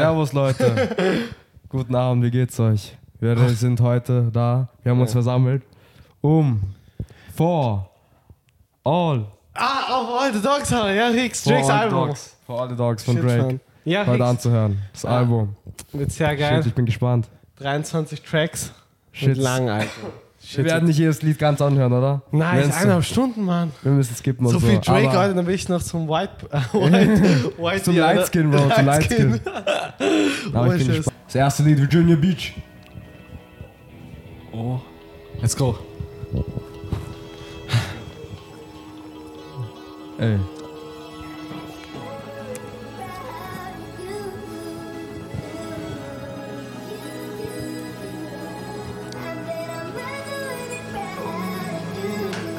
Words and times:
Servus 0.00 0.32
Leute. 0.32 1.24
Guten 1.68 1.96
Abend, 1.96 2.22
wie 2.22 2.30
geht's 2.30 2.60
euch? 2.60 2.96
Wir 3.18 3.36
sind 3.48 3.80
heute 3.80 4.30
da. 4.32 4.68
Wir 4.84 4.92
haben 4.92 5.00
uns 5.00 5.10
versammelt, 5.10 5.64
um 6.20 6.60
for 7.36 7.90
all, 8.84 9.26
Ah, 9.54 9.92
auf 9.92 10.20
All 10.20 10.32
the 10.32 10.40
Dogs. 10.40 10.70
Ja, 10.70 11.08
Rix, 11.08 11.42
for 11.42 11.50
Drakes 11.52 11.68
all 11.68 11.78
the 11.78 11.82
Album. 11.96 12.08
dogs, 12.10 12.36
for 12.46 12.60
all 12.60 12.68
the 12.68 12.76
dogs 12.76 13.02
von 13.02 13.14
Shit, 13.16 13.24
Drake 13.24 13.42
Mann. 13.42 13.60
Ja, 13.84 14.00
heute 14.06 14.12
Rix. 14.12 14.30
anzuhören. 14.30 14.82
Das 14.92 15.04
Ah. 15.04 15.18
Album. 15.18 15.56
Wird 15.92 16.12
sehr 16.12 16.36
geil. 16.36 16.58
Shit, 16.58 16.66
ich 16.66 16.74
bin 16.74 16.86
gespannt. 16.86 17.28
23 17.56 18.22
Tracks. 18.22 18.72
Shit. 19.10 19.30
Und 19.36 19.42
lang, 19.42 19.68
Alter. 19.68 19.88
Wir 20.54 20.64
werden 20.64 20.86
nicht 20.86 20.98
jedes 20.98 21.20
Lied 21.22 21.38
ganz 21.38 21.60
anhören, 21.60 21.92
oder? 21.92 22.22
Nein, 22.30 22.60
ist 22.68 22.76
eineinhalb 22.76 23.04
Stunden, 23.04 23.44
Mann. 23.44 23.72
Wir 23.82 23.92
müssen 23.92 24.14
skippen 24.16 24.46
und 24.46 24.52
So 24.52 24.58
so. 24.58 24.66
viel 24.66 24.78
Drake, 24.78 25.08
aber 25.10 25.20
Alter, 25.20 25.34
dann 25.34 25.46
will 25.46 25.54
ich 25.54 25.68
noch 25.68 25.82
zum 25.82 26.08
White... 26.08 26.46
Äh, 26.50 26.58
White, 26.72 27.52
White 27.58 27.82
Zum. 27.82 27.96
Lightskin, 27.96 28.50
Bro, 28.50 28.70
zum 28.74 28.86
Lightskin. 28.86 29.32
Shit. 30.78 30.86
gespannt. 30.88 31.16
Das 31.26 31.34
erste 31.34 31.62
Lied, 31.64 31.78
Virginia 31.78 32.16
Beach. 32.16 32.54
Oh. 34.52 34.80
Let's 35.40 35.56
go. 35.56 35.78
Ey. 40.18 40.38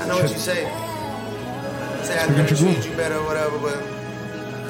Know 0.10 0.18
what 0.22 0.32
you 0.32 0.38
say. 0.40 0.64
Say 2.04 2.16
I 2.18 2.24
Speaking 2.24 2.36
never 2.38 2.50
Trigoo. 2.50 2.74
treat 2.74 2.86
you 2.90 2.96
better 2.98 3.16
or 3.18 3.26
whatever, 3.26 3.58
but 3.60 3.78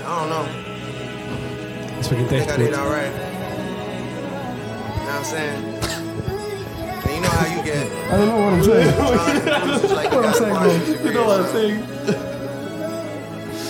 I 0.05 0.09
don't 0.19 0.29
know. 0.29 0.45
Das 1.97 2.07
beginnt 2.09 2.31
I 2.31 2.35
echt 2.35 2.47
think 2.47 2.51
I 2.51 2.57
did 2.63 2.73
alright. 2.73 3.11
You 3.11 3.19
know 5.05 5.11
what 5.11 5.15
I'm 5.15 5.23
saying? 5.25 5.61
And 7.03 7.11
you 7.15 7.21
know 7.21 7.33
how 7.39 7.47
you 7.55 7.61
get. 7.63 7.85
I 8.11 8.17
don't 8.17 8.27
know 8.27 8.39
what 8.43 8.53
I'm 8.53 8.63
saying. 8.63 8.91
Like 9.95 10.11
you 10.13 10.21
gotta 10.21 10.33
find 10.33 10.71
these 10.71 10.87
You 11.03 11.11
know 11.13 11.25
what 11.25 11.39
I'm 11.39 11.45
reasons. 11.45 11.53
saying? 11.53 12.19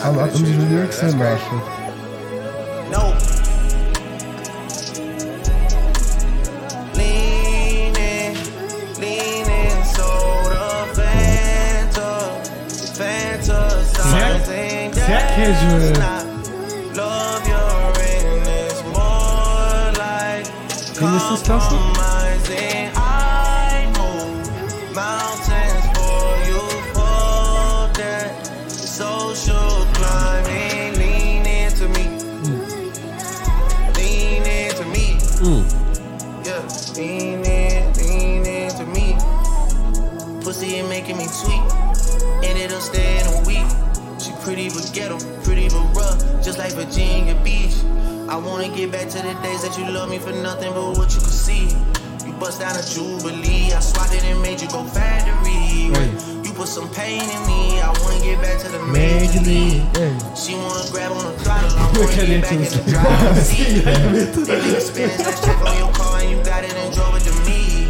Aber 0.03 0.21
hat 0.23 0.33
um 0.35 0.43
diese 0.45 0.61
Lyrics 0.69 0.99
hin, 1.01 1.21
Arsch. 1.21 1.41
No. 1.51 1.78
Jack 15.09 15.39
Israel. 15.39 15.93
Love 16.93 17.47
your 17.47 17.93
ring 17.97 18.45
is 18.45 18.83
more 18.93 19.91
like. 19.97 20.45
Ghetto, 44.93 45.17
pretty 45.43 45.69
but 45.69 45.85
rough, 45.95 46.19
just 46.43 46.57
like 46.57 46.73
Virginia 46.73 47.35
Beach. 47.43 47.75
I 48.27 48.35
wanna 48.37 48.69
get 48.69 48.91
back 48.91 49.09
to 49.09 49.17
the 49.17 49.33
days 49.41 49.63
that 49.63 49.77
you 49.77 49.89
love 49.91 50.09
me 50.09 50.19
for 50.19 50.31
nothing 50.31 50.71
but 50.73 50.97
what 50.97 51.13
you 51.13 51.19
could 51.21 51.33
see. 51.47 51.67
You 52.25 52.33
bust 52.39 52.59
down 52.59 52.75
a 52.75 52.83
jubilee, 52.83 53.73
I 53.73 53.79
swatted 53.79 54.23
and 54.23 54.41
made 54.41 54.61
you 54.61 54.67
go 54.69 54.83
factory. 54.83 55.89
You 56.45 56.53
put 56.53 56.67
some 56.67 56.89
pain 56.93 57.21
in 57.21 57.41
me, 57.47 57.79
I 57.81 57.89
wanna 58.01 58.19
get 58.23 58.41
back 58.41 58.59
to 58.59 58.69
the 58.69 58.79
major 58.79 59.41
league. 59.41 59.81
She 60.35 60.53
wanna 60.55 60.89
grab 60.91 61.11
on 61.11 61.25
the 61.25 61.39
throttle, 61.43 61.71
I 61.71 61.85
wanna 61.97 62.15
get 62.27 62.41
back 62.43 62.51
in 62.53 62.61
the 62.61 62.83
driver's 62.89 63.43
seat. 63.49 63.81
That 63.83 63.97
nigga 64.13 64.79
spinning, 64.81 65.17
let's 65.17 65.41
check 65.45 65.57
on 65.65 65.77
your 65.77 65.91
car 65.93 66.19
and 66.21 66.29
you 66.29 66.37
got 66.43 66.63
it 66.63 66.73
and 66.73 66.93
drove 66.93 67.15
it 67.15 67.23
to 67.25 67.33
me. 67.49 67.87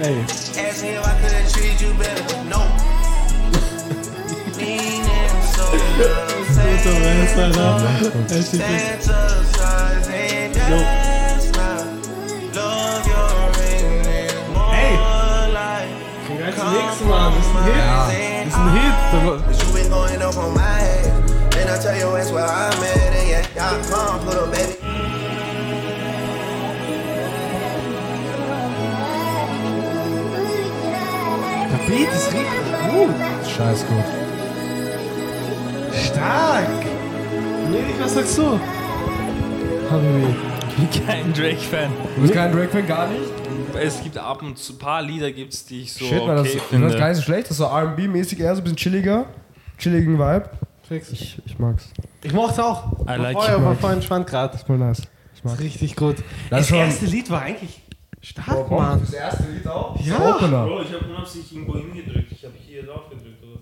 Ey, 0.00 0.20
Ask 0.22 0.82
me 0.82 0.90
if 0.90 1.04
I 1.04 1.20
could 1.20 1.32
have 1.32 1.52
treated 1.52 1.80
you 1.80 1.92
better, 1.94 2.22
but 2.28 2.44
no. 2.46 2.60
Leaning 4.58 5.42
so 5.54 6.37
with 6.70 6.84
her 6.84 7.00
ass 7.08 7.32
side 7.34 7.56
up. 7.56 7.80
And 8.14 8.44
she 8.44 8.58
just. 8.58 9.08
Hey! 14.72 14.92
Congrats 16.26 16.56
to 16.56 16.64
Nick's 16.70 17.00
mom. 17.02 17.32
This 17.34 17.46
is 17.46 17.52
the 17.52 17.62
hit. 17.62 17.82
This 18.44 18.54
is 18.54 18.60
the 18.64 18.70
hit. 18.76 18.94
You 19.58 19.72
been 19.74 19.88
going 19.90 20.22
up 20.22 20.36
on 20.36 20.54
my 20.54 20.60
head. 20.60 21.52
Then 21.52 21.66
I 21.68 21.70
tell 21.78 21.96
you 21.96 22.12
that's 22.16 22.30
where 22.30 22.44
I'm 22.44 22.82
at. 22.82 23.12
And 23.14 23.28
yeah, 23.28 23.46
y'all 23.56 23.82
come, 23.90 24.20
put 24.24 24.36
a 24.36 24.46
baby. 24.50 24.74
Der 31.70 31.80
Beat 31.86 32.10
ist 32.12 32.28
richtig 32.32 32.72
gut. 32.90 33.14
Scheiß 33.46 33.80
gut. 33.86 34.27
Stark. 36.28 36.68
Nee, 37.70 37.78
was 37.98 38.12
sagst 38.14 38.36
du? 38.36 38.60
Habibi. 39.90 40.26
bin 40.76 41.06
kein 41.06 41.32
Drake-Fan. 41.32 41.90
Du 42.16 42.20
bist 42.20 42.34
kein 42.34 42.52
Drake-Fan, 42.52 42.86
gar 42.86 43.08
nicht? 43.08 43.22
Es 43.80 44.02
gibt 44.02 44.18
ab 44.18 44.42
und 44.42 44.58
zu 44.58 44.74
ein 44.74 44.78
paar 44.78 45.00
Lieder, 45.00 45.32
gibt's, 45.32 45.64
die 45.64 45.82
ich 45.82 45.92
so 45.94 46.04
Shit, 46.04 46.26
man, 46.26 46.36
das, 46.36 46.40
okay 46.48 46.56
ich 46.56 46.62
find's 46.64 46.84
finde. 46.84 46.98
gar 46.98 47.08
nicht 47.08 47.16
so 47.16 47.22
schlecht. 47.22 47.44
Das 47.44 47.52
ist 47.52 47.56
so 47.56 47.64
R&B-mäßig, 47.64 48.40
eher 48.40 48.54
so 48.54 48.60
ein 48.60 48.64
bisschen 48.64 48.76
chilliger. 48.76 49.24
Chilligen 49.78 50.18
Vibe. 50.18 50.50
Fix. 50.86 51.12
Ich, 51.12 51.40
ich 51.46 51.58
mag's. 51.58 51.90
Ich 52.22 52.34
mochte 52.34 52.62
auch. 52.62 52.92
I 53.08 53.14
like 53.16 53.32
Vorher 53.32 53.56
it. 53.56 53.64
war 53.64 53.74
voll 53.76 53.92
entspannt 53.94 54.26
gerade. 54.26 54.54
Ist 54.54 54.66
voll 54.66 54.76
nice. 54.76 55.02
Ich 55.34 55.44
mag's. 55.44 55.60
Richtig 55.60 55.96
gut. 55.96 56.16
Das 56.50 56.60
Das, 56.60 56.60
ist 56.66 56.72
erste 56.76 57.06
Lied 57.06 57.30
war 57.30 57.40
eigentlich 57.40 57.80
stark, 58.20 58.70
Mann. 58.70 59.00
Das 59.00 59.14
erste 59.14 59.44
Lied 59.50 59.66
auch? 59.66 59.98
Ja. 60.04 60.34
Opener. 60.34 60.66
Bro, 60.66 60.82
ich 60.82 60.92
habe 60.92 61.06
nur 61.06 61.20
absichtlich 61.20 61.54
irgendwo 61.58 61.78
hingedrückt. 61.78 62.32
Ich 62.32 62.44
habe 62.44 62.54
hier 62.58 62.82
drauf 62.84 63.08
gedrückt 63.08 63.42
oder 63.42 63.60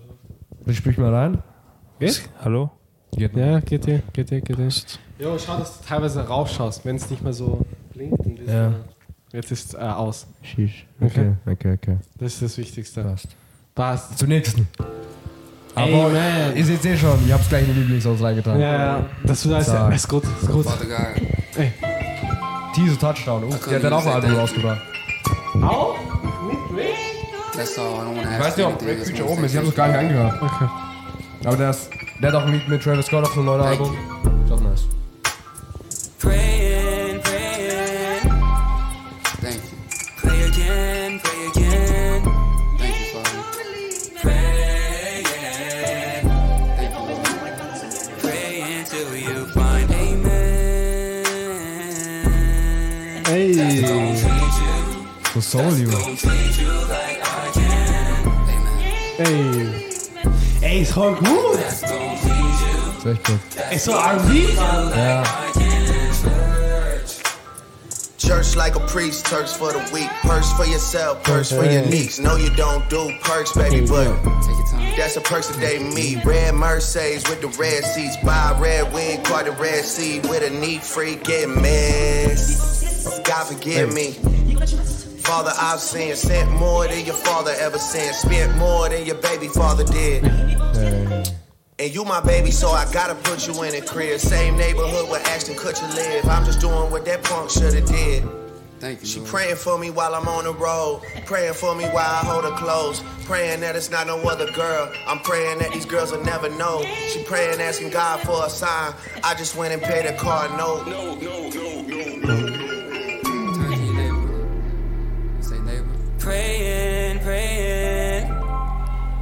so. 0.65 0.69
Ich 0.71 0.77
sprich 0.77 0.97
mal 0.97 1.13
rein. 1.15 1.41
Geht? 1.99 2.29
Hallo? 2.43 2.69
Geht 3.11 3.35
Ja, 3.35 3.59
geht 3.59 3.85
dir, 3.85 4.01
geht 4.13 4.29
dir, 4.29 4.41
geht 4.41 4.57
dir. 4.57 4.69
Jo, 5.19 5.37
schau, 5.39 5.57
dass 5.57 5.79
du 5.79 5.85
teilweise 5.87 6.27
rausschaust, 6.27 6.85
wenn 6.85 6.97
es 6.97 7.09
nicht 7.09 7.23
mehr 7.23 7.33
so 7.33 7.65
blinkt. 7.93 8.19
Und 8.19 8.39
ist, 8.39 8.49
Ja. 8.49 8.73
Jetzt 9.33 9.51
ist 9.51 9.67
es 9.69 9.73
äh, 9.73 9.77
aus. 9.77 10.27
Sheesh. 10.43 10.85
Okay, 11.01 11.33
okay, 11.45 11.73
okay. 11.73 11.97
Das 12.19 12.33
ist 12.33 12.41
das 12.43 12.57
Wichtigste. 12.57 13.03
Passt. 13.03 13.27
Passt. 13.75 14.17
Zum 14.19 14.29
nächsten. 14.29 14.67
Ey, 15.75 15.93
Aber 15.93 16.09
man. 16.09 16.55
ihr 16.55 16.65
seht 16.65 16.85
eh 16.85 16.97
schon, 16.97 17.19
ich 17.25 17.31
hab's 17.33 17.49
gleich 17.49 17.67
in 17.67 17.73
die 17.73 17.79
Lieblingssongs 17.81 18.21
reingetan. 18.21 18.59
Ja, 18.59 18.73
ja. 18.73 19.05
Das 19.23 19.43
ist, 19.45 19.67
ja, 19.67 19.89
ist 19.89 20.07
gut, 20.07 20.23
ist 20.23 20.49
gut. 20.49 20.65
Father 20.65 20.85
God. 20.85 21.27
Ey. 21.57 21.73
Teaser 22.73 22.99
Touchdown. 22.99 23.43
Oh, 23.43 23.55
der 23.69 23.75
hat 23.75 23.83
dann 23.83 23.93
auch 23.93 24.05
ein 24.05 24.13
Album 24.13 24.35
rausgebracht. 24.35 24.81
Auch? 25.61 25.95
Mit 26.45 26.77
Drake? 26.77 27.61
Ich 27.61 28.39
weiß 28.39 28.57
nicht, 28.57 28.65
ob. 28.65 28.79
Drake 28.79 29.01
wanna 29.13 29.23
oben 29.31 29.43
ist. 29.43 29.53
Ich 29.53 29.57
hab's 29.57 29.75
gar 29.75 29.87
nicht 29.87 29.97
angehört. 29.97 30.41
Okay. 30.41 30.67
Aber 31.45 31.55
der, 31.57 31.69
ist, 31.69 31.89
der 32.21 32.29
hat 32.31 32.35
auch 32.41 32.45
ein 32.45 32.53
Lied 32.53 32.67
mit 32.67 32.83
Travis 32.83 33.05
Scott 33.05 33.23
auf 33.25 33.33
einem 33.33 33.45
neuen 33.45 33.61
Thank 33.61 33.79
Album. 33.79 33.95
Ist 34.45 34.51
auch 34.51 34.59
nice. 34.61 34.85
Praying, 36.19 37.21
praying, 37.21 38.21
Thank 39.41 39.55
you. 39.55 39.61
pray 40.21 40.43
again, 40.47 41.19
pray 41.23 41.47
again, 41.53 42.23
Thank 42.77 42.95
you, 42.99 43.05
Father. 43.13 43.43
praying, 44.21 45.23
Thank 46.75 46.91
you, 46.91 46.99
Lord. 46.99 47.25
pray 48.21 48.55
until 48.79 49.09
you 49.15 49.45
find 49.53 49.89
amen. 49.91 51.23
Ey. 53.27 53.53
So 55.33 55.39
Soul 55.41 55.77
You. 55.77 55.89
Ey. 59.19 59.66
Voll 60.85 61.15
gut. 61.15 61.59
Ist 61.59 63.05
echt 63.05 63.23
gut. 63.23 63.39
Ey, 63.71 63.77
so 63.79 63.93
R&B? 63.93 64.53
Ja. 64.55 65.23
Church 68.17 68.55
like 68.57 68.75
a 68.75 68.79
priest, 68.87 69.25
Turks 69.25 69.53
for 69.53 69.71
the 69.71 69.79
weak. 69.93 70.09
Perks 70.21 70.51
for 70.53 70.65
yourself, 70.65 71.23
perks 71.23 71.49
for 71.49 71.63
your 71.63 71.85
niece. 71.85 72.19
No, 72.19 72.35
you 72.35 72.49
don't 72.55 72.87
do 72.89 73.11
perks, 73.23 73.53
baby, 73.53 73.85
but 73.87 74.03
Take 74.41 74.57
your 74.57 74.67
time. 74.67 74.93
that's 74.97 75.15
a 75.15 75.21
perks 75.21 75.47
that 75.47 75.59
they 75.61 75.79
meet. 75.79 76.25
Red 76.25 76.53
Mercedes 76.55 77.23
with 77.29 77.39
the 77.41 77.47
red 77.59 77.85
seats. 77.85 78.17
Buy 78.17 78.57
red 78.59 78.91
wing, 78.93 79.23
quite 79.23 79.45
the 79.45 79.51
red 79.53 79.85
seat 79.85 80.27
with 80.27 80.43
a 80.43 80.49
neat 80.49 80.83
freak. 80.83 81.23
Get 81.23 81.47
missed. 81.47 83.23
God 83.23 83.45
forgive 83.47 83.93
me. 83.93 84.17
Father, 85.27 85.51
I've 85.59 85.81
sinned. 85.81 86.17
Sent 86.17 86.49
more 86.53 86.87
than 86.87 87.05
your 87.05 87.15
father 87.15 87.51
ever 87.59 87.77
sent. 87.77 88.15
Spent 88.15 88.57
more 88.57 88.87
than 88.87 89.05
your 89.05 89.17
baby 89.17 89.49
father 89.49 89.83
did. 89.83 90.23
And 90.23 91.33
And 91.79 91.93
you 91.93 92.05
my 92.05 92.21
baby, 92.21 92.49
so 92.51 92.69
I 92.69 92.91
gotta 92.93 93.15
put 93.15 93.45
you 93.47 93.61
in 93.63 93.75
a 93.75 93.81
crib. 93.81 94.19
Same 94.19 94.57
neighborhood 94.57 95.09
where 95.09 95.21
Ashton 95.27 95.55
Kutcher 95.55 95.93
live. 95.95 96.25
I'm 96.29 96.45
just 96.45 96.61
doing 96.61 96.89
what 96.91 97.05
that 97.05 97.23
punk 97.23 97.49
shoulda 97.49 97.81
did. 97.81 98.23
Thank 98.79 99.01
you. 99.01 99.07
She 99.07 99.19
Lord. 99.19 99.29
praying 99.31 99.55
for 99.57 99.77
me 99.77 99.89
while 99.89 100.15
I'm 100.15 100.27
on 100.27 100.45
the 100.45 100.53
road. 100.53 101.01
Praying 101.25 101.53
for 101.53 101.75
me 101.75 101.85
while 101.85 102.09
I 102.09 102.23
hold 102.23 102.45
her 102.45 102.57
close. 102.57 103.01
Praying 103.25 103.59
that 103.61 103.75
it's 103.75 103.89
not 103.91 104.07
no 104.07 104.17
other 104.19 104.49
girl. 104.51 104.91
I'm 105.07 105.19
praying 105.19 105.59
that 105.59 105.71
these 105.73 105.85
girls 105.85 106.11
will 106.11 106.23
never 106.23 106.49
know. 106.49 106.83
She 107.09 107.23
praying, 107.23 107.59
asking 107.59 107.89
God 107.89 108.21
for 108.21 108.45
a 108.45 108.49
sign. 108.49 108.93
I 109.23 109.33
just 109.35 109.55
went 109.55 109.73
and 109.73 109.81
paid 109.81 110.05
a 110.05 110.15
car 110.15 110.47
note. 110.57 110.85
Turn 110.85 111.19
to 111.19 111.46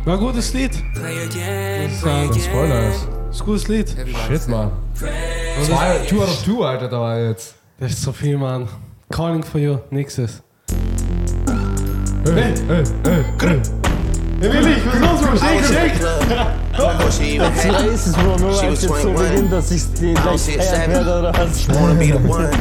War 0.06 0.14
ein 0.14 0.20
gutes 0.20 0.54
Lied. 0.54 0.72
Again, 0.98 1.90
Muss 1.90 2.02
pray 2.02 2.28
sagen. 2.28 2.30
Das 2.30 2.46
Spoiler 2.46 2.90
ist. 2.90 3.08
Ist 3.32 3.42
ein 3.42 3.46
gutes 3.46 3.68
Lied. 3.68 3.90
Shit. 4.28 4.48
Mann. 4.48 4.72
Zwei, 4.94 5.98
two 6.08 6.22
out 6.22 6.28
of 6.30 6.44
two, 6.44 6.64
Alter, 6.64 6.88
da 6.88 7.00
war 7.00 7.20
jetzt. 7.20 7.56
Das 7.80 7.92
ist 7.92 8.04
so 8.04 8.12
viel, 8.12 8.38
Mann. 8.38 8.68
Calling 9.10 9.42
for 9.42 9.60
you. 9.60 9.80
Nächstes. 9.90 10.44
Hey, 12.24 12.54
hey, 12.68 12.84
hey, 13.04 13.24
hey. 13.42 13.62
Was 14.42 14.54
los, 15.02 15.22
Bro? 15.22 15.34
I 15.42 15.58
was 15.58 15.70
the 15.70 15.90
club 16.76 16.98
before 16.98 17.12
she 17.12 17.36
even 17.38 17.52
Das 17.56 17.66
ist 17.84 18.08
es, 18.08 18.14
Bro, 18.14 18.38
nur 18.38 18.52
es 18.52 18.62
jetzt 18.62 18.82
so 18.82 18.94
21. 18.94 19.30
beginnt, 19.30 19.54
dass 19.54 19.72
ich 19.72 19.94
die 19.94 20.14
gleich 20.14 20.48
werde 20.88 21.20
oder 21.20 21.34
was? 21.34 21.62
She 21.62 21.74
wanna 21.74 21.94
be 21.96 22.06
the 22.06 22.30
one. 22.30 22.52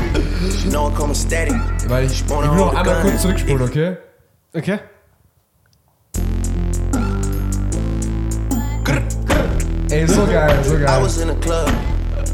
She 0.62 0.68
know 0.70 0.86
I'm 0.88 0.94
coming 0.94 1.14
steady. 1.14 1.54
Weil 1.88 2.06
ich, 2.06 2.12
ich 2.12 2.30
will 2.30 2.36
noch 2.56 2.74
einmal 2.74 3.02
kurz 3.02 3.20
zurückspulen, 3.20 3.62
okay? 3.62 3.96
Okay. 4.54 4.78
Ey, 9.94 10.06
so 10.08 10.26
geil, 10.26 10.64
so 10.64 10.74
I 10.86 10.98
was 11.00 11.20
in 11.20 11.30
a 11.30 11.36
club 11.36 11.68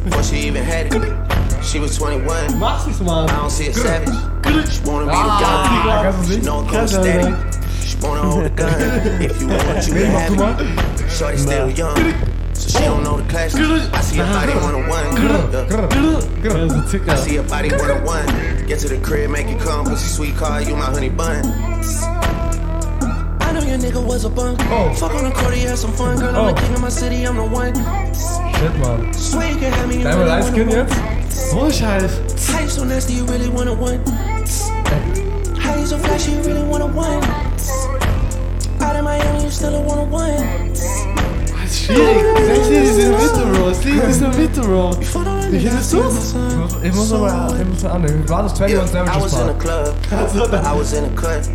before 0.05 0.23
she 0.23 0.37
even 0.49 0.63
had 0.65 0.87
it. 0.95 1.63
She 1.63 1.79
was 1.79 1.95
21. 1.99 2.59
Mach's 2.59 2.87
nicht, 2.87 3.03
I 3.03 3.27
don't 3.27 3.51
see 3.51 3.67
a 3.69 3.75
savage. 3.75 4.09
She 4.73 4.81
wanna 4.89 5.05
be 5.05 5.13
the 5.13 5.17
Ah, 5.17 6.03
gun. 6.03 6.13
kannst 6.15 6.31
She 6.33 6.41
know 6.41 6.61
I'm 6.61 6.67
coming 6.67 6.73
Kannst 6.73 6.95
du 6.95 7.03
steady. 7.03 7.35
She 7.85 7.97
wanna 8.01 8.23
hold 8.23 8.45
the 8.47 8.51
gun. 8.51 8.73
If 9.21 9.41
you 9.43 9.49
want, 9.49 9.87
you 9.87 9.95
Nee, 9.95 10.01
can 10.05 10.39
have 10.39 10.61
it. 10.61 11.11
Shorty 11.11 11.37
still 11.37 11.69
young, 11.69 11.97
so 12.55 12.69
she 12.71 12.85
don't 12.85 13.03
know 13.05 13.19
the 13.21 13.29
class. 13.29 13.55
I 13.55 14.01
see 14.01 14.21
a 14.21 14.25
body 14.25 14.55
one 14.55 14.75
on 14.75 14.89
one. 14.89 15.11
Das 16.43 16.55
ist 16.55 16.75
ein 16.75 16.87
Zicker. 16.89 17.13
I 17.13 17.17
see 17.17 17.37
a 17.37 17.43
body 17.43 17.69
one 17.77 17.91
on 17.91 18.05
one. 18.07 18.27
Get 18.67 18.79
to 18.81 18.89
the 18.89 18.97
crib, 19.03 19.29
make 19.31 19.49
it 19.49 19.61
come, 19.61 19.85
pussy 19.85 20.09
sweet 20.09 20.35
car, 20.37 20.63
you 20.63 20.75
my 20.77 20.87
honey 20.87 21.11
bun. 21.11 21.43
I 23.51 23.53
know 23.53 23.63
your 23.67 23.79
nigga 23.79 24.01
was 24.07 24.25
a 24.25 24.31
bum. 24.31 24.55
Oh. 24.71 24.95
Fuck 24.95 25.13
on 25.13 25.25
the 25.25 25.31
you 25.59 25.67
had 25.67 25.77
some 25.77 25.93
fun, 25.93 26.17
girl. 26.21 26.29
I'm 26.37 26.37
Oh. 26.37 26.55
the 26.55 26.61
king 26.61 26.73
of 26.73 26.83
my 26.83 26.89
city, 26.89 27.27
I'm 27.27 27.35
the 27.35 27.43
one. 27.43 27.75
Shit, 27.75 28.79
Mann. 28.79 29.13
Swear 29.13 29.51
you 29.51 29.57
can 29.59 29.73
have 29.73 29.89
me. 29.89 29.97
you 29.97 30.03
Geil, 30.05 30.19
really 30.19 30.43
Skin 30.43 30.69
one. 30.69 30.77
jetzt? 30.77 31.53
Ohne 31.53 31.73
Scheiß. 31.73 32.13
How 32.53 32.61
you 32.63 32.69
so 32.69 32.85
nasty, 32.85 33.15
you 33.15 33.25
really 33.25 33.49
wanna 33.49 33.75
one? 33.75 33.99
How 35.59 35.75
you 35.75 35.85
so 35.85 35.99
flashy, 35.99 36.31
you 36.31 36.43
really 36.43 36.63
wanna 36.63 36.87
one? 36.87 37.19
Out 38.81 38.95
of 38.97 39.03
Miami, 39.03 39.43
you 39.43 39.51
still 39.51 39.75
a 39.75 39.81
wanna 39.81 40.05
one. 40.05 40.71
Schwierig. 41.67 42.25
Das 42.47 42.69
ist 42.69 42.99
in 42.99 43.11
der 43.11 43.19
Mitte, 43.19 43.47
Bro. 43.53 43.69
Das 43.71 43.85
Lied 43.85 44.05
ist 44.05 44.21
in 44.23 44.31
der 44.31 44.41
Mitte, 44.41 44.61
Bro. 44.61 44.91
Wie 45.51 45.59
findest 45.59 45.93
du's? 45.93 46.35
Ich 46.85 46.95
muss, 46.95 47.09
ich 47.11 47.15
aber, 47.17 47.57
ich 47.61 47.67
muss 47.67 47.85
annehmen. 47.85 48.29
War 48.29 48.45
das 48.45 48.61
21 48.61 48.71
Yeah, 48.71 48.85
I 48.85 48.93
Damages 48.93 49.25
was 49.25 49.33
in 49.33 49.39
the 49.39 49.45
Part? 49.55 49.59
club. 49.59 49.95
I 50.65 50.79
was 50.79 50.93
in 50.93 51.05
the 51.05 51.11
cut. 51.21 51.49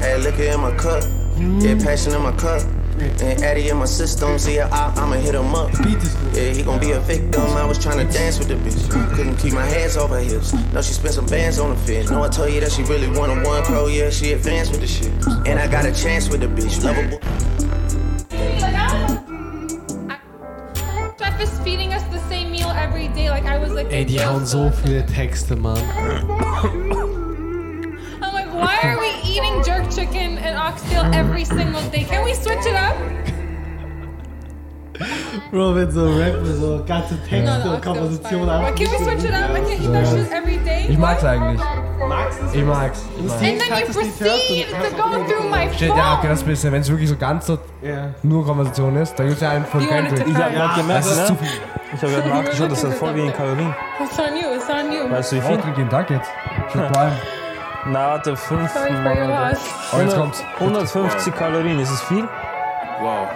Had 0.00 0.22
liquor 0.22 0.44
in 0.44 0.60
my 0.60 0.70
cup. 0.76 1.02
Yeah, 1.40 1.82
passion 1.82 2.14
in 2.14 2.22
my 2.22 2.32
cup. 2.32 2.62
And 3.00 3.42
Addy 3.42 3.70
in 3.70 3.78
my 3.78 3.86
system. 3.86 4.38
See, 4.38 4.60
I, 4.60 4.68
I'ma 4.68 5.14
hit 5.14 5.34
him 5.34 5.54
up. 5.54 5.72
Yeah, 6.34 6.52
he 6.52 6.62
gon' 6.62 6.78
be 6.78 6.90
a 6.90 7.00
victim. 7.00 7.40
I 7.56 7.64
was 7.64 7.78
tryna 7.78 8.12
dance 8.12 8.38
with 8.38 8.48
the 8.48 8.54
bitch. 8.56 8.90
Couldn't 9.16 9.36
keep 9.36 9.54
my 9.54 9.64
hands 9.64 9.96
off 9.96 10.10
her 10.10 10.18
hips. 10.20 10.52
No, 10.74 10.82
she 10.82 10.92
spent 10.92 11.14
some 11.14 11.24
bands 11.26 11.58
on 11.58 11.70
the 11.70 11.76
fit. 11.76 12.10
No, 12.10 12.22
I 12.22 12.28
told 12.28 12.52
you 12.52 12.60
that 12.60 12.72
she 12.72 12.82
really 12.82 13.08
want 13.08 13.32
a 13.32 13.48
one 13.48 13.62
pro. 13.62 13.86
Yeah, 13.86 14.10
she 14.10 14.32
advanced 14.32 14.72
with 14.72 14.82
the 14.82 14.86
shit. 14.86 15.12
And 15.46 15.58
I 15.58 15.66
got 15.66 15.86
a 15.86 15.92
chance 15.92 16.28
with 16.28 16.42
the 16.42 16.46
bitch. 16.46 16.84
Lovable. 16.84 17.18
Like, 18.60 18.74
I 18.74 19.06
don't 19.08 19.20
Chef 21.18 21.40
is 21.40 21.58
feeding 21.60 21.94
us 21.94 22.02
the 22.12 22.20
same 22.28 22.50
meal 22.50 22.68
every 22.68 23.08
day. 23.08 23.30
Like 23.30 23.46
I 23.46 23.56
was 23.56 23.72
like. 23.72 23.90
Ey, 23.90 24.04
die 24.04 24.18
hauen 24.26 24.46
so 24.46 24.70
viele 24.70 25.06
Texte, 25.06 25.56
Mann. 25.56 25.80
Why 28.60 28.76
are 28.84 28.98
we 29.00 29.10
eating 29.24 29.62
jerk 29.64 29.90
chicken 29.90 30.38
and 30.38 30.56
oxtail 30.58 31.04
every 31.14 31.44
single 31.44 31.82
day? 31.90 32.04
Can 32.04 32.24
we 32.24 32.34
switch 32.34 32.66
it 32.66 32.74
up? 32.74 32.96
Bro, 35.50 35.74
wenn 35.76 35.90
so 35.90 36.04
Rappen, 36.10 36.60
so 36.60 36.84
ganze 36.86 37.16
Texte 37.26 37.62
no, 37.64 37.74
und 37.74 37.82
Kompositionen. 37.82 38.60
But 38.62 38.76
can 38.76 38.86
we 38.86 38.98
switch 39.04 39.24
it 39.24 39.32
up? 39.32 39.50
I 39.50 39.60
can 39.60 39.82
eat 39.82 39.92
that 39.92 40.06
shit 40.06 40.30
every 40.30 40.58
day. 40.58 40.86
Ich 40.90 40.98
mag's 40.98 41.24
eigentlich. 41.24 41.60
Magst 42.06 42.38
du 42.52 42.58
Ich 42.58 42.64
mag's. 42.64 43.02
Ich 43.16 43.24
mag's. 43.24 43.42
And 43.42 43.60
then 43.60 43.78
you 43.80 43.86
proceed 43.86 44.68
to 44.68 44.96
go 44.96 45.24
through 45.24 45.48
my 45.50 45.70
Shit, 45.72 45.88
ja, 45.88 46.12
okay, 46.18 46.20
phone. 46.22 46.30
das 46.30 46.42
bisschen. 46.42 46.72
Wenn 46.72 46.82
es 46.82 46.90
wirklich 46.90 47.08
so 47.08 47.16
ganz 47.16 47.46
so 47.46 47.58
Ja. 47.82 48.12
nur 48.22 48.44
Konversation 48.44 48.94
ist, 48.96 49.18
da 49.18 49.24
gibt's 49.24 49.40
ja 49.40 49.50
einen 49.50 49.64
von 49.64 49.86
Kendrick. 49.88 50.26
Ich 50.26 50.34
habe 50.34 50.50
try. 50.50 50.54
gerade 50.54 50.80
gemerkt, 50.82 51.04
Das 51.06 51.16
ist 51.16 51.26
zu 51.26 51.32
ne? 51.32 51.38
Ich 51.94 52.02
habe 52.02 52.12
gerade 52.12 52.28
nachgeschaut, 52.28 52.70
das 52.70 52.84
hat 52.84 52.94
voll 52.94 53.14
wenig 53.14 53.32
Kalorien. 53.32 53.74
It's 54.00 54.18
on 54.18 54.36
you. 54.36 54.54
It's 54.54 54.68
on 54.68 54.92
you. 54.92 55.10
Weißt 55.10 55.32
du 55.32 55.36
wie 55.36 55.40
viel? 55.40 55.56
trink 55.56 55.78
jeden 55.78 55.90
Tag 55.90 56.10
jetzt. 56.10 56.30
Shit, 56.72 56.92
Prime. 56.92 57.12
Na, 57.86 58.08
warte, 58.08 58.36
5 58.36 58.70
Sorry 58.72 58.92
for 58.92 59.14
your 59.14 59.28
loss. 59.28 59.58
Oh, 59.92 60.00
jetzt 60.00 60.14
kommt's. 60.14 60.44
150 60.58 61.30
Kalorien, 61.30 61.78
ist 61.80 61.90
es 61.90 62.00
viel? 62.02 62.28
Whoa. 63.00 63.26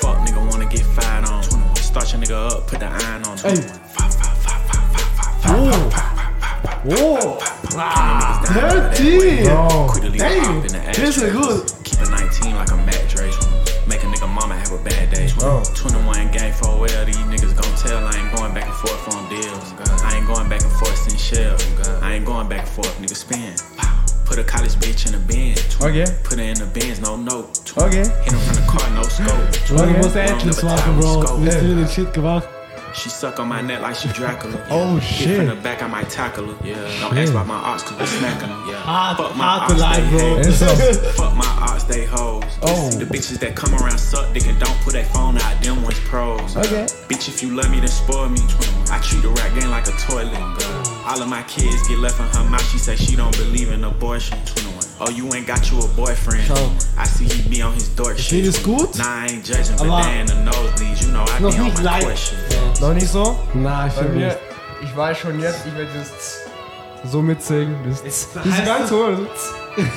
Fuck 0.00 0.18
nigga 0.26 0.40
wanna 0.50 0.66
get 0.66 0.82
fired 0.82 1.28
on. 1.28 1.42
Start 1.76 2.12
your 2.12 2.20
nigga 2.20 2.50
up, 2.50 2.66
put 2.66 2.80
the 2.80 2.86
iron 2.86 3.24
on. 3.26 3.38
Hey. 3.38 3.54
Oh! 5.46 7.38
Dirty! 8.52 9.48
Oh. 9.48 9.86
Quickly 9.90 10.18
Hey, 10.18 10.40
hop 10.40 10.64
in 10.64 10.72
the 10.72 10.78
das 10.78 10.98
ist 10.98 11.22
ja 11.22 11.28
ashtray. 11.28 11.30
gut. 11.30 11.74
Keep 11.84 12.00
a 12.00 12.10
19 12.10 12.56
like 12.56 12.70
a 12.72 12.76
Mac 12.76 13.08
Dre. 13.08 13.30
Make 13.86 14.02
a 14.02 14.06
nigga 14.06 14.26
mama 14.28 14.54
have 14.56 14.72
a 14.72 14.78
bad 14.82 15.10
day. 15.10 15.28
Oh. 15.42 15.62
21 15.74 16.30
gang 16.32 16.52
for 16.52 16.80
well, 16.80 17.04
these 17.06 17.16
niggas 17.30 17.54
gon' 17.54 17.74
tell 17.76 18.04
I 18.06 18.16
ain't 18.18 18.34
going 18.36 18.52
back 18.54 18.66
and 18.66 18.74
forth 18.74 19.14
on 19.14 19.28
deals. 19.28 19.72
I 20.02 20.16
ain't 20.16 20.26
going 20.26 20.48
back 20.48 20.62
and 20.62 20.72
forth 20.72 21.06
in 21.08 21.16
shells. 21.16 21.59
I 22.40 22.42
ain't 22.42 22.48
going 22.50 22.58
back 22.58 22.66
and 22.66 22.74
forth, 22.74 22.98
nigga 23.00 23.16
spin. 23.16 23.54
Put 24.24 24.38
a 24.38 24.44
college 24.44 24.74
bitch 24.76 25.06
in 25.08 25.14
a 25.14 25.18
bin. 25.18 25.56
Okay. 25.82 26.06
Put 26.24 26.38
her 26.38 26.44
in 26.44 26.54
the 26.58 26.66
bins, 26.66 27.00
no 27.00 27.16
note. 27.16 27.60
Okay. 27.76 27.98
Hit 27.98 28.32
him 28.32 28.38
from 28.38 28.54
the 28.54 28.66
car, 28.66 28.88
no 28.94 29.02
scope. 29.02 29.68
Bro, 29.68 29.76
du 29.76 29.82
Okay. 29.82 29.96
musst 29.98 30.16
Atlas 30.16 30.60
Bro. 30.60 31.22
Du 31.22 31.44
hast 31.44 31.60
wieder 31.62 31.74
den 31.74 31.88
Shit 31.88 32.12
gemacht. 32.14 32.48
She 32.92 33.08
suck 33.08 33.38
on 33.38 33.46
my 33.48 33.60
neck 33.62 33.82
like 33.82 33.94
she 33.94 34.08
Dracula. 34.08 34.58
Oh, 34.70 34.96
Hit 34.96 35.02
shit. 35.04 35.36
From 35.36 35.46
the 35.46 35.54
back, 35.56 35.82
I 35.82 35.86
might 35.86 36.08
tackle 36.10 36.46
her. 36.46 36.66
Yeah. 36.66 36.74
Don't 37.00 37.16
ask 37.18 37.30
about 37.30 37.46
my 37.46 37.54
ox, 37.54 37.82
cause 37.84 37.98
we 38.00 38.06
smacking 38.06 38.48
them. 38.48 38.64
Yeah. 38.68 38.76
Hard, 38.82 39.16
Fuck 39.18 39.36
my 39.36 39.44
hard 39.44 39.62
ox, 39.62 39.72
to 39.74 39.78
lie, 39.80 40.00
they 40.00 40.10
bro. 40.10 40.18
hate. 40.36 40.46
Ist 40.46 40.58
so. 40.58 41.12
Fuck 41.22 41.34
my 41.36 41.46
ox, 41.70 41.84
they 41.84 42.04
hoes. 42.06 42.42
Oh. 42.62 42.90
The 42.90 43.04
bitches 43.04 43.38
that 43.40 43.54
come 43.54 43.74
around 43.74 43.98
suck 43.98 44.32
dick 44.32 44.46
and 44.48 44.58
don't 44.58 44.76
put 44.80 44.94
their 44.94 45.04
phone 45.04 45.38
out, 45.38 45.62
them 45.62 45.82
ones 45.84 46.00
pros. 46.00 46.56
Okay. 46.56 46.86
Bitch, 47.08 47.28
if 47.28 47.42
you 47.42 47.54
love 47.54 47.70
me, 47.70 47.78
then 47.78 47.88
spoil 47.88 48.28
me. 48.28 48.40
I 48.90 48.98
treat 48.98 49.22
the 49.22 49.28
rap 49.38 49.54
game 49.58 49.70
like 49.70 49.86
a 49.86 49.92
toilet. 49.92 50.34
All 51.06 51.20
of 51.22 51.28
my 51.28 51.42
kids 51.44 51.86
get 51.88 51.98
left 51.98 52.18
in 52.20 52.26
her 52.38 52.44
mouth. 52.48 52.62
She 52.70 52.78
say 52.78 52.96
she 52.96 53.16
don't 53.16 53.36
believe 53.36 53.70
in 53.72 53.84
abortion. 53.84 54.36
21. 54.44 54.84
Oh, 55.02 55.08
you 55.10 55.32
ain't 55.34 55.46
got 55.46 55.70
you 55.70 55.78
a 55.80 55.88
boyfriend. 55.96 56.44
Schau. 56.46 56.70
I 56.98 57.06
see 57.06 57.24
he 57.24 57.48
be 57.48 57.62
on 57.62 57.72
his 57.72 57.88
dork 57.96 58.16
Das 58.16 58.26
shit. 58.26 58.44
Ist 58.44 58.62
gut. 58.62 58.96
Nah, 58.98 59.04
I 59.24 59.26
ain't 59.30 59.44
judging, 59.44 59.76
but 59.78 59.88
Aber- 59.88 60.02
they 60.04 60.20
in 60.20 60.26
the 60.26 60.34
nosebleeds. 60.44 61.02
You 61.02 61.08
know 61.12 61.24
I 61.24 61.40
Noch 61.42 61.54
be 61.54 61.60
on 61.60 61.64
nicht 61.64 61.82
my 61.82 62.00
question. 62.00 62.38
Noch 62.80 62.94
nicht 62.94 63.08
so? 63.08 63.38
Na, 63.54 63.86
ich 63.86 63.92
finde 63.94 64.16
nicht. 64.18 64.36
ich 64.82 64.96
weiß 64.96 65.18
schon 65.18 65.40
jetzt, 65.40 65.66
ich 65.66 65.74
werde 65.74 65.90
das 65.94 67.10
so 67.10 67.22
mitsingen. 67.22 67.76
Das 67.88 68.02
ist 68.02 68.28
heißt 68.36 68.64
ganz 68.66 68.80
das- 68.80 68.88
so. 68.90 69.16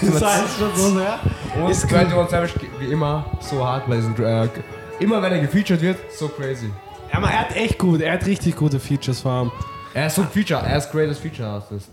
Das 0.09 0.21
heißt 0.23 0.57
schon 0.57 0.75
so 0.75 0.97
sehr. 0.97 1.19
Und 1.61 1.69
Ist 1.69 1.83
21 1.93 2.31
Savage 2.31 2.53
wie 2.79 2.85
immer 2.91 3.25
so 3.41 3.63
hart 3.65 3.87
bei 3.87 3.97
diesen 3.97 4.15
äh, 4.23 4.47
Immer 4.99 5.21
wenn 5.21 5.33
er 5.33 5.39
gefeatured 5.39 5.81
wird, 5.81 5.97
so 6.17 6.29
crazy. 6.29 6.69
Ja, 7.11 7.17
aber 7.17 7.27
er 7.27 7.41
hat 7.41 7.55
echt 7.57 7.77
gut, 7.77 7.99
er 8.01 8.13
hat 8.13 8.25
richtig 8.25 8.55
gute 8.55 8.79
Features 8.79 9.19
vor 9.19 9.31
allem. 9.31 9.51
Er 9.93 10.07
ist 10.07 10.15
so 10.15 10.21
ein 10.23 10.27
Feature, 10.29 10.61
er 10.65 10.77
ist 10.77 10.91
greatest 10.91 11.21
Feature 11.21 11.47
Artist. 11.47 11.89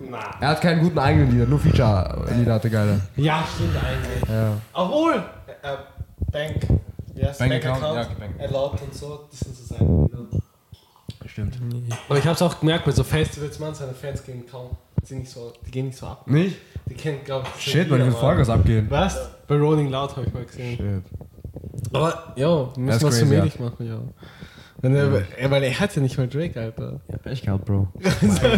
Na. 0.00 0.18
Er 0.40 0.48
hat 0.48 0.60
keinen 0.60 0.80
guten 0.80 0.98
eigenen 0.98 1.30
Lieder, 1.30 1.46
nur 1.46 1.58
Feature-Lieder 1.58 2.54
hat 2.54 2.64
er 2.64 2.70
geile. 2.70 3.00
Ja, 3.16 3.44
stimmt 3.52 3.74
eigentlich. 3.76 4.28
Ja. 4.28 4.52
Obwohl, 4.72 5.14
äh, 5.62 5.76
Bank, 6.30 6.54
wie 7.14 7.24
heißt 7.24 7.38
Bank 7.38 7.50
Bank 7.50 7.64
Account, 7.64 7.84
Account, 7.84 8.10
ja, 8.10 8.18
Bank. 8.18 8.38
Erlaubt 8.38 8.82
und 8.82 8.94
so, 8.94 9.26
das 9.30 9.40
sind 9.40 9.56
so 9.56 9.74
seine 9.74 10.02
Lieder. 10.02 10.18
Stimmt. 11.26 11.58
Aber 12.08 12.18
ich 12.18 12.26
hab's 12.26 12.42
auch 12.42 12.60
gemerkt, 12.60 12.84
bei 12.84 12.92
so 12.92 13.02
Festivals, 13.02 13.58
man, 13.58 13.74
seine 13.74 13.92
Fans 13.92 14.22
gehen 14.24 14.44
kaum, 14.50 14.70
sind 15.02 15.20
nicht 15.20 15.30
so, 15.30 15.52
die 15.66 15.70
gehen 15.70 15.86
nicht 15.86 15.98
so 15.98 16.06
ab. 16.06 16.26
Nicht? 16.26 16.56
Die 16.88 16.94
kennen, 16.94 17.18
glaub 17.24 17.44
ich, 17.56 17.62
Shit, 17.62 17.90
weil 17.90 18.02
die 18.04 18.10
Vollgas 18.10 18.48
abgehen. 18.48 18.86
Was? 18.88 19.30
Bei 19.46 19.56
Rolling 19.56 19.88
Loud 19.90 20.16
habe 20.16 20.26
ich 20.26 20.32
mal 20.32 20.44
gesehen. 20.44 20.76
Shit. 20.76 21.92
Aber, 21.92 22.32
jo, 22.36 22.66
Das 22.66 22.78
müssen 22.78 23.00
so 23.00 23.08
crazy, 23.08 23.24
mäßig 23.24 23.60
machen, 23.60 23.86
ja. 23.86 23.98
Wenn 24.80 24.94
er, 24.94 25.22
er, 25.36 25.50
weil 25.50 25.64
er 25.64 25.80
hat 25.80 25.96
ja 25.96 26.02
nicht 26.02 26.16
mal 26.16 26.28
Drake, 26.28 26.60
Alter. 26.60 27.00
Ja, 27.10 27.18
Pech 27.18 27.42
gehabt, 27.42 27.64
Bro. 27.64 27.88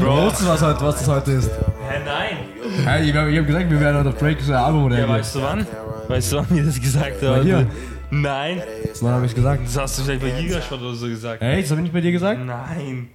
Bro, 0.00 0.28
du, 0.28 0.46
was, 0.46 0.60
was 0.62 0.78
das 0.98 1.08
heute 1.08 1.32
ist? 1.32 1.50
Hä, 1.50 1.98
nein. 2.04 2.36
Hey, 2.84 3.08
ich 3.08 3.16
hab, 3.16 3.26
ich 3.26 3.38
hab 3.38 3.46
gesagt, 3.46 3.70
wir 3.70 3.80
werden 3.80 3.96
heute 3.98 4.08
auf 4.10 4.18
Drake 4.18 4.42
sein 4.42 4.56
Album 4.56 4.84
oder 4.84 4.98
Ja, 4.98 5.08
weißt 5.08 5.34
du 5.36 5.42
wann? 5.42 5.66
Weißt 6.08 6.32
du, 6.32 6.36
wann 6.36 6.46
wir 6.50 6.62
das 6.64 6.78
gesagt 6.78 7.22
haben? 7.22 7.42
dir? 7.42 7.66
Nein. 8.10 8.62
Wann 9.00 9.12
habe 9.12 9.24
ich 9.26 9.34
gesagt? 9.34 9.62
Das 9.64 9.78
hast 9.78 9.98
du 9.98 10.02
vielleicht 10.02 10.20
bei 10.20 10.30
Gigashot 10.30 10.80
oder 10.82 10.94
so 10.94 11.06
gesagt. 11.06 11.40
Ey, 11.42 11.62
das 11.62 11.70
habe 11.70 11.80
ich 11.80 11.84
nicht 11.84 11.92
bei 11.94 12.00
dir 12.02 12.12
gesagt? 12.12 12.38
Nein. 12.44 13.08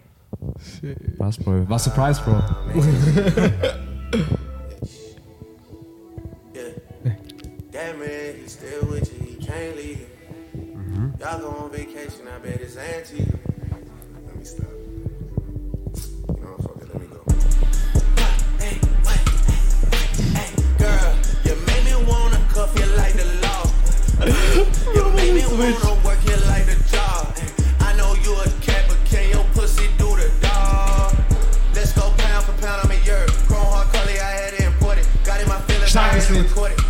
Was, 1.17 1.38
Bro? 1.38 1.65
Was 1.69 1.83
Surprise, 1.83 2.19
Bro? 2.24 2.41
That 7.71 8.00
man, 8.00 8.07
he 8.41 8.47
still 8.47 8.85
with 8.89 9.12
you, 9.13 9.25
he 9.27 9.45
can't 9.45 9.75
leave. 9.75 10.07
Y'all 11.25 11.39
go 11.39 11.50
on 11.50 11.72
vacation, 11.72 12.27
I 12.27 12.38
bet 12.38 12.62
it's 12.62 12.75
anti. 12.75 13.25
Let 14.27 14.38
me 14.38 14.44
stop. 14.46 14.67
You 14.70 16.44
know, 16.44 16.55
fuck 16.62 16.77
it, 16.79 16.88
let 16.94 17.01
me 17.01 17.08
go. 17.08 17.24
Hey, 18.60 18.77
girl, 20.77 21.15
you 21.44 21.55
me 21.65 22.05
wanna 22.08 22.38
cuff 22.53 22.77
you 22.77 22.86
like 22.96 23.13
the 23.13 23.25
law. 23.41 23.65
you 24.94 25.03
me 25.34 25.41
wanna 25.58 26.05
work 26.05 26.22
you 26.25 26.38
like 26.46 26.67
the 26.67 26.77
job. 26.91 27.36
I 27.79 27.96
know 27.98 28.13
you 28.22 28.36
a 28.36 28.46
cat, 28.62 28.86
but 28.88 29.00
can 29.05 29.27
your 29.32 29.46
pussy 29.55 29.88
do 29.98 30.15
the 30.15 30.32
dog? 30.41 31.15
Let's 31.74 31.91
go 31.94 32.13
pound 32.20 32.46
for 32.46 32.53
pound, 32.62 32.82
I'm 32.84 32.91
a. 32.91 33.25
Chrome 33.48 33.65
hard 33.65 33.91
collie, 33.91 34.20
I 34.20 34.29
had 34.29 34.53
it 34.53 34.60
imported. 34.60 35.08
Got 35.24 35.41
in 35.41 35.48
my 35.48 35.60
feelings, 35.62 35.96
I 35.96 36.03
had 36.03 36.22
it 36.22 36.44
recorded. 36.44 36.85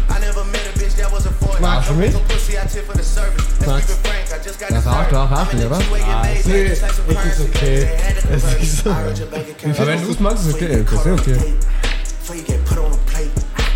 Don't 1.88 1.98
mich? 1.98 2.14
make 2.14 2.22
a 2.22 2.34
pussy, 2.34 2.54
I 2.58 2.66
tip 2.68 2.86
for 2.86 2.94
the 2.98 3.04
service. 3.04 3.46
Let's 3.60 3.68
Magst- 3.68 3.88
keep 3.88 3.98
it 3.98 4.08
frank, 4.08 4.42
I 4.42 4.44
just 4.44 4.60
got 4.60 4.70
Ja, 4.72 4.82
sag 4.82 5.10
doch, 5.10 5.30
the 5.30 5.66
oder? 5.66 5.80
Ah, 6.08 6.28
es 6.34 6.46
ist- 6.46 6.84
es 6.84 7.38
ist 7.40 7.40
okay. 7.56 7.88
Es 8.32 8.44
ist 8.62 8.84
so- 8.84 8.90
account. 8.92 9.22
Aber 9.80 9.88
wenn 9.88 10.02
du 10.04 10.12
es 10.12 10.20
magst, 10.20 10.46
ist 10.48 10.54
okay. 10.56 10.84
Das 10.90 11.06
ist 11.06 11.20
okay. 11.20 11.38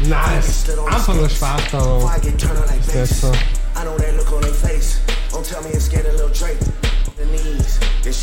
Nice. 0.02 0.66
War 0.78 2.20
get 2.22 2.38
turned 2.40 2.60
on 2.62 2.68
like 2.68 2.82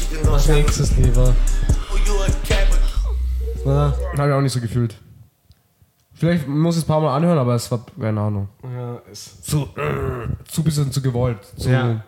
ist 0.01 0.11
can 0.11 0.23
go 0.23 0.33
Was 0.33 0.49
nächstes 0.49 0.91
lieber. 0.97 1.35
You 2.07 2.15
a 2.23 2.27
cat, 2.47 2.67
but 2.71 3.65
Oder? 3.65 3.95
Habe 4.19 4.29
ich 4.29 4.35
auch 4.35 4.41
nicht 4.41 4.53
so 4.53 4.61
gefühlt. 4.61 4.95
Vielleicht 6.17 6.49
muss 6.49 6.77
ich 6.77 6.83
es 6.83 6.85
ein 6.85 6.89
paar 6.89 7.01
Mal 7.01 7.15
anhören, 7.15 7.39
aber 7.39 7.55
es 7.55 7.71
war, 7.71 7.85
keine 8.01 8.21
Ahnung. 8.21 8.49
Ja, 8.63 9.01
es, 9.13 9.43
Zu, 9.43 9.69
äh, 9.77 10.29
zu 10.49 10.65
bisschen 10.65 10.91
zu 10.91 11.03
gewollt. 11.03 11.45
Zu, 11.57 11.71
ja. 11.71 12.03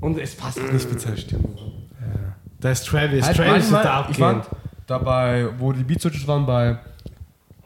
Und 0.00 0.18
es 0.18 0.34
passt 0.34 0.58
nicht 0.72 0.90
mit 0.90 1.00
seiner 1.00 1.16
Stimme. 1.16 1.44
Da 2.60 2.70
ist 2.70 2.86
Travis. 2.86 3.24
Halt 3.26 3.36
Travis 3.36 3.64
ist 3.66 3.70
manchmal, 3.70 3.82
da 3.82 4.08
ich 4.10 4.16
fand, 4.16 4.38
abgehend. 4.40 4.62
dabei, 4.86 5.48
wo 5.58 5.72
die 5.72 5.84
Beat-Switches 5.84 6.26
waren 6.26 6.46
bei 6.46 6.78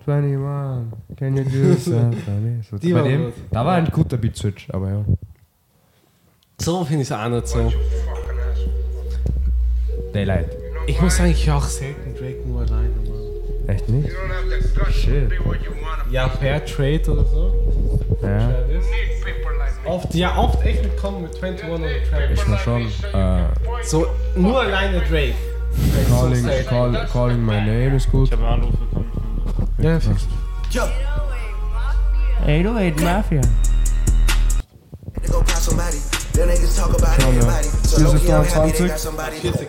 21, 0.06 1.16
can 1.16 1.36
you 1.36 1.44
do 1.44 1.74
something? 1.78 2.62
So, 2.68 2.76
bei 2.78 2.94
war 2.94 3.02
dem, 3.04 3.24
gut. 3.26 3.34
da 3.50 3.64
war 3.64 3.74
ein 3.76 3.86
guter 3.86 4.16
Beat-Switch, 4.16 4.68
aber 4.70 4.90
ja. 4.90 5.04
So 6.60 6.84
finde 6.84 7.02
ich 7.02 7.10
es 7.10 7.12
auch 7.16 7.28
nicht 7.28 7.46
so. 7.46 7.72
Daylight. 10.12 10.48
Ich 10.86 11.00
muss 11.00 11.16
sagen, 11.16 11.30
ich 11.30 11.46
höre 11.46 11.56
auch 11.56 11.64
selten 11.64 12.07
Echt 13.68 13.88
nicht? 13.88 14.08
Shit. 14.90 15.30
Ja, 16.10 16.28
Fair 16.28 16.64
Trade 16.64 17.02
oder 17.12 17.24
so. 17.24 17.98
Ja. 18.22 18.54
Oft, 19.84 20.14
ja, 20.14 20.36
oft 20.36 20.62
echt 20.64 20.82
mitkommen 20.82 21.22
mit 21.22 21.42
21 21.42 21.68
oder 21.68 21.88
Travis. 22.10 22.40
ich 22.40 22.46
mal 22.46 22.58
schon. 22.58 22.82
Äh, 22.82 23.84
So, 23.84 24.06
nur 24.36 24.60
alleine 24.60 25.00
Drake. 25.00 25.34
calling, 26.08 26.46
call, 26.66 27.06
calling 27.12 27.44
my 27.44 27.56
name 27.60 27.96
ist 27.96 28.10
gut. 28.10 28.26
Ich 28.26 28.32
habe 28.32 28.44
einen 28.44 28.54
Anruf 28.62 28.74
bekommen. 28.78 29.12
Ja, 29.78 30.00
fix. 30.00 30.26
yo. 30.70 30.82
808 32.46 33.00
Mafia. 33.02 33.40
Schau 36.76 36.88
mal. 36.90 37.08
everybody. 37.18 37.68
So 37.84 37.96
Hier 37.96 38.06
low 38.06 38.12
ist 38.14 38.24
key, 38.24 38.32
I'm 38.32 38.42
es 38.42 38.54
happy 38.54 38.72
they 38.72 38.78
23. 38.78 38.88
got 38.88 38.98
somebody. 38.98 39.36
40. 39.36 39.68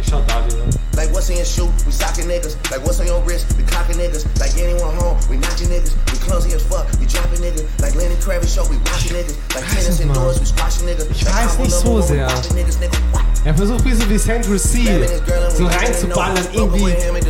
Ich 0.00 0.06
schau 0.08 0.20
da 0.26 0.40
lieber. 0.46 0.78
In 1.24 1.40
your? 1.40 1.72
We 1.86 1.92
socking 1.92 2.26
niggas. 2.26 2.54
Like 2.70 2.84
what's 2.84 3.00
on 3.00 3.06
your 3.06 3.22
wrist? 3.22 3.56
We 3.56 3.64
clocking 3.64 3.96
niggas. 3.96 4.28
Like 4.38 4.52
anyone 4.60 4.94
home? 4.96 5.16
We 5.30 5.38
knocking 5.38 5.68
niggas. 5.68 5.96
We 6.12 6.18
clumsy 6.18 6.52
as 6.52 6.62
fuck. 6.68 6.84
We 7.00 7.06
dropping 7.06 7.40
niggas. 7.40 7.64
Like 7.80 7.94
Lenny 7.94 8.14
Kravitz 8.16 8.54
show. 8.54 8.68
We 8.68 8.76
watching 8.84 9.16
niggas. 9.16 9.36
Like 9.54 9.64
tennis 9.72 10.00
indoors. 10.00 10.38
We 10.38 10.46
squashing 10.46 10.86
niggas. 10.86 11.10
Ich 11.10 11.24
weiß 11.24 11.58
nicht 11.58 11.72
so 11.72 12.00
sehr. 12.02 12.26
watching 12.26 12.56
Niggas, 12.56 12.76
nigga, 12.78 12.98
what? 13.12 13.24
Er 13.44 13.54
versucht 13.54 13.84
wie 13.84 13.94
so 13.94 14.08
wie 14.08 14.18
Central 14.18 14.58
C 14.58 14.84
so 15.56 15.66
reinzuballern 15.66 16.46
irgendwie. 16.52 16.84
Maybe. 16.84 17.24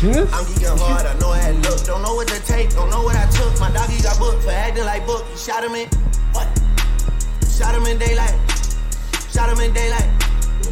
Findest? 0.00 0.32
I'm 0.32 0.44
geeking 0.46 0.78
hard, 0.78 1.06
I 1.06 1.18
know 1.18 1.30
I 1.30 1.38
had 1.38 1.56
look. 1.66 1.84
Don't 1.84 2.02
know 2.02 2.14
what 2.14 2.28
to 2.28 2.40
take, 2.46 2.70
don't 2.70 2.88
know 2.88 3.02
what 3.02 3.16
I 3.16 3.26
took. 3.30 3.58
My 3.60 3.70
doggy 3.70 4.00
got 4.02 4.18
booked 4.18 4.42
for 4.44 4.50
acting 4.50 4.84
like 4.84 5.04
book. 5.06 5.24
You 5.30 5.36
shot 5.36 5.62
him 5.62 5.74
in, 5.74 5.88
what? 6.32 6.48
Shot 7.46 7.74
him 7.74 7.86
in 7.86 7.98
daylight. 7.98 8.49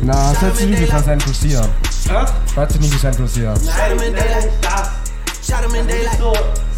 Na, 0.03 0.31
das 0.33 0.43
hört 0.43 0.57
sich 0.57 0.67
nicht 0.69 0.83
wie 0.83 0.87
Central 0.87 1.35
C 1.35 1.57
an. 1.57 1.69
Hört 2.55 2.73
sich 2.73 2.81
nicht 2.81 2.95
wie 2.95 2.99
Central 2.99 3.29
C 3.29 3.47
an. 3.47 3.57
Shot 3.57 3.91
him 3.91 4.03
in 4.03 4.15
daylight. 4.15 4.51
Shot 5.47 5.65
him 5.65 5.75
in 5.75 5.87
daylight. 5.87 6.19
So, 6.19 6.33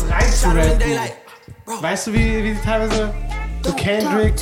in 0.04 0.12
reinzurappen. 0.12 0.78
daylight. 0.78 1.12
Weißt 1.80 2.06
du, 2.06 2.12
wie, 2.12 2.44
wie 2.44 2.54
die 2.54 2.60
teilweise 2.62 3.14
so 3.64 3.72
Kendrick, 3.72 4.34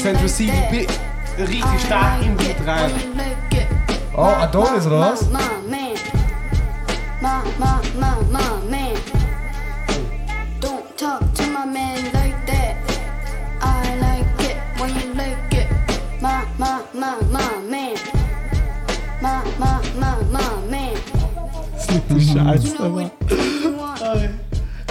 Central 0.00 0.28
C, 0.28 0.52
wie 0.70 0.86
richtig 1.42 1.80
stark 1.86 2.22
in 2.22 2.36
Beat 2.36 2.56
rein. 2.66 2.92
Oh, 4.16 4.22
Adonis 4.22 4.86
oder 4.86 5.00
was? 5.00 5.26
Die 22.08 22.20
Scheiße, 22.20 22.78
aber. 22.80 23.10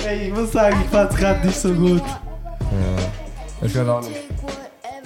Ey, 0.05 0.27
ich 0.27 0.33
muss 0.33 0.51
sagen, 0.51 0.77
ich 0.83 0.89
fand's 0.89 1.15
gerade 1.15 1.45
nicht 1.45 1.59
so 1.59 1.73
gut. 1.73 2.03
Ich 3.61 3.73
werde 3.73 3.93
auch 3.93 4.01
nicht. 4.01 4.21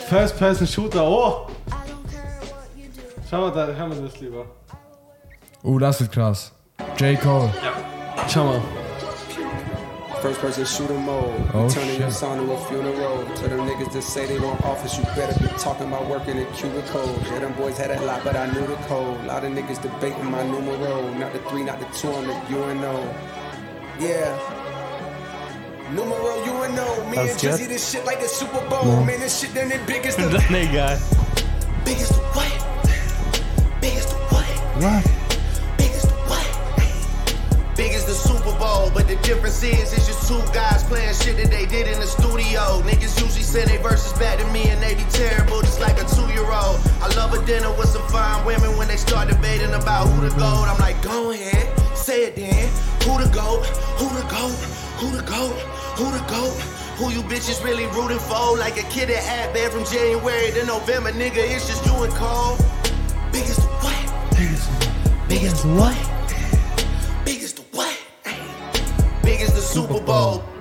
First 0.09 0.37
Person 0.37 0.67
Shooter, 0.67 1.03
oh! 1.03 1.47
Schau 3.29 3.41
mal, 3.41 3.51
da 3.51 3.67
hören 3.67 3.91
wir 3.95 4.01
das 4.01 4.19
lieber. 4.19 4.45
Oh, 5.63 5.79
das 5.79 6.01
wird 6.01 6.11
krass. 6.11 6.51
J. 6.97 7.19
Cole. 7.21 7.49
Schau 8.27 8.45
mal. 8.45 8.61
First 10.21 10.39
person 10.39 10.65
shooter 10.65 10.93
mode. 10.93 11.49
Oh, 11.53 11.67
Turning 11.67 11.99
your 11.99 12.09
shit. 12.09 12.13
son 12.19 12.45
to 12.45 12.53
a 12.53 12.65
funeral. 12.65 13.25
To 13.37 13.47
them 13.47 13.61
niggas 13.67 13.91
that 13.93 14.03
say 14.03 14.27
they 14.27 14.37
don't 14.37 14.61
office, 14.63 14.95
you 14.97 15.03
better 15.15 15.37
be 15.39 15.47
talking 15.57 15.87
about 15.87 16.07
working 16.07 16.37
in 16.37 16.45
cubicles. 16.53 17.17
Yeah, 17.31 17.39
them 17.39 17.53
boys 17.53 17.75
had 17.77 17.89
a 17.89 17.99
lot, 18.05 18.23
but 18.23 18.35
I 18.35 18.45
knew 18.53 18.65
the 18.67 18.75
code. 18.87 19.19
A 19.21 19.27
lot 19.27 19.43
of 19.43 19.51
niggas 19.51 19.81
debating 19.81 20.29
my 20.29 20.43
numero. 20.43 21.11
Not 21.15 21.33
the 21.33 21.39
three, 21.49 21.63
not 21.63 21.79
the 21.79 21.85
two 21.97 22.09
on 22.09 22.27
the 22.27 22.35
UNO. 22.55 23.15
Yeah. 23.99 24.37
Numero 25.91 26.33
UNO. 26.45 27.09
Me 27.09 27.15
That's 27.15 27.31
and 27.43 27.53
Drizzy, 27.53 27.57
good. 27.61 27.69
this 27.71 27.91
shit 27.91 28.05
like 28.05 28.19
the 28.21 28.27
Super 28.27 28.61
Bowl. 28.69 29.03
Man, 29.03 29.19
this 29.19 29.39
shit 29.41 29.53
done 29.55 29.69
the 29.69 29.79
biggest 29.87 30.19
of 30.19 30.31
Dann 30.31 30.55
egal. 30.55 30.97
Biggest 31.83 32.13
to 32.13 32.19
what? 32.37 33.81
Biggest 33.81 34.09
to 34.09 34.15
what? 34.15 34.45
What? 34.83 35.20
But 38.93 39.07
the 39.07 39.15
difference 39.17 39.63
is 39.63 39.93
it's 39.93 40.07
just 40.07 40.27
two 40.27 40.41
guys 40.53 40.83
playing 40.83 41.13
shit 41.15 41.37
that 41.37 41.49
they 41.49 41.65
did 41.65 41.87
in 41.87 41.99
the 41.99 42.07
studio. 42.07 42.81
Niggas 42.83 43.19
usually 43.21 43.43
send 43.43 43.69
their 43.69 43.79
verses 43.79 44.13
back 44.19 44.39
to 44.39 44.45
me 44.51 44.69
and 44.69 44.81
they 44.81 44.95
be 44.95 45.03
terrible, 45.11 45.61
just 45.61 45.79
like 45.79 45.97
a 46.01 46.05
two-year-old. 46.05 46.77
I 47.01 47.07
love 47.15 47.33
a 47.33 47.45
dinner 47.45 47.71
with 47.77 47.89
some 47.89 48.05
fine 48.09 48.45
women 48.45 48.77
when 48.77 48.87
they 48.87 48.97
start 48.97 49.29
debating 49.29 49.73
about 49.73 50.07
who 50.07 50.29
to 50.29 50.35
go. 50.35 50.51
I'm 50.67 50.79
like, 50.79 51.01
go 51.01 51.31
ahead, 51.31 51.67
say 51.97 52.25
it 52.25 52.35
then. 52.35 52.69
Who 53.07 53.17
to 53.23 53.29
go? 53.33 53.63
Who 53.97 54.07
to 54.09 54.23
go? 54.27 54.49
Who 54.99 55.17
to 55.17 55.23
go? 55.23 55.47
Who 55.97 56.05
to 56.11 56.23
go? 56.29 56.49
Who 56.99 57.11
you 57.11 57.23
bitches 57.23 57.63
really 57.63 57.87
rooting 57.87 58.19
for? 58.19 58.57
Like 58.57 58.77
a 58.77 58.83
kid 58.93 59.09
that 59.09 59.23
had 59.23 59.53
bad 59.53 59.71
from 59.71 59.85
January 59.85 60.51
to 60.51 60.65
November, 60.65 61.11
nigga. 61.11 61.41
It's 61.41 61.67
just 61.67 61.85
you 61.85 61.93
and 62.03 62.13
Cole. 62.13 62.57
Biggest 63.31 63.61
what? 63.81 64.31
Biggest 64.37 64.69
what? 64.69 65.27
Biggest 65.29 65.65
Super 69.71 70.01
Bowl. 70.01 70.60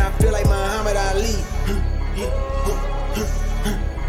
I 0.00 0.10
feel 0.20 0.32
like 0.32 0.46
Muhammad 0.46 0.96
Ali. 0.96 1.36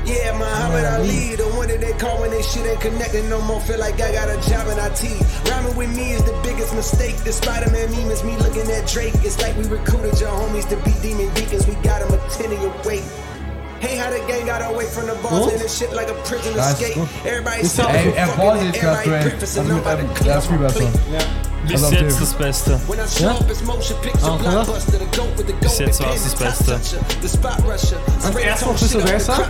Yeah, 0.04 0.36
Muhammad 0.38 0.84
Ali, 0.86 1.36
the 1.36 1.46
one 1.56 1.68
that 1.70 1.80
they 1.80 1.94
call 1.94 2.20
when 2.20 2.32
they 2.32 2.42
shit 2.42 2.66
ain't 2.66 2.82
connecting 2.82 3.30
no 3.30 3.40
more. 3.42 3.62
Feel 3.62 3.80
like 3.80 4.02
I 4.02 4.12
got 4.12 4.28
a 4.28 4.36
job 4.50 4.68
in 4.68 4.78
IT. 4.82 5.04
Rhyming 5.48 5.76
with 5.78 5.96
me 5.96 6.12
is 6.14 6.24
the 6.26 6.34
biggest 6.44 6.74
mistake. 6.76 7.16
The 7.24 7.32
Spider 7.32 7.70
Man 7.72 7.90
meme 7.92 8.10
is 8.12 8.24
me 8.24 8.36
looking 8.38 8.70
at 8.72 8.88
Drake. 8.90 9.14
It's 9.24 9.40
like 9.42 9.56
we 9.56 9.68
recruited 9.68 10.20
your 10.20 10.32
homies 10.32 10.68
to 10.70 10.76
be 10.84 10.92
demon 11.02 11.32
deacons. 11.36 11.68
We 11.68 11.76
got 11.86 12.02
them 12.02 12.12
a 12.18 12.20
10 12.30 12.52
in 12.52 12.62
your 12.62 12.74
weight. 12.84 13.06
Hey, 13.80 13.96
how 13.98 14.10
the 14.10 14.20
gang 14.28 14.46
got 14.46 14.62
away 14.70 14.86
from 14.86 15.06
the 15.08 15.16
balls 15.24 15.46
Gut. 15.46 15.54
and 15.54 15.62
this 15.62 15.78
shit 15.78 15.94
like 15.94 16.10
a 16.10 16.14
prison 16.26 16.54
escape. 16.60 16.96
gut. 16.96 17.10
Everybody 17.26 17.62
Ist 17.62 17.74
stop 17.74 17.90
Ey, 17.94 18.14
er 18.14 18.28
ballt 18.38 18.58
and 18.60 18.66
jetzt 18.74 18.82
grad 18.82 18.98
everybody 18.98 19.10
Drake. 19.10 19.24
breakfast 19.30 19.58
Also 19.58 19.74
mit, 19.74 19.78
nobody 19.86 20.04
clean 20.14 20.28
der 20.28 20.38
ist 20.38 20.48
viel 20.48 20.58
besser. 20.58 20.80
plate. 20.80 21.51
Bis 21.68 21.84
also 21.84 21.96
jetzt 21.96 22.22
das 22.22 22.34
Beste. 22.34 22.80
Ja? 23.20 23.36
Oder? 24.34 24.66
Bis 25.60 25.78
jetzt 25.80 26.02
war 26.02 26.14
es 26.14 26.24
das 26.24 26.36
Beste. 26.36 26.80
Am 28.24 28.38
ersten 28.38 28.74
bist 28.74 28.94
du 28.94 29.02
besser, 29.02 29.46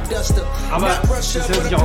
aber 0.71 1.01
bis 1.17 1.33
jetzt 1.33 1.49
auch 1.73 1.83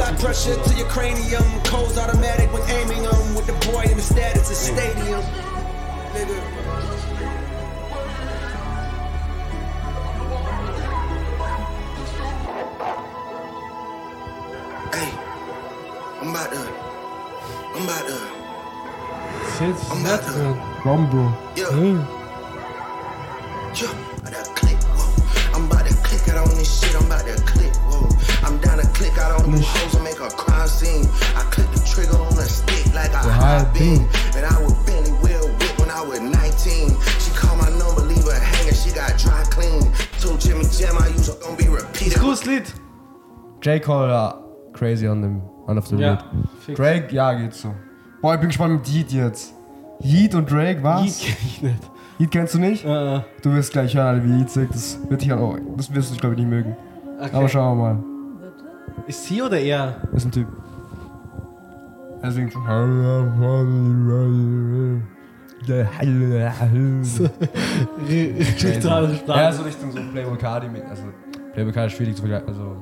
Hey, 14.93 15.11
I'm 16.23 16.31
about 16.31 16.51
to, 16.53 16.59
I'm 17.75 17.83
about 17.83 18.07
to. 18.09 18.36
Shit, 19.59 19.75
I'm 19.91 20.05
about 20.05 20.23
to. 20.23 20.55
Rombo. 20.85 21.33
Yeah. 21.57 21.71
Yeah. 23.73 24.27
I 24.27 24.31
done 24.31 24.55
click, 24.55 24.77
whoa. 24.93 25.57
I'm 25.57 25.65
about 25.71 25.87
to 25.87 25.95
click 26.05 26.29
out 26.29 26.47
on 26.49 26.55
this 26.57 26.69
shit. 26.81 26.95
I'm 26.95 27.07
about 27.07 27.25
to 27.25 27.35
click, 27.43 27.73
whoa. 27.89 28.09
I'm 28.47 28.59
down 28.61 28.79
to 28.79 28.87
click 28.89 29.17
out 29.17 29.33
on 29.41 29.51
them 29.51 29.61
hoes 29.65 29.95
and 29.95 30.05
make 30.05 30.21
a 30.21 30.29
crime 30.29 30.69
scene. 30.69 31.07
I 31.37 31.43
click 31.51 31.71
the 31.73 31.81
trigger 31.89 32.17
on 32.19 32.33
a 32.37 32.45
stick 32.45 32.93
like 32.95 33.13
a 33.13 33.19
high 33.19 33.65
beam. 33.73 34.07
And 34.37 34.45
I 34.45 34.61
was 34.61 34.75
Benny 34.85 35.13
Will 35.25 35.49
Whip 35.57 35.79
when 35.79 35.91
I 35.91 36.03
was 36.03 36.21
19. 36.21 36.93
She 37.21 37.31
called 37.33 37.59
my 37.59 37.71
number, 37.79 38.03
leave 38.03 38.25
her 38.25 38.39
hanging. 38.39 38.75
She 38.75 38.91
got 38.93 39.17
dry 39.19 39.43
clean. 39.49 39.91
Told 40.21 40.39
Jimmy 40.41 40.65
Jam 40.69 40.99
I 40.99 41.09
use 41.09 41.29
her, 41.29 41.35
gonna 41.41 41.57
be 41.57 41.69
repeated. 41.69 42.19
Cooles 42.19 42.45
Lied. 42.47 42.69
J. 43.63 43.81
Cole, 43.81 44.09
ja, 44.09 44.37
crazy 44.75 45.07
on 45.07 45.23
dem, 45.23 45.41
on 45.67 45.79
of 45.79 45.89
the 45.89 45.97
Ja, 45.97 46.09
Road. 46.11 46.49
fix. 46.61 46.77
Drake, 46.77 47.11
ja, 47.13 47.33
geht 47.33 47.55
so. 47.55 47.75
Boah, 48.21 48.35
ich 48.35 48.41
bin 48.41 48.49
gespannt 48.49 48.75
mit 48.75 48.89
Yeet 48.89 49.13
jetzt. 49.13 49.55
Yeet 50.03 50.35
und 50.35 50.51
Drake, 50.51 50.83
was? 50.83 51.05
Yeet 51.05 51.21
kenn 51.27 51.47
ich 51.47 51.63
nicht. 51.63 51.91
Yeet 52.19 52.31
kennst 52.31 52.55
du 52.55 52.59
nicht? 52.59 52.85
Äh, 52.85 53.21
Du 53.43 53.53
wirst 53.53 53.73
gleich 53.73 53.95
hören, 53.95 54.23
wie 54.25 54.39
Yeet 54.39 54.51
singt. 54.51 54.75
Das 54.75 54.99
wird 55.09 55.23
dich 55.23 55.33
oh, 55.33 55.57
das 55.77 55.95
wirst 55.95 56.15
du, 56.15 56.17
glaube 56.19 56.35
ich, 56.35 56.41
nicht 56.41 56.51
mögen. 56.51 56.77
okay. 57.21 57.31
Aber 57.33 57.49
schauen 57.49 57.79
wir 57.79 57.85
mal. 57.85 58.05
Ist 59.07 59.25
sie 59.25 59.43
oder 59.43 59.59
er? 59.59 59.97
Ist 60.15 60.25
ein 60.25 60.33
Typ. 60.33 60.49
Er 62.23 62.31
singt 62.33 62.53
so. 62.53 62.59
Total 69.27 69.43
Ja, 69.43 69.53
so 69.53 69.63
Richtung 69.63 69.93
so 69.93 69.99
Playboy 70.13 70.37
Cardi. 70.39 70.67
Also, 70.89 71.05
Playboy 71.53 71.73
Cardi 71.73 71.87
ist 71.89 71.97
schwierig 71.97 72.17
zu 72.17 72.23
vergleichen. 72.23 72.49
Also, 72.49 72.77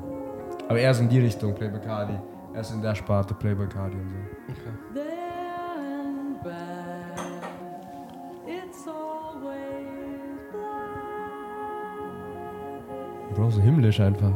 aber 0.68 0.78
eher 0.78 0.94
so 0.94 1.02
in 1.02 1.08
die 1.08 1.18
Richtung, 1.20 1.54
Playboy 1.54 1.80
Cardi. 1.80 2.14
Er 2.54 2.60
ist 2.60 2.72
in 2.72 2.80
der 2.80 2.94
Sparte, 2.94 3.34
Playboy 3.34 3.66
Cardi 3.66 3.96
und 3.96 4.08
so. 4.08 4.16
Bro, 13.34 13.50
so 13.50 13.60
himmlisch 13.60 14.00
einfach. 14.00 14.32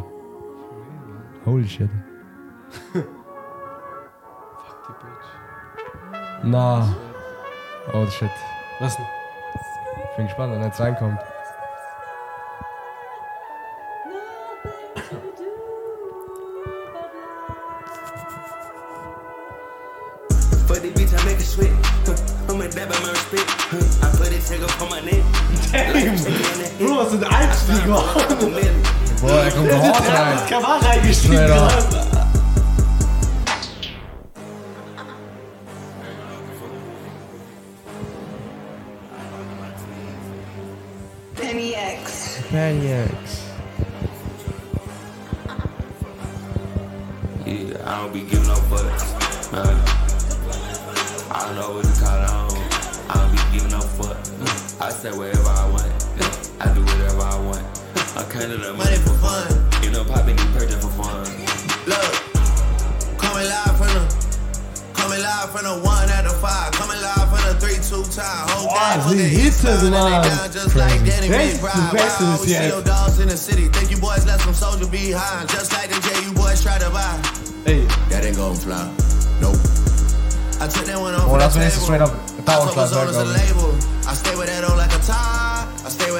Holy 1.44 1.66
shit. 1.66 1.90
Na. 6.42 6.88
Oh 7.92 8.06
shit. 8.06 8.30
Was 8.80 8.96
denn? 8.96 9.06
Ich 10.10 10.16
bin 10.16 10.26
gespannt, 10.26 10.52
wenn 10.52 10.60
er 10.60 10.66
jetzt 10.66 10.80
reinkommt. 10.80 11.20
Huh, 22.58 22.64
I'm 22.64 22.70
a 22.70 22.74
dab 22.74 22.88
my 22.88 23.10
respect. 23.10 23.48
I 24.02 24.10
put 24.16 24.32
it 24.32 24.42
trigger 24.44 24.66
on 24.82 24.88
my 24.90 25.00
neck. 25.00 25.22
Bro, 26.78 26.96
was 26.96 27.10
sind 27.10 27.24
Einstieg 27.24 27.84
überhaupt? 27.84 28.40
Boah, 29.20 29.44
er 29.44 29.50
kommt 29.50 29.70
so 29.70 29.76
hart 29.76 30.08
rein. 30.08 30.38
Das 30.38 30.46
kann 30.48 30.64
reingestiegen. 30.64 31.36
Straight 31.36 31.50
up. 31.50 32.16
Penny 41.36 41.74
X. 41.74 42.40
Yeah, 47.46 47.78
I 47.86 48.00
don't 48.00 48.12
be 48.12 48.20
giving 48.20 48.46
no 48.48 48.54
fucks. 48.54 49.52
Nah. 49.52 49.98
I 51.30 51.44
don't 51.44 51.56
know 51.56 51.74
what 51.74 51.84
to 51.84 51.90
call 52.00 52.22
it 52.22 52.47
giving 53.58 53.72
no 53.74 53.80
fuck. 53.98 54.16
I 54.80 54.90
say 54.90 55.10
whatever 55.10 55.50
I 55.50 55.66
want. 55.70 55.90
I 56.62 56.72
do 56.74 56.82
whatever 56.82 57.22
I 57.22 57.38
want. 57.42 57.64
I 58.14 58.22
kind 58.30 58.52
of 58.52 58.62
the 58.62 58.72
money 58.74 58.96
for 59.02 59.14
fun. 59.18 59.46
You 59.82 59.90
know, 59.90 60.04
popping 60.04 60.36
these 60.36 60.52
purchase 60.54 60.78
for 60.78 60.90
fun. 60.94 61.26
Look, 61.90 62.12
coming 63.18 63.46
live 63.50 63.74
from 63.74 63.90
the, 63.90 64.02
coming 64.94 65.20
live 65.22 65.50
from 65.50 65.64
the 65.66 65.74
one 65.82 66.06
at 66.10 66.22
the 66.22 66.34
five, 66.38 66.70
coming 66.72 67.00
live 67.02 67.26
from 67.26 67.42
the 67.50 67.54
three 67.58 67.78
two 67.82 68.04
time. 68.14 68.46
Whole 68.54 68.70
gang 68.70 68.98
Boah, 68.98 69.10
fucking 69.10 69.18
die 69.18 69.34
hits, 69.42 69.62
Hitze, 69.62 69.82
and 69.82 69.94
they 69.94 70.06
Mann. 70.06 70.52
just 70.52 70.76
like 70.76 71.00
Danny 71.04 71.28
Rechts, 71.28 71.58
McBride. 71.58 71.92
rechts 71.98 72.20
Why 72.20 72.26
ist 72.26 72.38
always 72.38 72.56
see 72.56 72.68
your 72.68 72.82
dogs 72.82 73.18
in 73.18 73.28
the 73.28 73.36
city? 73.36 73.66
Think 73.74 73.90
you 73.90 73.98
boys 73.98 74.26
left 74.26 74.44
some 74.44 74.54
soldier 74.54 74.86
behind, 74.86 75.48
just 75.50 75.72
like 75.72 75.90
the 75.90 75.98
J 76.06 76.08
you 76.26 76.32
boys 76.34 76.62
try 76.62 76.78
to 76.78 76.90
buy. 76.90 77.18
Ey, 77.66 77.86
That 78.10 78.24
ain't 78.24 78.36
gon' 78.36 78.54
fly. 78.54 78.86
Nope. 79.42 79.58
I 80.60 80.66
took 80.66 80.86
that 80.86 80.98
one 80.98 81.14
off 81.14 81.26
Oh, 81.28 81.32
the 81.34 81.38
das 81.38 81.54
wäre 81.54 81.64
jetzt 81.66 81.82
straight 81.82 82.00
up 82.02 82.12
Power 82.48 82.72
Club 82.72 82.90
herkomen. 82.90 83.82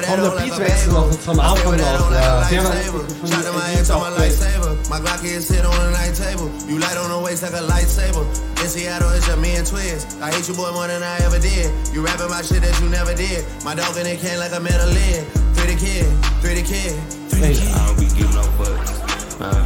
Van 0.05 0.21
de 0.21 0.29
beatwechsel 0.37 0.91
was 0.91 1.09
het 1.09 1.23
van 1.23 1.35
de 1.35 1.41
aanvang 1.41 1.77
nog. 1.77 2.11
Ja. 2.11 2.43
Van 2.43 3.29
de 3.29 4.77
My 4.89 4.99
Glock 5.03 5.21
is 5.21 5.45
sit 5.45 5.65
on 5.65 5.71
the 5.71 5.89
night 5.89 6.15
table. 6.15 6.49
You 6.67 6.79
light 6.79 6.97
on 6.97 7.09
the 7.09 7.19
waist 7.23 7.41
like 7.41 7.55
a 7.55 7.61
lightsaber. 7.61 8.25
In 8.61 8.69
Seattle, 8.69 9.15
it's 9.15 9.25
just 9.25 9.37
me 9.37 9.57
and 9.57 9.67
twins. 9.67 10.05
I 10.21 10.29
hate 10.33 10.47
you, 10.47 10.55
boy, 10.55 10.71
more 10.71 10.87
than 10.87 11.03
I 11.03 11.17
ever 11.25 11.39
did. 11.39 11.71
You 11.93 12.05
rapping 12.05 12.29
my 12.29 12.41
shit 12.41 12.61
that 12.61 12.79
you 12.81 12.89
never 12.89 13.15
did. 13.15 13.45
My 13.63 13.75
dog 13.75 13.97
in 13.97 14.05
it 14.05 14.19
can 14.19 14.39
like 14.39 14.53
a 14.53 14.59
metal 14.59 14.89
lid. 14.89 15.25
Three 15.55 15.73
the 15.73 15.79
kid, 15.85 16.05
three 16.41 16.55
the 16.59 16.65
kid, 16.71 16.93
three 17.29 17.41
the 17.41 17.53
kid. 17.59 17.73
I 17.73 17.85
don't 17.85 17.99
be 17.99 18.07
giving 18.17 18.35
no 18.35 18.45
fucks. 18.57 18.91
Nah. 19.39 19.65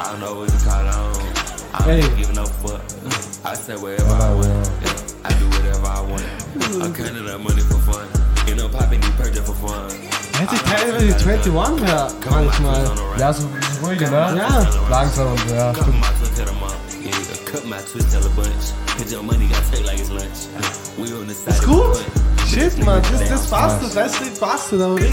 I 0.00 0.02
don't 0.10 0.20
know 0.20 0.34
what 0.38 0.52
you 0.52 0.60
call 0.66 0.86
on. 0.86 1.36
I 1.74 1.78
don't 1.84 2.00
hey. 2.00 2.16
give 2.18 2.34
no 2.34 2.46
fuck. 2.62 2.82
I 3.44 3.54
said 3.54 3.78
wherever 3.80 4.14
I 4.14 4.34
went 4.34 4.85
whatever 5.76 5.92
I 5.92 6.00
want. 6.00 6.24
I'm 6.82 6.94
counting 6.94 7.24
that 7.24 7.38
money 7.38 7.62
for 7.62 7.78
fun. 7.80 8.06
You 8.48 8.54
know, 8.54 8.68
popping 8.68 9.00
new 9.00 9.10
Purge 9.12 9.38
for 9.40 9.54
fun. 9.54 9.90
Hätte 10.32 10.54
ich 10.54 10.62
teilweise 10.62 11.16
21 11.16 11.88
ja, 11.88 12.08
manchmal. 12.30 12.90
Ja, 13.18 13.32
so 13.32 13.48
ruhiger, 13.82 14.10
ne? 14.10 14.36
Ja. 14.36 14.68
Langsam 14.90 15.32
und 15.32 15.40
so, 15.48 15.54
ja, 15.54 15.74
stimmt. 15.74 16.04
Ist 21.46 21.64
gut. 21.64 22.04
Shit, 22.46 22.84
Mann, 22.84 23.02
das, 23.10 23.28
das 23.28 23.50
war's, 23.50 23.80
das 23.80 23.96
Rest 23.96 24.16
das 24.20 24.40
war's 24.40 24.68
du 24.70 24.78
damit. 24.78 25.10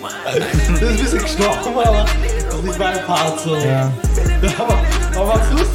Das 0.00 0.36
ist 0.36 0.68
ein 0.68 0.96
bisschen 0.96 1.18
gestorben, 1.18 1.76
aber 1.76 2.04
das 2.04 2.54
ist 2.54 2.64
nicht 2.64 2.78
mein 2.78 3.04
Part 3.04 3.40
so. 3.40 3.56
Ja. 3.56 3.92
Aber, 4.58 4.78
aber 5.16 5.28
was 5.34 5.50
hundred. 5.50 5.66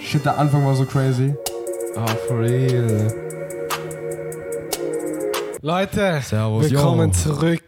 Shit, 0.00 0.24
der 0.24 0.38
Anfang 0.38 0.64
war 0.64 0.74
so 0.74 0.84
crazy. 0.84 1.34
Oh, 1.96 2.06
for 2.28 2.38
real. 2.40 3.12
Leute, 5.60 6.20
Servus, 6.22 6.70
willkommen 6.70 7.10
yo. 7.10 7.14
zurück. 7.14 7.62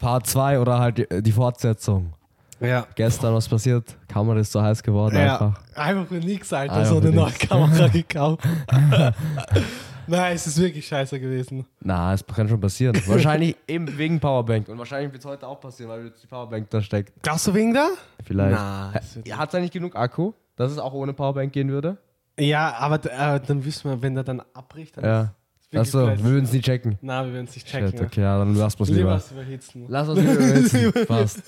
Part 0.00 0.26
2 0.26 0.58
oder 0.58 0.80
halt 0.80 1.06
die, 1.24 1.32
Fortsetzung. 1.32 2.12
Ja. 2.60 2.86
Gestern 2.96 3.34
was 3.34 3.48
passiert? 3.48 3.96
Kamera 4.08 4.40
ist 4.40 4.50
so 4.52 4.60
heiß 4.60 4.82
geworden 4.82 5.16
Ja, 5.16 5.34
einfach. 5.34 5.60
einfach 5.74 6.06
für 6.08 6.14
nix, 6.14 6.52
Alter, 6.52 6.74
Einfach 6.74 6.90
so 6.90 6.98
eine 6.98 7.10
neue. 7.12 7.32
Kamera 7.32 7.88
gekauft. 7.92 8.42
Nein, 10.06 10.34
es 10.34 10.46
ist 10.46 10.58
wirklich 10.60 10.86
scheiße 10.86 11.18
gewesen. 11.20 11.66
Na, 11.80 12.12
es 12.14 12.24
kann 12.26 12.48
schon 12.48 12.60
passieren. 12.60 12.96
wahrscheinlich 13.06 13.56
eben 13.68 13.96
wegen 13.98 14.20
Powerbank. 14.20 14.68
Und 14.68 14.78
wahrscheinlich 14.78 15.12
wird 15.12 15.20
es 15.24 15.26
heute 15.30 15.46
auch 15.46 15.60
passieren, 15.60 15.90
weil 15.90 16.06
jetzt 16.06 16.22
die 16.22 16.26
Powerbank 16.26 16.70
da 16.70 16.80
steckt. 16.82 17.12
Glaubst 17.22 17.46
du 17.46 17.54
wegen 17.54 17.74
da? 17.74 17.88
Vielleicht. 18.24 18.52
Na, 18.56 18.92
Hat 18.92 19.48
es 19.48 19.54
eigentlich 19.54 19.70
genug 19.72 19.96
Akku, 19.96 20.32
dass 20.56 20.70
es 20.72 20.78
auch 20.78 20.92
ohne 20.92 21.12
Powerbank 21.12 21.52
gehen 21.52 21.70
würde? 21.70 21.96
Ja, 22.38 22.74
aber 22.78 22.96
äh, 23.04 23.40
dann 23.46 23.64
wissen 23.64 23.90
wir, 23.90 24.02
wenn 24.02 24.14
der 24.14 24.24
dann 24.24 24.42
abbricht, 24.54 24.96
dann 24.96 25.04
Ja. 25.04 25.20
ist 25.22 25.30
Achso, 25.76 26.06
wir 26.06 26.22
würden 26.22 26.44
es 26.44 26.52
nicht 26.52 26.64
checken. 26.64 26.98
Na, 27.02 27.24
wir 27.24 27.32
werden 27.32 27.46
es 27.46 27.54
nicht 27.54 27.66
checken. 27.66 27.90
Shit, 27.90 28.00
okay, 28.00 28.20
ja, 28.22 28.38
dann 28.38 28.54
lass 28.54 28.74
uns 28.76 28.88
Lieber 28.90 29.10
was 29.10 29.30
überhitzen. 29.32 29.84
Lass 29.88 30.08
uns 30.08 30.20
lieber 30.20 30.32
überhitzen. 30.34 30.92
Passt. 31.06 31.42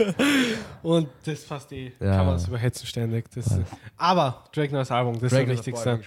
Und 0.82 1.08
das 1.24 1.40
passt 1.44 1.72
eh. 1.72 1.92
Ja. 2.00 2.16
Kann 2.16 2.26
man 2.26 2.34
das 2.36 2.48
überhitzen 2.48 2.86
ständig. 2.86 3.26
Das 3.34 3.46
aber 3.96 4.44
Drake 4.52 4.72
neues 4.72 4.90
Album, 4.90 5.18
das 5.20 5.32
Drake 5.32 5.52
ist 5.52 5.58
das 5.60 5.66
Wichtigste. 5.66 6.00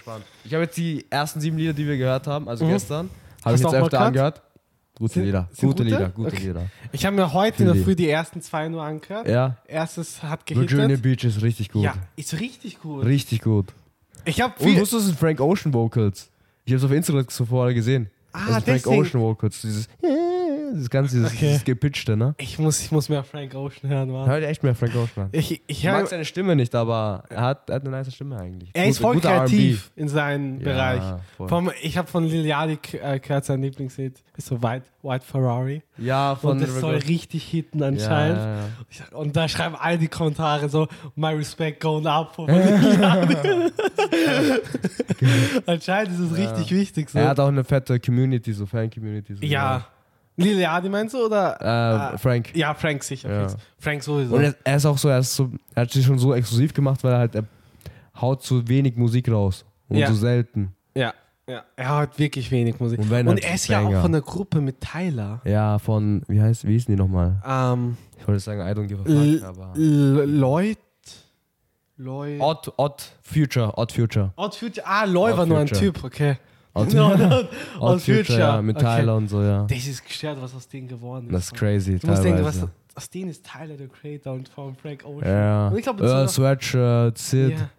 Ich 0.44 0.52
habe 0.54 0.64
jetzt 0.64 0.76
die 0.76 1.06
ersten 1.10 1.40
sieben 1.40 1.56
Lieder, 1.58 1.72
die 1.72 1.86
wir 1.86 1.96
gehört 1.96 2.26
haben, 2.26 2.48
also 2.48 2.64
Mhm. 2.64 2.70
gestern, 2.70 3.10
habe 3.44 3.56
ich 3.56 3.62
jetzt 3.62 3.72
öfter 3.74 3.88
gehört? 3.90 3.94
angehört. 4.06 4.42
Gute 4.98 5.14
Sind- 5.14 5.24
Lieder, 5.24 5.48
sind 5.52 5.68
gute 5.68 5.82
gute? 5.84 5.94
Lieder, 5.96 6.08
gute 6.10 6.28
Okay. 6.28 6.46
Lieder. 6.48 6.66
Ich 6.92 7.06
habe 7.06 7.16
mir 7.16 7.32
heute 7.32 7.62
in 7.64 7.72
der 7.72 7.82
Früh 7.82 7.94
die 7.94 8.10
ersten 8.10 8.42
zwei 8.42 8.68
nur 8.68 8.82
angehört. 8.82 9.26
Ja. 9.28 9.56
Erstes 9.66 10.22
hat 10.22 10.40
Virginia 10.48 10.88
gehittet. 10.88 11.02
Beach 11.02 11.24
ist 11.24 11.40
richtig 11.42 11.70
gut. 11.70 11.84
Ja, 11.84 11.94
ist 12.16 12.38
richtig 12.38 12.80
gut. 12.80 13.04
Richtig 13.06 13.40
gut. 13.40 13.72
Ich 14.26 14.42
habe 14.42 14.52
Und 14.58 14.62
viel. 14.66 14.72
wusstest 14.78 14.92
du, 14.92 14.96
das 14.98 15.06
sind 15.06 15.18
Frank 15.18 15.40
Ocean 15.40 15.72
Vocals? 15.72 16.30
Ich 16.64 16.72
habe 16.72 16.78
es 16.78 16.84
auf 16.84 16.92
Instagram 16.92 17.28
zuvor 17.28 17.72
gesehen. 17.72 18.10
Ah, 18.32 18.38
das 18.38 18.46
sind 18.46 18.64
Frank 18.64 18.64
deswegen. 18.84 19.00
Ocean 19.00 19.20
Vocals. 19.20 19.60
Dieses, 19.62 19.88
dieses 20.72 20.90
ganze, 20.90 21.16
dieses, 21.16 21.30
Okay. 21.32 21.38
dieses 21.48 21.64
gepitchte, 21.64 22.16
ne? 22.16 22.34
Ich 22.38 22.58
muss, 22.58 22.80
ich 22.80 22.90
muss 22.92 23.08
mehr 23.08 23.22
Frank 23.24 23.54
Ocean 23.54 23.90
hören, 23.90 24.10
Mann. 24.10 24.28
Hört 24.28 24.44
echt 24.44 24.62
mehr 24.62 24.74
Frank 24.74 24.94
Ocean 24.96 25.24
an. 25.24 25.28
Ich, 25.32 25.60
ich, 25.66 25.84
mag 25.84 25.94
hör, 26.00 26.06
seine 26.06 26.24
Stimme 26.24 26.56
nicht, 26.56 26.74
aber 26.74 27.24
er 27.28 27.40
hat, 27.42 27.68
er 27.70 27.76
hat 27.76 27.82
eine 27.82 27.90
nice 27.90 28.14
Stimme 28.14 28.38
eigentlich. 28.38 28.70
er 28.72 28.86
ist 28.86 28.98
Gut- 28.98 29.02
voll 29.06 29.14
guter 29.16 29.28
kreativ 29.38 29.90
in 29.96 30.08
seinem 30.08 30.58
Ja, 30.58 30.64
Bereich. 30.64 31.02
voll. 31.36 31.48
Vom, 31.48 31.70
ich 31.82 31.96
habe 31.98 32.08
von 32.08 32.24
Lil 32.24 32.46
Yachty 32.46 32.98
äh, 32.98 33.18
gehört, 33.20 33.44
sein 33.44 33.62
Lieblingslied 33.62 34.14
ist 34.36 34.46
so 34.46 34.62
White, 34.62 34.86
White 35.02 35.24
Ferrari. 35.26 35.82
Ja, 35.98 36.34
von 36.36 36.52
Und 36.52 36.62
das 36.62 36.80
soll 36.80 36.94
River- 36.94 37.08
richtig 37.08 37.44
hitten 37.44 37.82
anscheinend. 37.82 38.38
Ja, 38.38 38.56
ja, 38.56 38.64
sag- 38.90 39.12
Und 39.14 39.36
da 39.36 39.48
schreiben 39.48 39.74
all 39.78 39.98
die 39.98 40.08
Kommentare 40.08 40.68
so, 40.68 40.86
my 41.14 41.28
respect 41.34 41.80
going 41.80 42.06
up. 42.06 42.36
Yachty. 42.38 43.36
anscheinend 45.66 46.12
ist 46.14 46.30
es 46.32 46.36
richtig 46.36 46.70
wichtig. 46.72 47.10
So. 47.10 47.18
Er 47.18 47.28
hat 47.28 47.40
auch 47.40 47.48
eine 47.48 47.64
fette 47.64 47.98
Community, 48.00 48.52
so 48.52 48.66
Fan-Community. 48.66 49.34
So 49.36 49.42
ja. 49.44 49.84
Lil 50.40 50.58
Yachty 50.60 50.88
meinst 50.88 51.14
du? 51.14 51.24
Oder? 51.26 52.12
Äh, 52.14 52.18
Frank. 52.18 52.54
Ja, 52.56 52.74
Frank 52.74 53.02
sicher. 53.04 53.30
Ja. 53.42 53.46
Frank 53.78 54.02
sowieso. 54.02 54.34
Und 54.34 54.42
er, 54.42 54.54
er 54.64 54.76
ist 54.76 54.86
auch 54.86 54.98
so, 54.98 55.08
er, 55.08 55.18
ist 55.18 55.34
so, 55.34 55.50
er 55.74 55.82
hat 55.82 55.90
sich 55.90 56.04
schon 56.04 56.18
so 56.18 56.34
exklusiv 56.34 56.74
gemacht, 56.74 57.02
weil 57.04 57.12
er 57.12 57.18
halt, 57.18 57.34
er 57.34 57.44
haut 58.20 58.42
so 58.42 58.66
wenig 58.68 58.96
Musik 58.96 59.30
raus. 59.30 59.64
Und 59.88 59.96
Ja. 59.98 60.06
so 60.08 60.14
selten. 60.14 60.74
ja, 60.94 61.12
ja, 61.48 61.64
er 61.74 61.88
hat 61.88 62.18
wirklich 62.18 62.50
wenig 62.52 62.78
Musik. 62.78 63.00
Und 63.00 63.10
Und, 63.10 63.42
er 63.42 63.54
ist 63.54 63.66
ja 63.66 63.80
auch 63.80 63.84
Banger. 63.86 64.02
von 64.02 64.12
der 64.12 64.20
Gruppe 64.20 64.60
mit 64.60 64.80
Tyler. 64.80 65.40
Ja, 65.44 65.78
von, 65.80 66.22
wie 66.28 66.40
heißt, 66.40 66.64
wie 66.66 66.72
hießen 66.72 66.94
die 66.94 67.00
nochmal? 67.00 67.42
Ähm, 67.44 67.96
Ich 68.20 68.28
wollte 68.28 68.38
sagen, 68.40 68.60
I 68.60 68.72
don't 68.72 68.86
give 68.86 69.00
a 69.00 69.04
fuck, 69.04 69.42
aber. 69.48 69.72
Lloyd. 69.76 70.78
Lloyd. 71.96 72.40
Odd, 72.40 72.72
Odd 72.78 73.02
Future, 73.22 73.76
Odd 73.76 73.92
Future. 73.92 74.32
Odd 74.36 74.54
Future. 74.54 74.86
Ah, 74.86 75.04
Lloyd 75.04 75.36
war 75.36 75.44
nur 75.46 75.58
ein. 75.58 75.66
Typ, 75.66 76.02
okay. 76.04 76.38
Odd, 76.72 76.92
No, 76.94 77.16
no, 77.16 77.42
Odd 77.80 78.00
Future, 78.00 78.24
Future, 78.24 78.38
ja, 78.38 78.62
mit 78.62 78.76
okay. 78.76 79.00
Tyler 79.00 79.16
und 79.16 79.28
so, 79.28 79.42
ja. 79.42 79.64
Das 79.68 79.86
ist 79.86 80.04
gestört, 80.04 80.38
was 80.40 80.54
aus 80.54 80.68
denen 80.68 80.86
geworden 80.88 81.26
ist. 81.26 81.32
Das 81.34 81.44
ist 81.46 81.54
crazy, 81.54 81.98
Du 81.98 82.06
musst 82.06 82.22
denken, 82.24 82.44
was, 82.44 82.64
aus 82.94 83.10
denen 83.10 83.30
ist 83.30 83.44
Tyler 83.44 83.76
der 83.76 83.88
Creator 83.88 84.32
und 84.34 84.48
von 84.48 84.74
Frank 84.76 85.04
Ocean. 85.04 85.28
Ja, 85.28 85.68
Und 85.68 85.76
ich 85.78 85.82
glaube, 85.82 86.02
das 86.02 86.12
war- 86.12 86.28
Sweatshirt, 86.28 87.18
Sid. 87.18 87.50
Ja. 87.58 87.70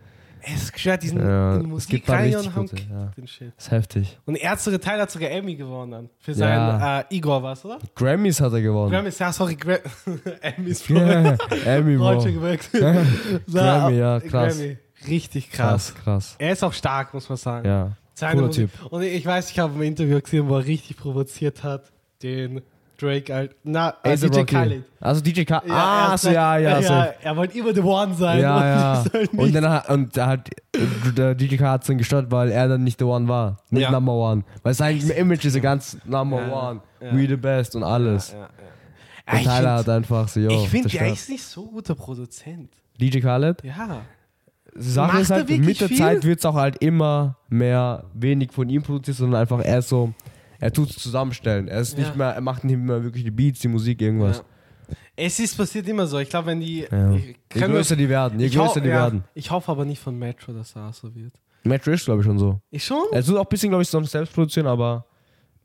Es 0.43 0.63
ist 0.63 0.73
gestört, 0.73 1.03
diesen 1.03 1.19
Ja, 1.19 1.57
in 1.57 1.69
Musik 1.69 2.09
rein 2.09 2.35
und 2.35 2.55
haben 2.55 2.65
gute, 2.67 2.81
ja. 2.91 3.11
den 3.15 3.27
Shit. 3.27 3.53
ist 3.55 3.69
heftig. 3.69 4.17
Und 4.25 4.35
er 4.37 4.49
hat 4.51 4.59
sogar, 4.59 4.79
Tyler 4.81 5.03
hat 5.03 5.11
sogar 5.11 5.29
Emmy 5.29 5.53
gewonnen 5.55 5.91
dann. 5.91 6.09
Für 6.17 6.33
sein 6.33 6.49
Ja. 6.49 7.01
äh, 7.01 7.03
Igor 7.11 7.43
was, 7.43 7.63
oder? 7.63 7.77
Grammys 7.93 8.41
hat 8.41 8.51
er 8.51 8.61
gewonnen. 8.61 8.91
Grammys, 8.91 9.19
ja, 9.19 9.31
sorry, 9.31 9.53
Gra 9.55 9.77
Emmys, 10.41 10.87
Ja, 10.89 11.37
Emmy, 11.63 11.95
Bro. 11.95 12.25
Grammy, 12.71 13.97
ja, 13.97 14.19
krass. 14.19 14.57
Grammy. 14.57 14.77
Richtig 15.07 15.51
krass. 15.51 15.93
Krass, 15.93 16.03
krass. 16.03 16.35
Er 16.39 16.53
ist 16.53 16.63
auch 16.63 16.73
stark, 16.73 17.13
muss 17.13 17.29
man 17.29 17.37
sagen. 17.37 17.67
Ja, 17.67 17.91
Seine 18.21 18.41
cooler. 18.41 18.51
Typ. 18.51 18.69
Und 18.89 19.01
ich 19.01 19.25
weiß, 19.25 19.49
ich 19.51 19.59
habe 19.59 19.73
ein 19.79 19.81
Interview 19.81 20.19
gesehen, 20.21 20.47
wo 20.47 20.55
er 20.57 20.65
richtig 20.65 20.95
provoziert 20.97 21.63
hat, 21.63 21.91
den 22.21 22.61
Drake, 22.99 23.33
halt, 23.33 23.55
na, 23.63 23.95
äh, 24.03 24.09
A$AP 24.11 24.29
DJ. 24.29 24.43
Khaled. 24.43 24.83
Also 24.99 25.21
DJ 25.21 25.43
Khaled. 25.43 25.67
er 25.67 25.75
ah, 25.75 26.17
so, 26.17 26.29
ja, 26.29 26.57
ja, 26.59 26.79
ja, 26.79 27.03
er 27.19 27.35
wollte 27.35 27.57
immer 27.57 27.73
the 27.73 27.81
one 27.81 28.13
sein. 28.13 28.39
Ja, 28.39 28.63
ja. 28.67 28.99
und, 29.01 29.11
soll 29.11 29.21
Und 29.31 29.37
nicht. 29.39 29.55
dann 29.55 29.69
hat, 29.69 29.89
und 29.89 30.17
hat 30.17 30.49
der 31.17 31.33
DJ 31.33 31.55
Khaled 31.55 31.71
hat 31.71 31.81
es 31.81 31.87
dann 31.87 31.97
gestört, 31.97 32.29
weil 32.29 32.51
er 32.51 32.67
dann 32.67 32.83
nicht 32.83 32.99
the 32.99 33.05
one 33.05 33.27
war. 33.27 33.57
Nicht 33.71 33.81
Ja. 33.81 33.91
Number 33.91 34.13
One. 34.13 34.43
Weil 34.61 34.75
sein 34.75 34.99
Image 34.99 35.45
ist 35.45 35.55
ja 35.55 35.61
ganz 35.61 35.97
Number 36.05 36.41
Ja, 36.47 36.69
One. 36.69 36.81
ja. 37.01 37.17
We 37.17 37.27
the 37.27 37.37
best 37.37 37.75
und 37.75 37.83
alles. 37.83 38.33
Ja, 38.33 38.37
ja. 38.37 39.33
Und 39.33 39.43
Tyler 39.45 39.73
hat 39.77 39.89
einfach 39.89 40.27
so, 40.27 40.39
yo, 40.39 40.51
Ich 40.51 40.69
finde, 40.69 40.89
der 40.89 41.11
ist 41.11 41.27
nicht 41.27 41.43
so 41.43 41.65
guter 41.65 41.95
Produzent. 41.95 42.69
DJ 42.99 43.19
Khaled? 43.19 43.63
Ja. 43.63 44.01
Sache 44.73 45.11
Macht 45.13 45.21
ist 45.21 45.31
halt, 45.31 45.49
mit 45.49 45.79
der 45.81 45.87
viel? 45.87 45.97
Zeit 45.97 46.23
wird 46.23 46.39
es 46.39 46.45
auch 46.45 46.55
halt 46.55 46.77
immer 46.77 47.37
mehr 47.49 48.05
wenig 48.13 48.51
von 48.51 48.69
ihm 48.69 48.81
produziert, 48.83 49.17
sondern 49.17 49.41
einfach 49.41 49.59
er 49.59 49.81
so, 49.81 50.13
er 50.59 50.71
tut 50.71 50.89
es 50.91 50.95
zusammenstellen. 50.97 51.67
Er 51.67 51.79
ist 51.81 51.93
Ja. 51.97 51.99
nicht 51.99 52.15
mehr, 52.15 52.27
er 52.29 52.41
macht 52.41 52.63
nicht 52.63 52.77
mehr 52.77 53.03
wirklich 53.03 53.23
die 53.23 53.31
Beats, 53.31 53.59
die 53.59 53.67
Musik, 53.67 54.01
irgendwas. 54.01 54.37
Ja. 54.37 54.95
Es 55.15 55.39
ist 55.39 55.55
passiert 55.57 55.87
immer 55.87 56.07
so. 56.07 56.19
Ich 56.19 56.29
glaube, 56.29 56.47
wenn 56.47 56.59
die. 56.61 56.87
Ja. 56.89 57.13
Ich, 57.13 57.35
Je 57.53 57.61
größer 57.61 57.95
die 57.95 58.07
werden, 58.09 58.39
je 58.39 58.49
größer 58.49 58.79
die 58.81 58.89
werden. 58.89 59.23
Ich 59.33 59.51
hoffe 59.51 59.71
aber 59.71 59.85
nicht 59.85 59.99
von 60.01 60.17
Metro, 60.17 60.53
dass 60.53 60.75
er 60.75 60.91
so 60.93 61.13
wird. 61.13 61.33
Metro 61.63 61.91
ist, 61.91 62.05
glaube 62.05 62.21
ich, 62.21 62.25
schon 62.25 62.39
so. 62.39 62.59
Ich 62.71 62.83
schon? 62.83 63.03
Er 63.11 63.23
tut 63.23 63.35
auch 63.37 63.41
ein 63.45 63.49
bisschen, 63.49 63.69
glaube 63.69 63.83
ich, 63.83 63.89
sonst 63.89 64.11
selbst 64.11 64.33
produzieren, 64.33 64.67
aber 64.67 65.05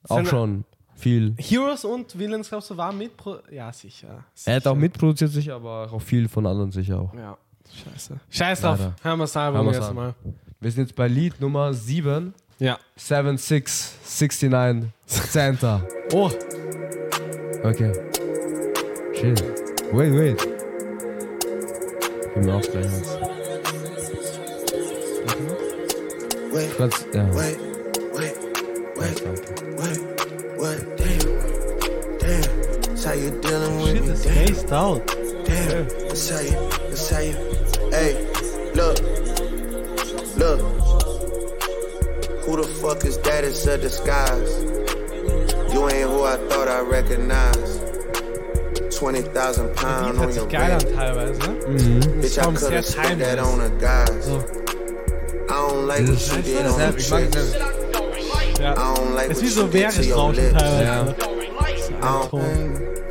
auch 0.08 0.16
Seine- 0.16 0.28
schon 0.28 0.64
viel. 0.94 1.34
Heroes 1.38 1.84
und 1.84 2.18
Villains, 2.18 2.48
glaubst 2.48 2.70
du, 2.70 2.76
waren 2.76 2.98
mit? 2.98 3.12
Ja, 3.50 3.72
sicher. 3.72 4.24
Er 4.44 4.56
hat 4.56 4.66
auch 4.66 4.74
mitproduziert 4.76 5.30
sicher, 5.30 5.54
aber 5.54 5.90
auch 5.92 6.02
viel 6.02 6.28
von 6.28 6.44
anderen 6.46 6.70
sicher 6.70 7.00
auch. 7.00 7.14
Ja, 7.14 7.36
scheiße. 7.84 8.20
Scheiß 8.30 8.60
drauf. 8.60 8.78
Leider. 8.78 8.94
Hören 9.02 9.18
wir 9.18 9.72
jetzt 9.72 9.88
an. 9.88 9.94
mal. 9.94 10.14
Wir 10.60 10.70
sind 10.70 10.84
jetzt 10.88 10.96
bei 10.96 11.08
Lied 11.08 11.40
Nummer 11.40 11.72
7. 11.74 12.34
Ja. 12.58 12.78
7669 12.96 14.90
Santa. 15.06 15.82
Oh. 16.12 16.30
Okay. 17.62 17.92
Chill. 19.14 19.34
Wait, 19.92 20.12
wait. 20.12 20.48
Gib 22.34 22.44
mir 22.44 22.54
auch 22.54 22.62
gleich 22.62 22.86
was. 22.86 23.18
Wait, 26.52 26.78
kannst, 26.78 27.06
ja. 27.12 27.24
wait, 27.34 27.58
wait, 28.14 28.34
wait, 28.96 29.22
wait, 29.76 30.00
wait, 30.58 30.80
damn, 30.96 32.18
damn. 32.18 32.42
That's 32.82 33.04
how 33.04 33.12
you 33.12 33.30
dealing 33.42 33.76
with 33.82 34.22
Shit 34.22 34.34
me, 34.34 34.42
is 34.44 34.62
damn. 34.64 34.72
out. 34.72 35.25
Damn, 35.46 35.88
that's 36.08 36.28
how 36.30 36.40
you, 36.40 36.50
that's 36.88 37.10
how 37.10 37.20
you. 37.20 37.32
Hey, 37.90 38.14
look, 38.74 38.98
look. 40.36 40.60
Who 42.44 42.56
the 42.56 42.68
fuck 42.80 43.04
is 43.04 43.18
that? 43.18 43.44
It's 43.44 43.66
a 43.66 43.76
disguise. 43.78 44.62
You 45.72 45.88
ain't 45.90 46.08
who 46.10 46.22
I 46.24 46.36
thought 46.48 46.68
I 46.68 46.80
recognized. 46.80 47.82
20,000 48.96 49.74
pounds 49.76 50.18
on 50.18 50.22
your 50.24 50.32
sich 50.32 50.48
geil 50.48 50.72
an 50.72 50.78
back. 50.78 50.88
teilweise, 50.94 51.38
ne? 51.38 51.48
Mhm. 51.48 52.22
Bitch, 52.22 52.38
I 52.38 52.42
Kommt 52.44 52.58
sehr 52.58 52.68
could've 52.70 52.86
spent 52.86 53.18
that 53.20 53.38
on 53.38 53.60
a 53.60 53.68
guy. 53.78 54.06
So. 54.22 54.38
I 54.38 55.52
don't 55.68 55.86
like 55.86 56.06
Das 56.06 56.30
what 56.32 56.32
you 56.32 56.38
ist 56.38 56.46
did 56.46 56.66
on 56.66 56.78
sehr- 56.78 56.92
the 56.92 56.98
ich 56.98 57.10
mag 57.10 57.22
es 57.24 57.30
trip. 57.30 57.44
sehr. 57.44 57.66
I 58.58 58.74
don't 58.74 59.14
like 59.14 59.30
Es 59.30 59.42
ist 59.42 59.42
what 59.42 59.42
wie 59.42 59.48
so 59.48 59.60
you 59.60 59.68
did 59.68 59.90
to 59.90 60.02
your 60.02 60.32
Währungsrauschen 60.32 60.44
lips. 60.44 60.62
teilweise. 60.62 60.84
Ja. 60.84 61.04
ne? 61.04 61.14
I 62.00 62.28
don't. 62.30 63.05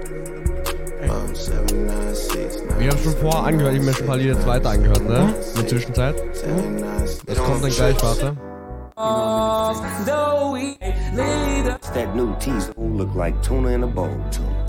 Ich 2.79 2.87
habe 2.89 2.97
schon 3.01 3.13
vorher 3.13 3.43
angehört, 3.45 3.73
ich 3.73 3.79
habe 3.79 3.85
mir 3.87 3.93
schon 3.93 4.03
ein 4.03 4.07
paar 4.07 4.17
Lieder 4.17 4.33
jetzt 4.33 4.45
weiter 4.47 4.69
angehört, 4.69 5.07
ne? 5.07 5.33
In 5.53 5.59
der 5.61 5.67
Zwischenzeit. 5.67 6.15
Das 7.25 7.37
kommt 7.37 7.63
dann 7.63 7.71
gleich, 7.71 8.03
warte. 8.03 8.35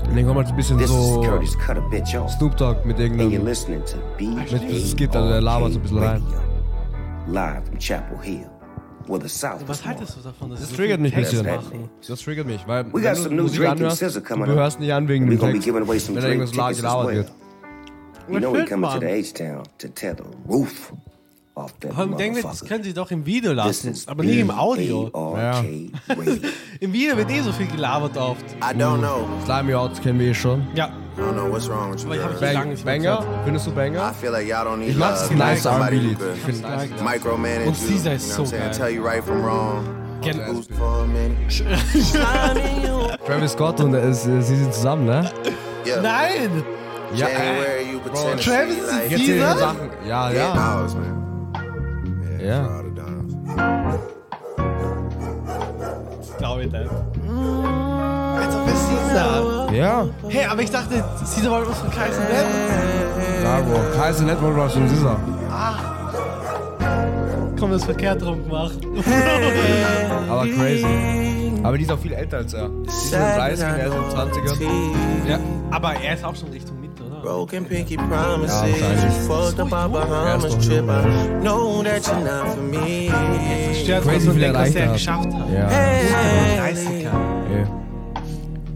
Und 0.07 0.15
dann 0.15 0.25
kommt 0.25 0.37
halt 0.37 0.47
ein 0.47 0.55
bisschen 0.55 0.79
so. 0.87 1.23
Snoop 2.29 2.57
Dogg 2.57 2.85
mit 2.85 2.99
irgendeinem. 2.99 3.43
Mit 3.43 3.57
Skit, 4.87 5.15
also 5.15 5.29
der 5.29 5.41
labert 5.41 5.73
so 5.73 5.79
ein 5.79 5.81
bisschen 5.81 5.97
rein. 5.99 6.23
Live 7.27 7.65
from 7.65 7.77
Chapel 7.77 8.17
Hill, 8.21 8.49
where 9.07 9.21
the 9.21 9.27
South 9.27 9.59
Was 9.67 9.85
haltest 9.85 10.15
du 10.17 10.21
davon? 10.21 10.49
dass 10.51 10.61
Das 10.61 10.71
triggert 10.71 11.01
mich 11.01 11.13
ein 11.13 11.23
bisschen. 11.23 11.45
machen? 11.45 11.89
Das 12.07 12.21
triggert 12.21 12.47
mich, 12.47 12.65
weil 12.65 12.85
We 12.85 12.93
wenn 12.93 13.03
got 13.03 13.17
du 13.17 13.21
some 13.23 13.35
new 13.35 13.43
Musik 13.43 13.67
anhörst, 13.67 14.01
du 14.01 14.45
hörst 14.47 14.79
nicht 14.79 14.93
an 14.93 15.07
wegen 15.09 15.29
dem 15.29 15.37
Text, 15.37 15.61
giving 15.65 15.81
away 15.83 15.99
some 15.99 16.15
wenn 16.15 16.23
da 16.23 16.29
irgendwas 16.29 16.51
gelabert 16.77 17.07
well. 17.07 17.15
wird. 17.17 17.31
You 18.29 18.39
know 18.39 18.53
we 18.53 18.65
coming 18.65 18.89
to 18.91 18.99
the 18.99 19.07
H-Town 19.07 19.63
to 19.77 19.87
tear 19.89 20.15
the 20.15 20.23
roof 20.47 20.91
off 21.55 21.73
that 21.79 21.91
denke 22.19 22.39
ich, 22.39 22.45
das 22.45 22.63
können 22.63 22.83
sie 22.83 22.93
doch 22.93 23.09
im 23.09 23.25
Video 23.25 23.53
lassen, 23.53 23.93
aber 24.05 24.23
nicht 24.23 24.37
im 24.39 24.51
Audio. 24.51 25.07
Radio. 25.13 25.89
Im 26.79 26.93
Video 26.93 27.17
wird 27.17 27.31
eh 27.31 27.41
so 27.41 27.51
viel 27.51 27.67
gelabert 27.67 28.15
oft. 28.17 28.43
I 28.61 28.75
don't 28.77 28.99
know. 28.99 29.27
Slimy 29.45 29.73
Out 29.73 29.99
kennen 30.01 30.19
wir 30.19 30.29
eh 30.29 30.33
schon. 30.33 30.67
Ja. 30.75 30.91
I 31.17 31.21
don't 31.21 31.33
know 31.33 31.51
what's 31.51 31.67
wrong 31.67 31.91
with 31.93 32.03
you. 32.03 32.07
Aber 32.11 32.15
ich 32.17 32.23
habe 32.23 32.33
girl. 32.35 32.47
ich 32.49 32.53
lange 32.53 32.71
nicht 32.71 32.85
mehr 32.85 32.95
Banger? 32.99 33.25
Findest 33.43 33.65
du 33.65 33.71
I 33.71 33.73
Banger? 33.73 34.13
feel 34.13 34.31
like 34.31 34.47
y'all 34.47 34.67
don't 34.67 34.77
need 34.77 34.89
Ich 34.89 34.97
mag 34.97 35.11
das 35.11 35.29
love. 35.31 35.39
nice 35.39 35.65
who 35.65 35.79
could 35.79 35.93
Ich 36.35 36.41
finde 36.43 36.61
nice. 36.61 36.89
Micromanage 37.03 37.67
Und 37.69 37.81
you, 37.81 37.87
Caesar 37.87 38.13
ist 38.13 38.31
so 38.33 38.43
I'm 38.43 38.45
saying? 38.45 38.63
geil. 38.63 38.71
Tell 38.77 38.89
you 38.89 39.03
right 39.03 39.23
from 39.23 39.43
wrong. 39.43 39.83
Gen 40.21 40.37
Travis 43.25 43.51
Scott 43.53 43.79
und 43.81 43.93
äh, 43.93 44.13
sie 44.13 44.41
sind 44.41 44.73
zusammen, 44.73 45.05
ne? 45.05 45.29
Nein! 46.01 46.63
Ja, 47.13 47.27
äh, 47.27 47.91
you 47.91 47.99
Bro, 47.99 48.11
Travis 48.35 48.77
ist 48.77 48.91
like- 48.91 49.11
Jetzt 49.11 49.19
dieser? 49.21 49.53
die 49.53 49.59
Sachen. 49.59 49.77
Ja, 50.05 50.29
Yeah, 50.29 50.31
ja. 50.39 50.53
dogs. 50.53 50.95
Glaube 56.37 56.63
ich 56.63 56.71
nicht. 56.71 56.89
Als 58.37 58.55
ob 58.55 58.67
es 58.67 58.87
Caesar. 58.89 59.73
Ja. 59.73 60.05
Hey, 60.29 60.45
aber 60.45 60.61
ich 60.61 60.69
dachte, 60.71 61.03
Caesar 61.19 61.51
war 61.51 61.67
was 61.67 61.79
von 61.79 61.89
Kaiser 61.89 62.19
Nett. 62.21 62.45
Ja, 63.43 63.59
Bro. 63.61 63.79
Kaiser 63.99 64.23
Network 64.25 64.57
war 64.57 64.69
schon 64.69 64.87
Sisa. 64.87 65.15
Komm, 67.59 67.71
das 67.71 67.83
verkehrt 67.85 68.23
rum 68.23 68.43
gemacht. 68.43 68.77
Aber 70.29 70.45
crazy. 70.47 70.85
Aber 71.63 71.77
die 71.77 71.83
ist 71.83 71.91
auch 71.91 71.97
viel 71.99 72.13
älter 72.13 72.37
als 72.37 72.53
er. 72.53 72.69
Die 72.69 72.87
ist 72.87 73.13
in 73.13 73.19
den 73.19 73.29
30ern, 73.29 73.75
er 73.77 73.87
ist 73.87 73.93
in 73.95 74.01
den 74.01 74.11
20ern. 74.11 75.27
Ja, 75.27 75.39
aber 75.71 75.93
er 75.95 76.13
ist 76.13 76.23
auch 76.23 76.35
schon 76.35 76.49
Richtung? 76.49 76.77
Broken 77.21 77.65
pinky 77.65 77.97
promises. 77.97 78.53
Ja, 78.55 78.61
wahrscheinlich. 78.63 79.13
Fucked 79.27 79.59
up 79.59 79.71
our 79.71 79.89
Bahamas 79.89 80.43
ist 80.45 80.55
doch 80.57 80.61
trip. 80.65 80.85
I 80.89 81.41
know 81.41 81.83
that 81.83 82.05
you're 82.07 82.19
not 82.19 82.53
for 82.53 82.61
me. 82.61 83.09
Stört, 83.83 84.03
Crazy, 84.03 84.25
dass 84.25 84.25
man 84.25 84.33
viel 84.35 84.41
denkt, 84.41 84.55
was 84.57 84.75
erreicht 84.75 84.75
er 84.75 84.85
hat. 84.87 84.93
geschafft 84.93 85.33
hat. 85.33 85.49
Ja. 85.53 85.67
Hey. 85.69 86.73
30er. 86.73 87.11
Ey. 87.51 87.65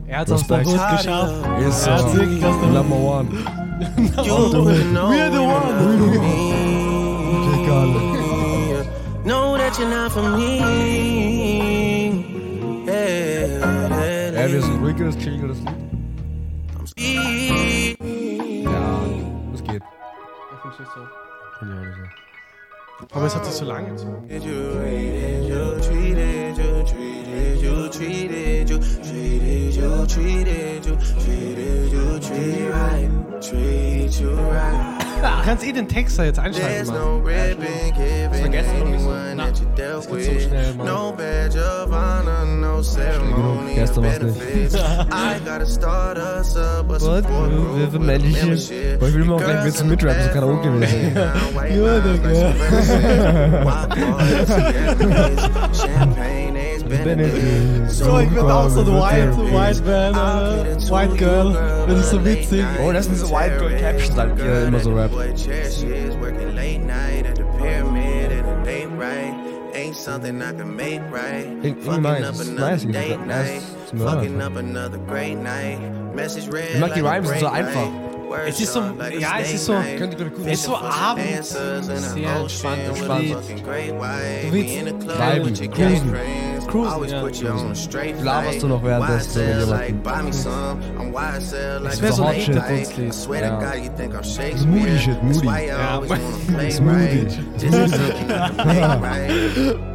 Er 0.08 0.17
hat 0.19 0.27
es 0.27 0.34
auch 0.34 0.38
Respekt. 0.39 0.63
gut 0.65 0.73
geschafft. 0.73 1.34
Ist 1.67 1.88
er 1.88 1.93
hat 1.93 2.01
so. 2.01 2.13
wirklich 2.17 2.45
aus 2.45 2.56
der 2.62 2.69
Number 2.69 2.95
one. 2.95 3.27
You 3.82 4.49
know 4.91 5.10
We're 5.10 5.32
the 5.32 5.39
one. 5.41 6.82
Know 9.23 9.58
that 9.58 9.77
you're 9.80 9.89
not 9.89 10.12
for 10.12 10.21
me. 10.38 10.60
Yeah. 12.86 14.34
Ja, 14.34 14.51
wir 14.51 14.62
sind 14.62 14.82
ruhigeres, 14.82 15.17
chilligeres 15.17 15.58
Lied. 16.97 18.00
Das 20.82 20.94
geht. 20.96 21.04
Finde 21.60 21.76
ich 21.76 21.80
auch 21.80 21.86
nicht 21.86 21.96
so. 21.96 23.15
Aber 23.15 23.26
es 23.28 23.36
hat 23.36 23.46
sich 23.46 23.54
so 23.54 23.65
lange 23.65 23.89
gezogen. 23.91 24.28
You 24.30 24.39
treated, 24.39 25.48
you 25.48 25.80
treated, 25.80 26.58
you 26.58 26.84
treated, 26.84 27.62
you 27.62 27.88
treated, 27.89 28.70
you 28.70 28.78
treated, 28.80 29.76
you 29.76 30.06
treated, 30.08 30.86
you 30.86 30.96
treated, 30.96 31.91
you 31.94 32.20
treated 32.20 32.72
right, 32.72 33.41
treat 33.41 34.20
you 34.20 34.32
right. 34.32 35.02
Du 35.22 35.46
kannst 35.46 35.63
eh 35.63 35.72
den 35.72 35.88
Text 35.88 36.17
da 36.17 36.24
jetzt 36.24 36.39
einschalten, 36.39 36.94
no 36.94 37.17
ribbon 37.17 37.94
given 37.94 38.34
vergessen 38.34 38.91
nicht 38.91 39.02
so? 39.02 39.31
Dealt 39.82 40.04
so 40.04 40.12
with. 40.12 40.78
Mann. 40.78 40.86
No 40.86 41.12
badge 41.12 41.56
of 41.58 41.91
honor, 41.91 42.46
no 42.46 42.82
ceremony 42.82 43.76
nicht. 43.76 43.96
benefits. 43.96 44.76
I 44.76 45.39
gotta 45.44 45.65
start 45.65 46.17
us 46.17 46.56
up, 46.56 46.89
a 46.89 47.00
support 47.00 47.50
group 47.50 47.94
with 47.94 48.02
membership. 48.02 49.00
Boah, 49.00 49.08
ich 49.08 49.15
will 49.15 49.34
auch 49.34 49.39
gleich 49.39 49.65
in 49.65 49.72
the 49.72 49.84
mitrappen, 49.84 50.24
so 50.24 50.30
Karaoke 50.30 50.67
down 50.67 51.56
white 51.56 51.74
Ja, 51.76 52.00
Digga. 52.00 52.32
Champagne. 55.74 56.52
So, 57.88 58.20
ich 58.20 58.30
bin 58.30 58.39
auch 58.39 58.70
so 58.70 58.82
ein 58.82 58.88
White, 58.88 59.38
White 59.38 59.82
Man, 59.86 60.13
äh, 60.13 60.76
White 60.91 61.15
Girl. 61.15 61.54
Das 61.88 62.00
ist 62.00 62.12
so 62.12 62.26
witzig. 62.26 62.65
Oh, 62.84 62.91
das 62.91 63.06
sind 63.06 63.15
diese 63.15 63.30
White 63.30 63.58
Girl 63.60 63.80
Captions, 63.80 64.17
halt, 64.17 64.38
die 64.38 64.41
er 64.41 64.67
immer 64.67 64.80
so 64.80 64.94
rappt. 64.94 65.15
Something 70.01 70.41
I 70.41 70.51
can 70.53 70.75
make 70.75 71.01
right. 71.11 71.45
Fucking 71.61 72.01
nice. 72.01 72.23
up 72.23 72.35
Das 72.35 72.47
another 72.47 72.91
date 72.91 73.19
night. 73.21 73.61
Fucking 73.95 74.41
up 74.41 74.55
another 74.55 74.97
great 74.97 75.35
night. 75.35 75.79
Message 76.15 76.47
read 76.51 76.71
Ich 76.73 76.79
mag 76.79 76.93
die 76.93 77.01
like 77.01 77.23
a 77.23 77.29
Rhymes, 77.29 77.39
so 77.39 77.47
einfach. 77.47 77.87
Es 78.47 78.61
ist 78.61 78.73
so, 78.73 78.81
ja, 79.19 79.39
es 79.39 79.53
ist 79.53 79.65
so, 79.65 79.73
es 79.75 80.53
ist 80.53 80.63
so 80.63 80.77
abends, 80.77 81.49
sehr 81.49 81.75
an 81.75 82.41
entspannt, 82.41 82.81
entspannt. 82.87 83.35
Du 84.43 84.51
willst 84.53 85.61
your 85.61 85.67
cruisen. 85.67 86.15
Cruisen, 86.67 87.43
ja. 87.43 88.23
laberst 88.23 88.63
du 88.63 88.67
noch 88.69 88.83
währenddessen 88.83 89.45
mit 89.45 89.59
jemandem. 89.59 90.01
buy 90.01 90.23
me 90.23 90.31
some. 90.31 90.79
I'm 90.97 91.11
YSL 91.11 91.83
like 91.83 91.93
Es 91.93 92.01
wär 92.01 92.13
so 92.13 92.23
ein. 92.23 92.37
I 92.37 93.11
swear 93.11 93.41
Ja. 93.41 93.59
Das 93.59 94.37
ist 94.37 94.65
moody 94.65 94.97
shit, 94.97 95.21
moody. 95.21 95.67
Ja. 95.67 96.01
wanna 96.07 96.21
play 96.47 96.71
Smoothie. 96.71 97.27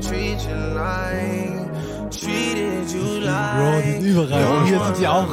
Treat 0.00 0.40
you 0.42 0.74
like, 0.74 2.10
treated 2.10 2.90
you 2.92 3.20
like. 3.20 3.56
Bro, 3.56 3.80
die 3.84 3.92
sind 3.92 4.04
überall. 4.04 4.56
Und 4.58 4.66
hier 4.66 4.80
sind 4.84 4.98
die 5.00 5.06
auch. 5.06 5.26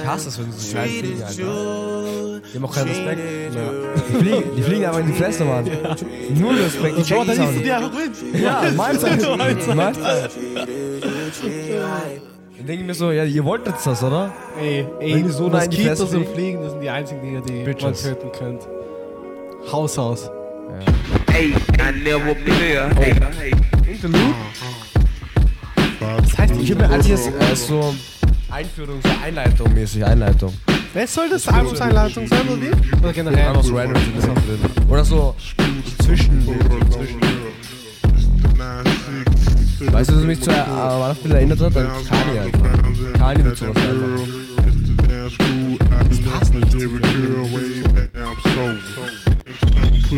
Ich 0.00 0.06
hasse 0.06 0.28
es, 0.28 0.38
wenn 0.38 0.50
sie 0.52 0.66
so 0.66 0.72
klein 0.72 0.88
fliegen, 0.88 1.18
Treated 1.18 1.26
Alter. 1.26 1.40
you, 1.42 2.40
Die 2.52 2.56
haben 2.56 2.64
auch 2.64 2.74
keinen 2.74 2.88
Respekt. 2.88 3.20
treated 3.20 3.54
Ja. 3.54 3.60
you. 3.62 3.72
Die 4.08 4.14
fliegen, 4.24 4.42
die 4.56 4.62
fliegen 4.62 4.84
einfach 4.86 5.00
in 5.00 5.06
die 5.06 5.12
Fresse, 5.12 5.44
Mann. 5.44 5.64
Null 6.34 6.54
Respekt, 6.56 6.98
die 6.98 7.02
checken 7.02 7.26
da 7.26 7.32
es 7.32 7.38
liest 7.38 7.40
auch 7.40 7.46
du 7.46 7.52
nicht. 7.52 7.66
die 7.66 7.72
einfach 7.72 7.92
mit. 8.32 8.42
Ja, 8.42 8.62
meins. 8.76 8.76
Meins. 8.76 9.02
Treated 9.02 9.22
you, 9.22 9.36
treated 11.40 11.82
right. 11.82 12.22
Dann 12.56 12.66
denke 12.66 12.80
ich 12.82 12.86
mir 12.86 12.94
so, 12.94 13.10
ja, 13.10 13.24
ihr 13.24 13.44
wolltet 13.44 13.74
das, 13.84 14.02
oder? 14.04 14.32
Ey, 14.60 14.86
ey, 15.00 15.14
Wenn 15.14 15.24
die 15.24 15.30
so 15.30 15.48
Moskitos 15.48 16.12
und 16.14 16.28
fliegen. 16.28 16.62
Das 16.62 16.72
sind 16.72 16.82
die 16.82 16.90
einzigen 16.90 17.22
Dinge, 17.22 17.40
die 17.42 17.52
man 17.54 17.64
Bitches. 17.64 18.02
töten 18.02 18.32
könnt. 18.38 18.68
Haus 19.72 19.98
aus. 19.98 20.30
Hey, 21.30 21.54
I 21.78 21.92
never 22.04 22.34
play. 22.34 22.78
Hey, 22.98 23.14
hey. 23.38 23.52
Interlude? 24.02 24.34
Das 26.00 26.38
heißt, 26.38 26.54
Ich 26.58 26.70
habe 26.70 26.82
mir 26.82 26.90
als 26.90 27.06
jetzt 27.06 27.28
äh, 27.28 27.54
so 27.54 27.94
Einführung, 28.50 28.98
so 29.02 29.10
Einleitung 29.22 29.74
mäßig, 29.74 30.04
Einleitung. 30.04 30.54
Wer 30.94 31.06
soll 31.06 31.28
das 31.28 31.46
Albumseinleitung 31.46 32.26
sein, 32.26 32.48
oder 32.48 32.62
wie? 32.62 32.96
Oder 32.98 33.12
generell? 33.12 33.48
Einfach 33.48 33.62
so 33.62 33.76
random 33.76 34.02
sind 34.02 34.16
das 34.16 34.24
auch 34.24 34.34
drin. 34.34 34.58
Oder 34.88 35.04
so 35.04 35.36
zwischen. 36.02 36.42
zwischen. 36.90 37.20
Weißt 39.92 40.10
du, 40.10 40.16
was 40.16 40.24
mich 40.24 40.40
zu 40.40 40.50
äh, 40.50 40.54
Anfang 40.54 41.30
erinnert 41.32 41.60
hat? 41.60 41.76
An 41.76 41.88
Kanye 42.08 42.40
einfach. 42.40 43.18
Kanye 43.18 43.44
wird 43.44 43.58
sowas 43.58 43.76
einfach. 43.76 44.26
Das 46.08 46.20
passt 46.22 46.54
nicht. 46.54 46.74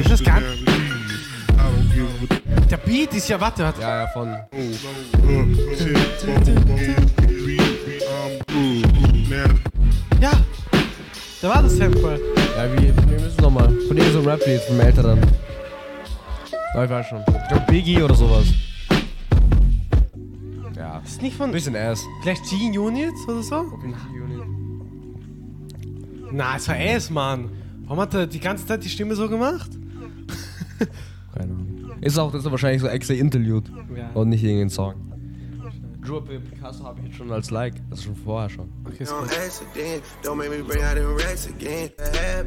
Das 0.04 0.20
ist 0.20 0.24
gar 0.24 0.40
Der 2.72 2.78
Beat 2.78 3.12
ist 3.12 3.28
ja, 3.28 3.38
warte, 3.38 3.64
warte. 3.64 3.82
Ja, 3.82 4.00
ja, 4.00 4.06
von. 4.06 4.28
Ja, 10.18 10.32
da 11.42 11.48
war 11.50 11.62
das 11.62 11.76
Sample. 11.76 12.18
Ja, 12.56 12.72
wie, 12.72 12.96
wir 13.10 13.20
müssen 13.20 13.42
nochmal. 13.42 13.68
Von 13.68 13.98
irgendeinem 13.98 14.12
so 14.12 14.20
Rap-Lied 14.20 14.60
vom 14.62 14.80
Älteren. 14.80 15.20
Ja, 16.74 16.84
ich 16.84 16.90
weiß 16.90 17.06
schon. 17.08 17.20
Ich 17.20 17.48
glaube 17.48 17.64
Biggie 17.68 18.02
oder 18.02 18.14
sowas. 18.14 18.46
Ja. 20.74 21.02
Ist 21.04 21.20
nicht 21.20 21.36
von. 21.36 21.52
Bisschen 21.52 21.76
Ass. 21.76 22.02
Vielleicht 22.22 22.42
G-Units 22.48 23.28
oder 23.28 23.42
so? 23.42 23.66
Na, 26.30 26.56
es 26.56 26.66
war 26.68 26.76
Ass, 26.76 27.10
Mann. 27.10 27.50
Warum 27.82 28.00
hat 28.00 28.14
er 28.14 28.26
die 28.26 28.40
ganze 28.40 28.66
Zeit 28.66 28.82
die 28.82 28.88
Stimme 28.88 29.14
so 29.14 29.28
gemacht? 29.28 29.72
Keine 31.34 31.52
Ahnung. 31.52 31.61
Ist 32.02 32.18
auch, 32.18 32.32
das 32.32 32.40
ist 32.40 32.46
er 32.46 32.50
wahrscheinlich 32.50 32.82
so 32.82 32.88
extra 32.88 33.14
Interlude. 33.14 33.70
Ja. 33.96 34.10
Und 34.14 34.28
nicht 34.30 34.42
irgendein 34.42 34.70
Song. 34.70 34.94
Drew 36.04 36.20
Picasso 36.20 36.82
habe 36.84 36.98
ich 36.98 37.06
jetzt 37.06 37.16
schon 37.16 37.30
als 37.30 37.50
Like. 37.52 37.74
Das 37.88 38.00
ist 38.00 38.06
schon 38.06 38.16
vorher 38.16 38.50
schon. 38.50 38.68
Okay, 38.84 39.04
ist 39.04 39.12
gut. 39.12 39.30
don't 40.24 40.34
make 40.34 40.50
me 40.50 40.64
bring 40.64 40.82
out 40.82 40.96
them 40.96 41.16
racks 41.16 41.46
again. 41.46 41.90
That. 41.96 42.44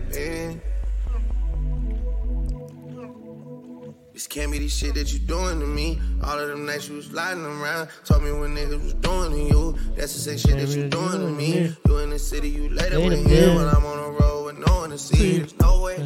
This 4.14 4.28
can't 4.28 4.52
be 4.52 4.60
the 4.60 4.68
shit 4.68 4.94
that 4.96 5.12
you 5.14 5.20
doing 5.20 5.62
to 5.62 5.66
me. 5.66 6.00
All 6.22 6.38
of 6.38 6.50
them 6.50 6.66
nights 6.66 6.90
you 6.90 6.98
was 6.98 7.06
sliding 7.06 7.46
around. 7.46 7.90
Told 8.04 8.24
me 8.24 8.32
when 8.32 8.56
niggas 8.56 8.84
was 8.84 8.94
doing 8.96 9.32
to 9.32 9.38
you. 9.38 9.76
That's 9.96 10.14
the 10.14 10.20
same 10.20 10.38
shit 10.38 10.58
that 10.58 10.70
you 10.76 10.90
doing 10.90 11.20
to 11.20 11.30
me. 11.30 11.76
You 11.88 11.98
in 12.00 12.10
the 12.10 12.20
city, 12.20 12.50
you 12.50 12.70
later 12.70 13.00
with 13.00 13.26
him. 13.26 13.56
When 13.56 13.68
I'm 13.68 13.86
on 13.86 13.98
the 14.04 14.20
road 14.20 14.46
with 14.46 14.68
no 14.68 14.80
one 14.80 14.90
to 14.90 14.98
see. 14.98 15.40
There's 15.40 15.58
no 15.60 15.82
way. 15.82 16.06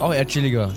Auch 0.00 0.12
eher 0.12 0.26
chilliger. 0.26 0.70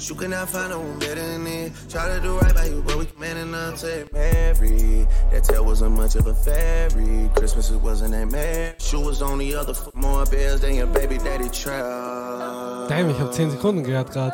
Damn, 12.88 13.10
ich 13.10 13.20
habe 13.20 13.32
10 13.32 13.52
Sekunden 13.52 13.84
gehört 13.84 14.12
gerade. 14.12 14.34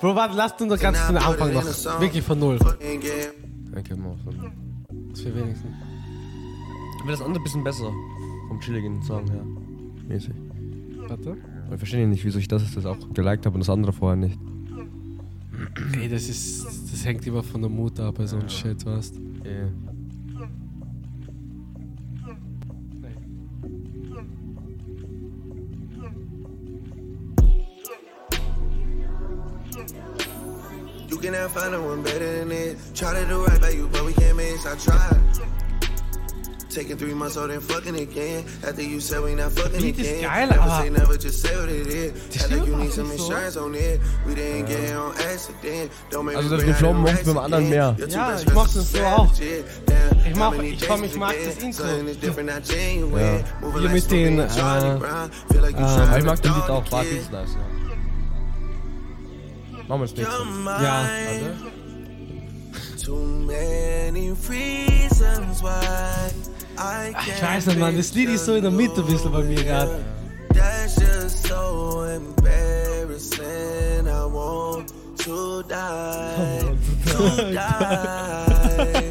Bro, 0.00 0.14
warte, 0.16 0.36
lasst 0.36 0.60
uns 0.60 0.72
doch 0.72 0.80
ganz 0.80 0.98
den 1.06 1.16
Anfang 1.18 1.52
noch. 1.52 2.00
Wirklich 2.00 2.24
von 2.24 2.38
Null. 2.38 2.58
Okay, 3.76 3.94
mal 3.94 4.16
so. 4.24 4.30
Das 5.10 5.24
wäre 5.24 5.36
wenigstens. 5.36 5.70
Ich 6.98 7.04
will 7.04 7.12
das 7.12 7.20
andere 7.20 7.40
ein 7.40 7.44
bisschen 7.44 7.62
besser. 7.64 7.92
Vom 8.48 8.60
chilligen 8.60 9.02
Song 9.02 9.30
her. 9.30 9.44
Mäßig. 10.08 10.34
Warte. 11.08 11.36
Ich 11.70 11.78
verstehe 11.78 12.08
nicht, 12.08 12.24
wieso 12.24 12.38
ich 12.38 12.48
das 12.48 12.74
jetzt 12.74 12.86
auch 12.86 12.96
geliked 13.14 13.46
habe 13.46 13.54
und 13.54 13.60
das 13.60 13.70
andere 13.70 13.92
vorher 13.92 14.16
nicht. 14.16 14.38
Ey, 16.00 16.08
das 16.08 16.28
ist. 16.28 16.64
Das 16.64 17.04
hängt 17.04 17.26
immer 17.26 17.42
von 17.42 17.60
der 17.60 17.70
Mutter 17.70 18.06
ab, 18.06 18.16
bei 18.18 18.26
so 18.26 18.36
einem 18.36 18.48
Shit, 18.48 18.84
weißt 18.84 19.20
Ja. 19.44 19.70
You 31.08 31.18
cannot 31.18 31.50
find 31.50 31.72
no 31.72 31.82
one 31.82 32.02
better 32.02 32.40
than 32.40 32.50
it. 32.52 32.76
Try 32.94 33.20
to 33.20 33.26
do 33.26 33.44
right 33.44 33.60
by 33.60 33.70
you, 33.70 33.88
but 33.88 34.04
we 34.04 34.12
can't 34.12 34.36
miss. 34.36 34.66
I 34.66 34.76
tried. 34.76 35.67
Taking 36.78 36.96
three 36.96 37.12
months 37.14 37.36
old 37.36 37.50
and 37.50 37.60
fucking 37.60 37.96
again. 37.96 38.44
After 38.62 38.82
you 38.82 39.00
said 39.00 39.20
we 39.24 39.34
not 39.34 39.50
fucking 39.50 39.82
Beat 39.82 39.98
is 39.98 40.06
again. 40.06 40.22
geil, 40.22 40.46
never 40.48 40.60
aber- 40.62 40.82
say 40.84 40.90
never, 40.90 41.16
just 41.18 41.42
say 41.42 41.56
what 41.56 41.68
it 41.68 41.86
is. 41.88 42.12
Das 42.32 42.44
Act 42.44 42.50
like 42.52 42.60
you 42.60 42.66
stimmt 42.66 42.78
need 42.78 42.88
auch 42.90 42.94
some 42.94 43.08
nicht 43.08 43.18
so. 43.18 43.24
insurance 43.24 43.56
on 43.56 43.74
it. 43.74 44.00
We 44.24 44.34
didn't 44.36 44.66
get 44.68 44.78
it 44.84 44.94
on 44.94 45.10
accident. 45.18 45.90
Don't 46.12 46.22
make 46.26 46.36
Also 46.36 46.50
me 46.50 46.56
das 46.56 46.62
bring 46.62 46.74
Reflow 46.74 46.88
out 46.90 46.94
the 46.94 47.00
mochte 47.02 47.16
racks 47.16 47.26
beim 47.26 47.38
anderen 47.38 47.64
again. 47.66 47.78
mehr. 47.78 47.96
Your 47.98 48.06
two 48.06 48.14
Ja, 48.14 48.30
best 48.30 48.44
ich 48.46 48.54
mach 48.54 48.68
friends 48.70 48.74
das 48.74 48.92
so 48.92 48.98
is 48.98 49.04
auch. 49.04 49.32
legit. 49.40 49.64
Damn, 49.86 49.96
Ich 50.28 50.36
mach- 50.36 50.46
how 50.46 50.56
many 50.56 50.68
ich 50.68 50.86
komm, 50.88 51.00
days 51.00 51.10
ich 51.10 51.14
we 51.16 51.18
mag 51.18 51.32
been? 51.34 51.44
das 51.48 51.56
Intro. 51.64 51.82
Something 51.82 52.08
is 52.08 52.16
different, 52.20 52.48
not 52.54 52.62
genuine. 52.68 53.22
Ja. 53.26 53.44
Moving 53.60 53.72
Hier 53.72 53.82
like 53.82 53.92
mit 53.94 54.10
den, 54.12 54.34
Spaghetti, 54.38 54.60
Charlie 54.60 54.94
äh, 54.94 54.98
Brown. 55.02 55.30
Feel 55.50 55.60
like 55.62 55.76
you 55.78 55.84
äh, 55.84 55.88
trying 55.88 55.98
Aber 55.98 56.12
to 56.12 56.18
ich 56.18 56.24
mag 56.24 56.42
den 56.42 56.52
dog 56.52 56.60
Beat 56.60 56.70
auch. 56.70 56.84
the 56.84 56.90
Bart 56.90 57.06
kid. 57.10 57.18
ist 57.18 57.32
nice, 57.32 57.48
ja. 57.58 57.64
Machen 59.88 60.00
wir 60.00 60.06
das 60.06 60.14
nächste. 60.14 60.84
Ja. 60.84 61.04
Too 63.04 63.16
many 63.46 64.32
reasons 64.48 65.62
why 65.62 66.30
Weiß 66.78 67.66
Mann, 67.76 67.96
das 67.96 68.14
Lied 68.14 68.28
ist 68.28 68.44
so 68.44 68.54
in 68.54 68.62
der 68.62 68.70
Mitte 68.70 69.00
ein 69.00 69.06
bisschen 69.06 69.32
bei 69.32 69.42
mir 69.42 69.64
gerade. 69.64 69.98
That's 70.54 70.96
just 70.96 71.46
so 71.46 72.04
embarrassing. 72.04 74.06
I 74.06 74.24
want 74.24 74.92
to 75.18 75.62
die. 75.64 76.76
to 77.06 77.52
die. 77.52 79.10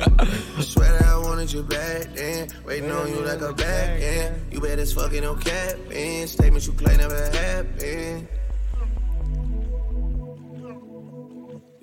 Swear 0.62 0.92
that 0.94 1.06
I 1.06 1.18
wanted 1.18 1.52
you 1.52 1.64
back 1.64 2.14
then. 2.16 2.48
Waiting 2.66 2.92
on 2.92 3.10
you 3.10 3.22
like 3.22 3.42
a 3.42 3.54
back 3.54 4.02
end. 4.02 4.36
You 4.52 4.62
bet 4.62 4.80
it's 4.80 4.94
fucking 4.94 5.22
no 5.22 5.36
cap 5.36 5.76
in. 5.92 6.28
Statements 6.28 6.68
you 6.68 6.74
claim 6.74 6.98
never 6.98 7.30
happened. 7.32 8.28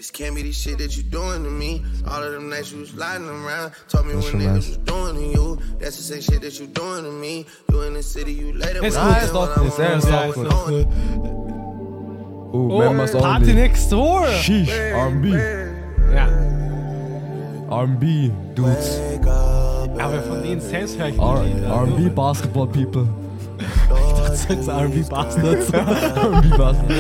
This 0.05 0.11
can't 0.11 0.37
be 0.37 0.43
the 0.43 0.53
shit 0.53 0.77
that 0.81 0.95
you 0.99 1.03
doing 1.03 1.45
to 1.45 1.49
me. 1.51 1.83
All 2.07 2.23
of 2.23 2.31
them 2.31 2.51
nights 2.51 2.71
you 2.73 2.81
was 2.81 2.93
lying 2.95 3.25
around. 3.27 3.73
Told 3.89 4.05
me 4.05 4.13
That's 4.13 4.25
when 4.27 4.33
schon 4.33 4.41
niggas 4.43 4.69
was 4.69 4.77
doing 4.77 5.15
to 5.15 5.23
you. 5.33 5.59
That's 5.81 5.97
the 5.97 6.03
same 6.03 6.21
shit 6.21 6.43
that 6.43 6.61
you 6.61 6.67
doing 6.67 7.05
to 7.05 7.11
me. 7.11 7.47
You 7.71 7.81
in 7.85 7.95
the 7.95 8.03
city, 8.03 8.35
you 8.35 8.53
later. 8.53 8.85
Ist 8.85 8.97
with 8.97 8.97
gut. 8.97 9.17
me, 9.17 9.25
Ist 9.25 9.33
when 9.33 9.49
doch 9.49 9.57
I'm 9.57 9.65
gut. 9.65 9.79
on 9.79 10.13
Ja, 10.13 10.25
ist 10.27 10.35
the 10.37 10.45
doch 10.45 10.69
road, 10.69 10.87
Oh, 12.53 12.69
Oh, 12.71 12.79
Members 12.81 13.13
Party 13.13 13.55
Next 13.55 13.91
Door! 13.91 14.27
Sheesh, 14.43 14.69
R&B. 14.93 15.29
Ja. 16.13 16.29
R&B, 17.71 18.31
Dudes. 18.55 19.01
Aber 19.99 20.21
von 20.21 20.43
denen 20.43 20.61
selbst 20.61 20.99
höre 20.99 21.09
ich 21.09 21.15
die 21.15 21.55
Lieder. 21.55 21.67
R&B 21.69 22.11
Basketball 22.11 22.67
People. 22.67 23.09
Das 24.35 24.47
ist 24.47 24.67
R&B 24.67 25.03
Bastards. 25.09 25.71
R&B. 25.71 26.95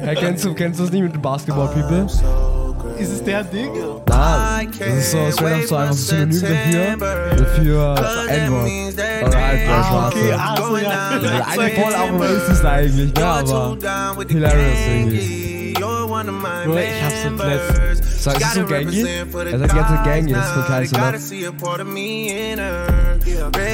Hey, 0.00 0.14
kennst 0.14 0.42
du, 0.46 0.54
kennst 0.54 0.80
das 0.80 0.90
nicht 0.90 1.02
mit 1.02 1.12
den 1.12 1.20
Basketball 1.20 1.68
People? 1.68 2.06
Ist 2.98 3.12
es 3.12 3.22
der 3.22 3.44
Ding? 3.44 3.68
Na, 4.08 4.62
das 4.78 4.88
ist 4.88 5.10
so, 5.10 5.18
es 5.18 5.38
wäre 5.42 5.66
so 5.66 5.76
einfach 5.76 5.94
so 5.94 6.16
Synonym 6.16 6.98
dafür, 6.98 7.44
für 7.56 8.30
N-Word. 8.30 8.70
Oder 9.20 9.36
okay, 9.36 9.66
Schwarze. 9.66 10.38
ah, 10.38 10.56
so, 10.56 10.76
ja. 10.78 11.10
Also 11.10 11.60
eigentlich 11.60 11.78
voll 11.78 11.94
auch 11.94 12.20
racist 12.20 12.64
eigentlich, 12.64 13.14
ne, 13.14 13.26
aber 13.26 13.76
hilarious 14.26 14.78
irgendwie. 14.88 15.74
Ich 15.74 15.82
hab's 17.02 17.24
So 18.18 18.30
als 18.30 18.42
het 18.42 18.52
zo'n 18.52 18.68
gangje, 18.68 19.08
en 19.52 19.58
dat 19.58 19.70
gaat 19.70 19.90
een 19.90 20.04
gangje, 20.04 20.34
dus 20.34 20.54
dan 20.54 20.64
krijgen 20.64 20.88
ze 20.88 20.94
dat. 20.94 21.02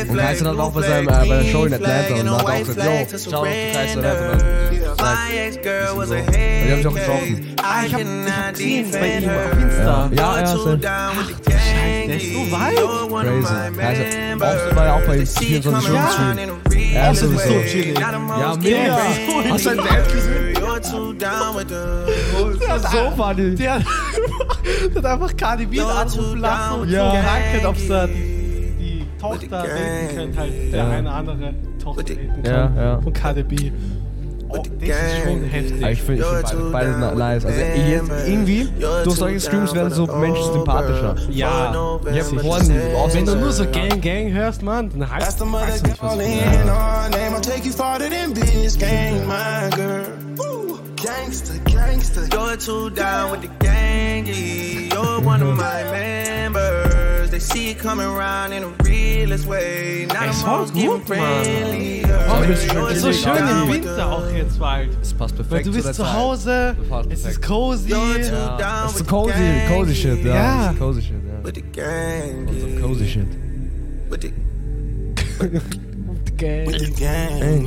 Dan 0.07 0.17
krijgen 0.17 0.37
ze 0.37 0.43
dat 0.43 0.57
nog 0.57 0.73
bij 0.73 0.83
zijn 0.83 1.05
bij 1.05 1.29
de 1.29 1.45
show 1.45 1.67
in 1.67 1.73
Atlanta. 1.73 2.15
En 2.15 2.25
dan 2.25 2.39
dacht 2.39 2.59
ik, 2.59 2.67
joh, 2.83 3.19
zal 3.29 3.47
ik 3.47 3.53
krijgen 3.71 3.91
ze 3.91 4.01
dat 4.01 4.19
dan. 4.19 4.39
Die 6.31 6.41
hebben 6.71 6.83
ze 6.83 6.89
ook 6.89 6.99
getroffen. 6.99 7.55
Ich 7.85 7.93
hab, 7.93 8.01
ich 8.01 8.31
hab 8.31 8.55
gesehen 8.55 8.91
bei 8.91 9.19
ihm 9.19 9.29
auf 9.29 9.59
Insta. 9.59 10.09
Ja, 10.11 10.37
ja, 10.37 10.41
ja 10.41 10.47
so. 10.47 10.77
Der 10.77 12.17
ist 12.17 12.33
so 12.33 12.51
weit. 12.51 12.77
Crazy. 12.77 13.55
Ja, 13.79 13.93
ich 13.93 13.99
hab, 14.41 14.75
war 14.77 14.85
ja 14.85 14.95
auch 14.95 15.07
bei 15.07 15.27
24 15.27 15.63
Stunden 15.63 15.81
Stream. 15.81 16.93
Ja, 16.93 17.15
sowieso. 17.15 17.55
Ja, 17.99 18.57
mega. 18.57 18.99
Hast 19.51 19.65
du 19.65 19.71
deinen 19.71 19.85
Dad 19.85 20.13
gesehen? 20.13 20.64
Der 22.61 22.69
hat 22.69 22.83
So 22.91 23.11
funny. 23.17 23.55
Der 23.55 23.75
hat, 23.75 23.83
der 24.95 25.03
hat 25.03 25.07
einfach 25.07 25.37
Cardi 25.37 25.67
B 25.67 25.81
anrufen 25.81 26.41
lassen 26.41 26.81
und 26.81 26.89
Ja. 26.91 27.13
so 27.63 27.69
ob 27.69 27.77
sie 27.77 28.09
die, 28.79 29.05
Tochter 29.21 29.47
daten 29.49 30.17
könnte, 30.17 30.39
halt 30.39 30.53
der 30.73 30.79
Ja. 30.79 30.91
eine 30.91 31.11
andere 31.11 31.55
Tochter 31.83 32.03
daten 32.03 32.43
Ja, 32.45 32.53
kann 32.67 32.77
ja. 32.77 33.01
von 33.01 33.13
Cardi 33.13 33.43
B. 33.43 33.73
Oh, 34.49 34.63
das 34.79 34.89
ist 34.89 35.25
schon 35.25 35.43
heftig. 35.45 35.83
Aber 35.83 35.91
ich 35.93 36.03
finde 36.03 36.25
find 36.25 36.73
beide, 36.73 36.91
beide 37.01 37.17
nice. 37.17 37.45
Also 37.45 37.59
jetzt 37.61 38.11
irgendwie, 38.27 38.69
durch 39.03 39.17
solche 39.17 39.41
Streams 39.41 39.75
werden 39.75 39.93
so 39.93 40.07
Menschen 40.07 40.53
sympathischer. 40.53 41.17
Ja, 41.31 41.71
auch 41.75 42.01
wenn 43.15 43.27
du 43.27 43.35
nur 43.35 43.51
so 43.53 43.65
Gang 43.65 44.01
Gang 44.01 44.31
hörst, 44.33 44.63
Mann, 44.63 44.91
dann 44.97 45.11
heißt 45.11 45.41
nicht, 45.41 45.53
was 45.53 45.99
calling 45.99 46.39
Gangster, 51.05 51.59
gangster. 51.67 52.27
You're 52.33 52.57
too 52.57 52.89
down 52.89 53.31
with 53.33 53.43
the 53.43 53.49
gangy. 53.63 54.91
You're 54.91 55.21
one 55.21 55.43
of 55.43 55.55
my 55.55 55.85
members. 55.91 57.31
They 57.31 57.41
see 57.41 57.69
you 57.69 57.75
coming 57.75 58.07
around 58.07 58.55
in 58.55 58.63
the 58.63 58.69
realest 58.85 59.45
way. 59.47 60.07
Es 60.07 60.43
a 60.43 60.47
war 60.47 60.65
gut, 60.65 61.07
Mann. 61.11 61.21
Oh, 62.27 62.43
das 62.49 62.65
ist 62.97 63.03
so 63.03 63.13
schön 63.13 63.37
im. 63.37 63.69
Winter 63.71 64.11
auch 64.11 64.31
jetzt 64.31 64.59
bald. 64.59 64.99
Das 64.99 65.13
passt 65.13 65.37
Weil 65.37 65.45
perfekt 65.45 65.67
du 65.67 65.73
zu 65.73 65.77
der 65.83 65.89
bist 65.89 65.95
zu. 65.97 66.11
Hause, 66.15 66.77
es 67.11 67.27
ist 67.27 67.43
cozy. 67.43 67.91
Ja. 67.91 68.57
Das 68.57 68.93
ist 68.93 68.99
so 68.99 69.05
cozy, 69.05 69.33
cozy 69.69 69.95
shit, 69.95 70.25
ja. 70.25 70.35
Ja. 70.35 70.75
Cozy 70.79 71.03
shit, 71.03 71.17
ja. 71.27 71.45
With 71.45 71.55
the 71.57 71.63
gang, 71.63 72.49
So 72.49 72.87
cozy 72.87 73.07
shit. 73.07 73.27
with 74.09 74.23
the, 74.23 74.33
Gang. 76.37 76.67
with 76.67 76.79
the 76.79 76.91
gang. 76.91 77.65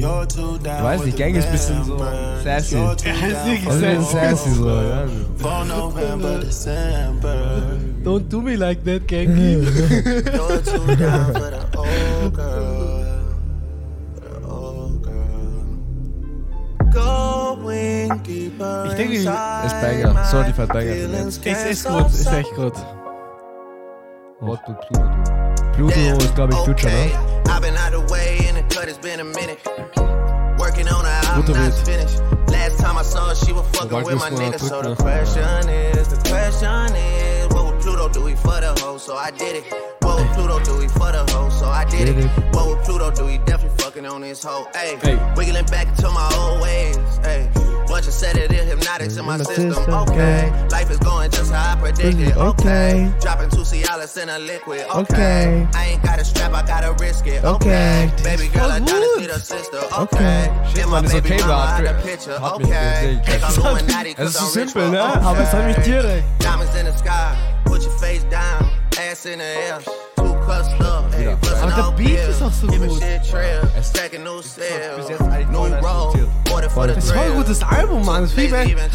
You're 0.00 0.26
too 0.26 0.58
down 0.58 0.76
Ich 0.78 0.82
weiß 0.84 1.04
nicht, 1.04 1.16
Gang 1.16 1.34
ist 1.34 1.46
ein 1.46 1.52
bisschen 1.52 1.84
so 1.84 1.98
sassy. 2.42 2.76
Ja, 2.76 2.92
ist 2.92 3.68
Also 3.68 4.02
sassy. 4.02 4.50
so, 4.50 4.68
ja. 4.68 5.06
for 5.36 5.64
November, 5.64 6.38
December. 6.40 7.78
Don't 8.04 8.28
do 8.28 8.40
me 8.42 8.56
like 8.56 8.82
that, 8.84 9.06
Gangi. 9.06 9.62
You're 9.62 10.62
too 10.62 10.96
down 10.96 11.32
for 11.32 11.50
the 11.50 11.62
old 11.78 12.34
girl. 12.34 13.04
For 14.14 14.40
the 14.40 14.46
old 14.48 15.02
girl. 15.02 15.22
Going 16.92 18.22
deeper 18.24 18.86
Ich 18.88 18.94
denke, 18.94 19.14
ist 19.14 19.24
Banger. 19.80 20.12
my 20.14 20.24
Certified 20.24 20.68
Banger. 20.68 20.94
can't 21.44 21.70
ist 21.70 21.84
gut, 21.86 22.10
ist 22.10 22.32
echt 22.32 22.54
gut. 22.54 22.74
What 24.40 24.58
do 24.66 24.74
Pluto 24.74 25.94
do? 25.94 26.02
Pluto 26.12 26.24
ist, 26.24 26.34
glaube 26.34 26.52
ich, 26.52 26.58
Future, 26.58 26.90
ne? 26.92 27.10
Way 28.82 28.92
and 28.92 28.98
the 28.98 28.98
cut 28.98 28.98
has 28.98 28.98
been 28.98 29.20
a 29.20 29.24
minute. 29.24 29.60
Working 30.58 30.88
on 30.88 31.04
her 31.04 31.42
Guter 31.42 31.54
not 31.54 31.74
finished. 31.86 32.18
Last 32.48 32.78
time 32.78 32.96
I 32.98 33.02
saw 33.02 33.28
her, 33.28 33.34
she 33.34 33.52
was 33.52 33.68
fucking 33.76 34.04
with 34.04 34.18
my 34.18 34.30
nigga. 34.30 34.58
So 34.58 34.82
the 34.82 34.94
question 34.94 35.68
is, 35.68 36.08
the 36.08 36.16
question 36.28 36.96
is, 36.96 37.48
what 37.54 37.66
would 37.66 37.80
Pluto 37.80 38.08
do 38.08 38.26
he 38.26 38.34
for 38.36 38.60
the 38.60 38.74
hoe? 38.80 38.98
So 38.98 39.16
I 39.16 39.30
did 39.30 39.56
it. 39.56 39.64
What 40.02 40.18
would 40.18 40.28
Pluto 40.34 40.58
do 40.64 40.80
he 40.80 40.88
for 40.88 41.12
the 41.12 41.24
hoe? 41.30 41.50
So 41.50 41.66
I 41.66 41.84
did 41.84 42.08
it. 42.08 42.26
What 42.54 42.68
would 42.68 42.84
Pluto 42.84 43.10
do? 43.10 43.26
He 43.26 43.38
definitely 43.38 43.76
fucking 43.78 44.06
on 44.06 44.22
his 44.22 44.42
hoe. 44.42 44.66
Hey, 44.74 44.96
wiggling 45.36 45.66
back 45.66 45.88
into 45.88 46.10
my 46.10 46.30
old 46.36 46.62
ways. 46.62 46.98
Hey, 47.22 47.50
bunch 47.92 48.06
of 48.08 48.14
sedative 48.14 48.64
hypnotics 48.64 49.16
in 49.18 49.24
my 49.26 49.36
my 49.36 49.44
system. 49.44 49.72
system, 49.74 49.94
Okay, 50.08 50.48
yeah. 50.48 50.68
life 50.72 50.90
is 50.90 50.98
going 50.98 51.30
just 51.30 51.52
how 51.52 51.72
I 51.72 51.76
predicted. 51.76 52.32
Okay. 52.32 52.52
Okay, 52.52 53.12
dropping 53.20 53.50
two 53.50 53.64
Cialis 53.70 54.16
in 54.22 54.28
a 54.30 54.38
liquid. 54.38 54.80
Okay. 54.94 55.02
Okay, 55.02 55.66
I 55.74 55.82
ain't 55.92 56.02
got 56.02 56.18
a 56.20 56.24
strap, 56.24 56.52
I 56.54 56.62
gotta 56.66 56.92
risk 57.04 57.26
it. 57.26 57.44
Okay. 57.44 58.08
Okay, 58.08 58.22
baby 58.24 58.48
girl, 58.48 58.70
I 58.70 58.78
voll 58.78 58.86
done 58.88 59.00
gut. 59.02 59.18
see 59.18 59.26
the 59.26 59.38
sister. 59.54 59.76
Okay. 59.76 60.48
Okay, 60.48 60.70
Shit, 60.74 60.86
my 60.88 60.92
man, 61.00 61.04
ist 61.04 61.12
baby 61.12 61.34
okay, 61.34 61.40
mama 61.46 61.52
aber 61.52 61.88
out 61.88 62.02
picture. 62.04 62.38
Okay, 62.54 63.16
nicht 63.16 63.26
think 63.26 63.42
I'm 63.44 63.52
gekriegt. 63.52 63.58
Illuminati 63.58 64.10
Es 64.10 64.16
'cause 64.16 64.28
ist 64.28 64.40
I'm 64.40 64.46
rich, 64.62 64.70
simpel, 64.72 64.82
but 64.82 64.92
ne? 64.92 65.02
okay. 65.02 65.26
Aber 65.28 65.40
es 65.42 65.52
hat 65.52 65.64
mich 65.66 65.80
direkt. 65.84 66.24
Diamonds 66.42 66.74
in 66.80 66.84
the 66.86 66.92
sky, 66.98 67.36
put 67.64 67.82
your 67.84 67.92
face 67.98 68.24
down, 68.30 68.60
ass 68.98 69.26
in 69.26 69.38
the 69.38 69.44
air. 69.44 69.78
Two 70.16 70.32
cups 70.46 70.68
up, 70.80 70.80
hey, 70.80 70.80
bustin' 70.80 70.86
Aber 71.62 71.72
der 71.72 71.90
Beat 71.96 72.28
ist 72.28 72.42
auch 72.42 72.52
so 72.52 72.66
gut. 72.66 73.00
Es- 73.76 73.92
Das 73.92 74.10
ist 76.96 77.12
voll 77.12 77.22
ein 77.22 77.34
gutes 77.34 77.62
Album, 77.62 78.04
Mann. 78.04 78.22
Das 78.24 78.32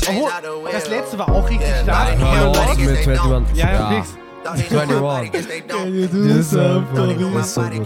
Obwohl, 0.10 0.30
das 0.72 0.90
letzte 0.90 1.18
war 1.20 1.30
auch 1.32 1.50
richtig 1.50 1.68
stark. 1.84 2.20
Yeah, 2.20 2.32
Hello, 2.32 2.46
nobody 2.48 2.68
Lost 2.68 2.78
gets 2.78 2.90
mit 2.90 2.98
they 3.04 3.14
21. 3.14 3.32
don't. 3.32 3.46
Ja, 3.58 3.72
ja, 3.72 3.74
Ja. 3.74 3.90
fix. 4.02 4.08
Don't 4.44 4.52
hate 4.52 4.60
21. 4.82 5.00
nobody 5.00 5.30
gets 5.30 5.48
they 5.48 5.62
don't. 5.62 5.90
you 5.90 6.08
do 6.08 6.28
Das 6.28 6.38
ist 6.38 6.50
so 6.52 6.58
so 6.58 6.64
gut, 6.80 6.88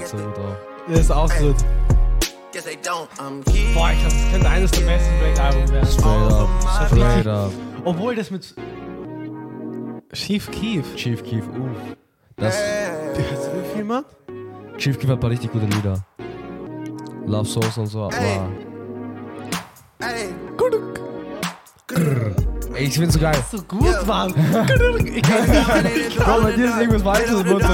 so 0.08 0.18
gut 0.18 0.38
auch. 0.38 0.56
Das 0.90 1.00
ist 1.00 1.12
auch 1.12 1.30
gut. 1.38 1.56
Don't. 2.84 3.08
I'm 3.18 3.44
Boah, 3.74 3.92
ich 3.92 4.00
glaub, 4.00 4.12
das 4.12 4.32
könnte 4.32 4.50
eines 4.50 4.72
der 4.72 4.82
besten 4.82 5.20
Black-Alben 5.20 5.70
werden. 5.72 5.88
Straight 5.88 6.32
up, 6.34 6.50
straight 6.88 7.28
up. 7.28 7.52
Obwohl 7.86 8.16
das 8.16 8.30
mit 8.32 8.54
Chief 10.14 10.50
Keef. 10.52 10.96
Chief 10.96 11.24
Keef, 11.24 11.48
uff. 11.48 11.96
Das, 12.36 12.56
Wie 13.16 13.24
viel, 13.76 13.84
Mann? 13.86 14.04
Chief 14.82 14.98
Keef 14.98 15.12
hat 15.12 15.18
ein 15.18 15.20
paar 15.20 15.30
richtig 15.30 15.52
gute 15.52 15.68
Lieder. 15.68 16.04
Love 17.28 17.46
Souls 17.46 17.78
und 17.78 17.86
so, 17.86 18.06
aber. 18.06 18.50
Grrr. 21.88 22.51
Ey, 22.74 22.86
ich 22.86 22.94
find's 22.98 23.14
so 23.16 23.20
geil. 23.20 23.36
So 23.52 23.58
gut, 23.64 24.08
Mann. 24.08 24.34
Ich 25.06 25.22
kann 25.22 25.46
Bro, 26.18 26.42
bei 26.44 26.52
dir 26.54 26.66
ist 26.66 26.78
irgendwas. 26.80 27.20
Das 27.20 27.32
wird 27.46 27.62
so- 27.64 27.68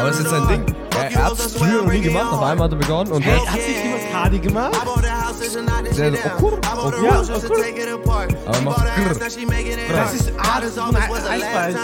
Aber 0.00 0.10
es 0.10 0.20
ist 0.20 0.30
sein 0.30 0.48
Ding. 0.48 0.64
Er, 0.96 1.10
er 1.10 1.24
hat's 1.24 1.52
früher 1.52 1.82
noch 1.82 1.92
nie 1.92 2.00
gemacht, 2.00 2.32
auf 2.32 2.42
einmal 2.42 2.64
hat 2.66 2.72
er 2.72 2.78
begonnen 2.78 3.12
und 3.12 3.22
Hey, 3.22 3.38
hat 3.38 3.60
sich 3.60 3.82
jemand 3.84 4.02
Cardi 4.12 4.38
gemacht? 4.38 4.74
Der 5.96 6.10
so, 6.12 6.18
oh 6.24 6.30
cool, 6.40 6.52
oh 6.64 6.92
cool. 6.98 7.04
Ja, 7.04 7.20
oh 7.20 7.40
cool. 7.50 7.56
Aber 8.46 8.60
macht 8.62 8.76
grrr. 8.96 9.14
Das 9.96 10.14
ist 10.14 10.32
Art 10.38 10.64
von 11.06 11.16
Eisbeiß. 11.28 11.74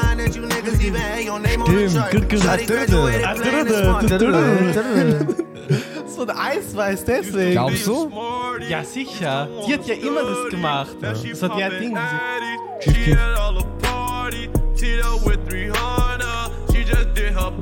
Stimmt, 2.09 2.31
grrr, 2.31 2.49
grrr, 4.19 4.19
grrr. 4.19 5.02
So 6.07 6.23
ein 6.27 6.31
Eisweiß, 6.31 7.05
deswegen. 7.05 7.53
Glaubst 7.53 7.87
du? 7.87 8.11
Ja, 8.69 8.85
sicher. 8.85 9.49
Die 9.67 9.73
hat 9.73 9.87
ja 9.87 9.95
immer 9.95 10.23
das 10.23 10.51
gemacht. 10.51 10.97
Das 11.01 11.43
hat 11.43 11.59
ja 11.59 11.67
ein 11.67 11.81
Ding. 11.81 11.99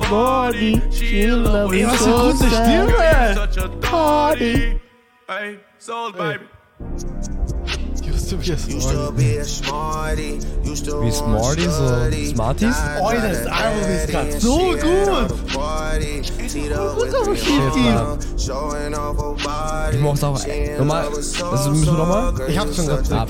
Body, 0.08 0.82
she 0.90 1.26
love 1.26 1.72
Ey, 1.72 1.86
was 1.86 2.04
für 2.04 2.14
eine 2.14 2.32
gute 2.32 2.50
Stimme. 2.50 2.92
To 5.86 6.12
be 6.12 6.38
a 6.88 7.19
Used 8.32 8.90
to 8.90 9.10
be 9.10 9.38
a 9.38 9.44
smarty, 9.44 10.38
used 10.62 10.84
to 10.84 11.02
Wie 11.02 11.10
Smarty, 11.10 11.62
so 11.64 12.10
Smarties? 12.32 12.76
Oh, 13.00 13.10
das 13.10 13.46
Album 13.46 13.90
ist 13.90 14.08
gerade 14.08 14.40
so 14.40 14.56
gut. 14.58 15.34
Ich 19.92 19.98
mochte 20.00 20.26
auch. 20.28 20.40
Nochmal. 20.78 21.08
Das 21.10 21.68
müssen 21.70 21.86
wir 21.86 21.92
nochmal? 21.92 22.34
Ich 22.46 22.56
hab's 22.56 22.76
schon 22.76 22.86
gesagt. 22.86 23.10
Ah. 23.10 23.26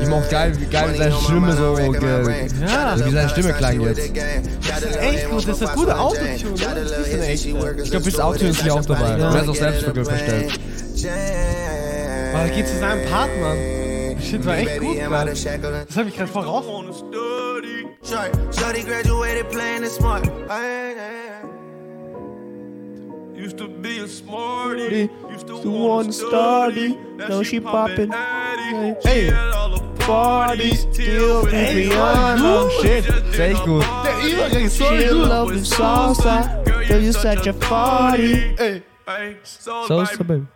Ich 0.00 0.08
mochte 0.08 0.30
geil, 0.30 0.52
wie 0.58 0.66
geil 0.66 0.94
seine 0.96 1.12
Stimme 1.12 1.54
so. 1.54 1.74
Ge 1.74 2.48
Ja. 2.62 2.96
wie 2.96 3.12
seine 3.12 3.28
Stimme 3.28 3.52
klang 3.52 3.80
jetzt. 3.82 4.10
Das 4.68 4.82
ist 4.82 4.96
echt 5.00 5.30
gut. 5.30 5.48
Das 5.48 5.60
ist 5.60 5.68
Autotune? 5.68 6.38
Das 6.56 7.06
ist 7.06 7.14
ein 7.14 7.22
echt. 7.22 7.44
Ich 7.44 7.90
glaube, 7.90 8.04
bis 8.04 8.18
Auto 8.18 8.46
ist 8.46 8.62
hier 8.62 8.74
auch 8.74 8.84
dabei. 8.86 9.18
Ja. 9.18 9.34
Er 9.34 9.42
ist 9.42 9.48
auch 9.50 9.54
selbst 9.54 9.84
verstellt. 9.84 10.60
Aber 12.34 12.48
geht 12.48 12.66
zu 12.66 12.78
seinem 12.78 13.08
Part, 13.08 13.30
Mann. 13.40 14.20
Shit 14.20 14.44
war 14.44 14.56
echt 14.56 14.80
gut, 14.80 14.96
Mann. 15.08 15.26
Das 15.26 15.96
hab 15.96 16.06
ich 16.06 16.16
gerade 16.16 16.30
voraus. 16.30 16.64
Short, 18.02 18.30
shorty 18.54 18.82
graduated 18.82 19.50
playing 19.50 19.84
smart. 19.86 20.24
Used 23.34 23.58
to 23.58 23.68
be 23.68 24.00
a 24.00 24.08
smarty, 24.08 25.10
used 25.30 25.46
to 25.46 25.70
want 25.70 26.06
to 26.06 26.12
study. 26.12 26.96
Now 27.16 27.42
she 27.42 27.60
popping. 27.60 28.10
Hey. 29.02 29.32
Party, 29.98 30.74
still 30.74 31.48
Ey, 31.48 31.88
voll 31.88 32.36
gut. 32.38 32.72
Shit, 32.82 33.06
ist 33.06 33.38
echt 33.38 33.64
gut. 33.64 33.84
Der 34.04 34.32
Übergang 34.32 34.64
ist 34.64 34.76
so 34.76 34.84
gut. 34.84 35.66
salsa. 35.66 36.62
Girl, 36.86 37.00
you 37.00 37.12
such 37.12 37.46
a 37.48 37.52
party. 37.54 38.54
Ey. 38.58 38.82
So 39.56 40.00
ist 40.02 40.18
der 40.18 40.24
Baby. 40.24 40.46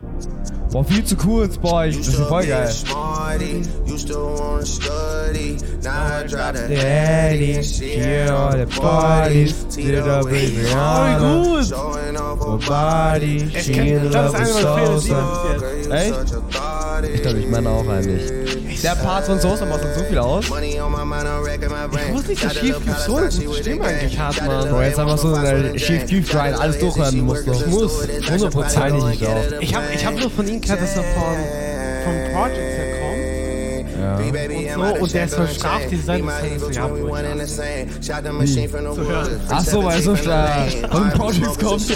Boah, 0.70 0.84
viel 0.84 1.02
zu 1.04 1.16
kurz, 1.16 1.56
boah. 1.56 1.86
ich- 1.86 1.96
Das 1.96 2.08
ist 2.08 2.16
voll 2.28 2.44
geil. 2.46 2.68
Daddy, 6.68 7.62
here 7.80 8.32
all 8.36 8.52
the 8.52 8.66
parties, 8.80 9.54
till 9.70 10.02
the 10.02 10.24
baby 10.30 10.66
off 10.74 11.20
her 12.40 12.58
body, 12.68 13.50
she 13.62 13.72
in 13.72 14.12
love 14.12 14.32
with. 14.38 15.10
Echt? 15.90 16.14
Ich 17.14 17.22
glaube, 17.22 17.38
ich 17.38 17.48
meine 17.48 17.70
auch 17.70 17.88
eigentlich. 17.88 18.67
Der 18.82 18.94
Part 18.94 19.26
von 19.26 19.40
Sosa 19.40 19.64
macht 19.66 19.82
so 19.96 20.04
viel 20.04 20.18
aus. 20.18 20.44
Ich 20.44 20.50
wusste 20.50 22.30
nicht, 22.30 22.44
dass 22.44 22.54
Chief 22.54 22.76
Keef 22.84 22.98
so 22.98 23.16
eine 23.16 23.28
gute 23.28 23.54
Stimme 23.54 23.84
eigentlich 23.84 24.18
hat, 24.18 24.46
Mann. 24.46 24.68
Bro, 24.68 24.82
jetzt 24.82 24.98
einfach 24.98 25.18
so 25.18 25.34
eine 25.34 25.74
Chief 25.74 26.06
Keef 26.06 26.30
Grind, 26.30 26.58
alles 26.58 26.78
durchhören 26.78 27.20
musst 27.20 27.46
du. 27.46 27.52
Muss. 27.68 28.06
Hundertprozentig 28.30 29.20
ich 29.20 29.26
auch. 29.26 29.60
Ich 29.60 29.74
habe 29.74 29.86
ich 29.92 30.06
hab 30.06 30.18
nur 30.18 30.30
von 30.30 30.46
ihm 30.46 30.60
gehört, 30.60 30.80
dass 30.80 30.96
er 30.96 31.02
von, 31.02 31.36
von 32.04 32.32
Projects 32.32 32.76
her 32.76 33.00
kommt. 33.00 33.07
Ja. 34.08 34.76
Und 34.76 34.96
so, 34.96 35.02
und 35.02 35.14
der 35.14 35.24
ist 35.24 35.34
so 35.34 35.46
Strafdesign. 35.46 36.26
Das 36.26 36.42
ist 36.62 36.76
ja, 36.76 36.90
wo 36.90 37.14
Ach 39.50 39.64
so, 39.64 39.84
weil 39.84 40.02
so 40.02 40.16
stark 40.16 40.70
von 40.90 41.10
Projects 41.10 41.58
kommt. 41.58 41.90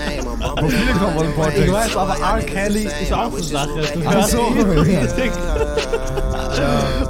Wo 0.61 0.69
viele 0.69 0.93
kommen 0.93 1.17
von 1.17 1.27
Ich 1.27 1.35
Projects. 1.35 1.73
weiß, 1.73 1.97
aber 1.97 2.17
R. 2.19 2.43
Kelly 2.43 2.89
ist 3.03 3.13
auch 3.13 3.33
so 3.33 3.43
Sache. 3.43 3.69
Du 3.95 4.01
Ach 4.07 4.15
hörst 4.15 4.31
so. 4.33 4.39
ihn 4.39 4.59
und 4.63 4.87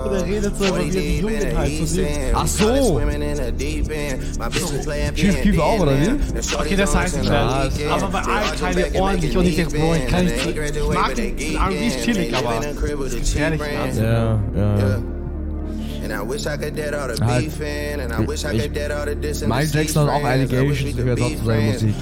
Und 0.05 0.13
er 0.15 0.25
redet 0.27 0.57
so 0.57 0.65
über 0.67 0.79
wie 0.79 0.89
er 0.89 0.91
die 0.91 1.19
Jungen 1.21 1.59
halt 1.59 1.79
so 1.79 1.85
sieht. 1.87 2.07
Ach 2.33 2.47
so. 2.47 3.01
Chief 5.15 5.43
Keef 5.43 5.59
auch, 5.59 5.81
oder 5.81 5.93
wie? 5.99 6.11
Okay, 6.59 6.77
das 6.77 6.95
heißt 6.95 7.17
nicht 7.17 7.27
schnell. 7.27 7.91
Aber 7.91 8.09
bei 8.09 8.19
R. 8.21 8.73
Kelly 8.73 8.99
ordentlich. 9.01 9.37
Und 9.37 9.47
ich 9.47 9.57
denke, 9.57 9.77
Bro, 9.77 9.95
ich 9.95 10.07
kann 10.07 10.25
nicht. 10.25 10.47
Ich 10.47 10.89
mag 10.89 11.19
ihn. 11.19 11.57
R&B 11.57 11.87
ist 11.87 12.05
chillig, 12.05 12.35
aber. 12.35 12.61
Ehrlich. 13.37 13.61
Ja, 13.97 14.41
ja. 14.55 14.92
And 16.05 16.13
I 16.13 16.21
wish 16.21 16.47
I 16.47 16.57
could 16.57 16.75
dead 16.75 16.95
all 16.95 17.09
the 17.09 17.21
beef 17.25 17.61
in 17.61 18.01
and 18.01 18.13
I 18.13 18.21
wish 18.27 18.45
I 18.45 18.53
could 18.59 18.73
dead 18.75 18.91
all 18.91 19.07
Halt, 19.07 19.23
ich, 19.23 19.49
Miles 19.49 19.73
Jackson 19.73 20.03
hat 20.03 20.11
auch 20.11 20.25
eine 20.25 20.47
Gay-Geschichte 20.49 21.03
gehört 21.05 21.21
zu 21.39 21.45
seiner 21.47 21.63
Musik. 21.63 21.95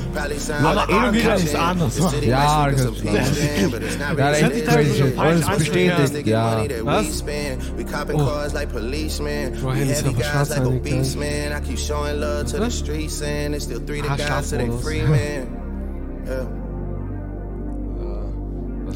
Aber 0.62 0.88
Edelgitter 0.88 1.36
ist 1.36 1.54
anders. 1.56 1.98
Ja, 2.22 2.70
das 2.70 2.80
ist 2.80 3.04
ja, 4.18 4.30
das 4.40 4.52
ist 4.52 4.66
crazy. 4.66 5.02
Und 5.02 5.40
es 5.40 5.50
bestätigt, 5.58 6.26
ja. 6.26 6.66
Was? 6.84 7.24
Oh. 8.12 8.30
Ryan 9.62 9.90
ist 9.90 10.06
aber 10.06 10.24
schwarzzeitig, 10.24 10.82
gell? 10.84 11.06
Was? 12.56 12.84
Ah, 14.08 14.18
schwarz, 14.18 14.52
oder? 14.52 14.70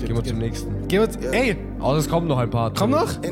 Gehen 0.05 0.17
wir 0.17 0.25
zum 0.25 0.39
nächsten. 0.39 0.89
Geh 0.89 0.99
uns. 0.99 1.17
Ey, 1.17 1.57
Oh, 1.81 1.95
es 1.95 2.09
kommt 2.09 2.27
noch 2.29 2.39
ein 2.39 2.51
paar. 2.51 2.73
komm 2.73 2.91
noch. 2.91 3.15
Das 3.21 3.23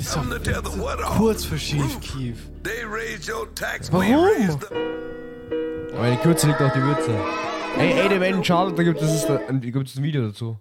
ist 0.00 0.16
doch 0.16 1.16
kurz 1.16 1.44
für 1.44 1.56
Chief 1.56 2.00
Keef. 2.00 2.48
Warum? 3.92 4.60
Aber 5.94 6.08
in 6.08 6.12
die 6.16 6.22
Kürze 6.22 6.46
liegt 6.48 6.60
auch 6.62 6.72
die 6.72 6.82
Würze. 6.82 7.10
Ey, 7.78 7.92
ey, 7.92 8.08
der 8.08 8.20
Wellen 8.20 8.44
Charlotte, 8.44 8.76
da 8.76 8.82
gibt 8.82 9.00
es 9.02 9.26
da, 9.26 9.40
ein, 9.48 9.60
gibt 9.60 9.88
es 9.88 9.96
ein 9.96 10.02
Video 10.02 10.22
dazu. 10.26 10.58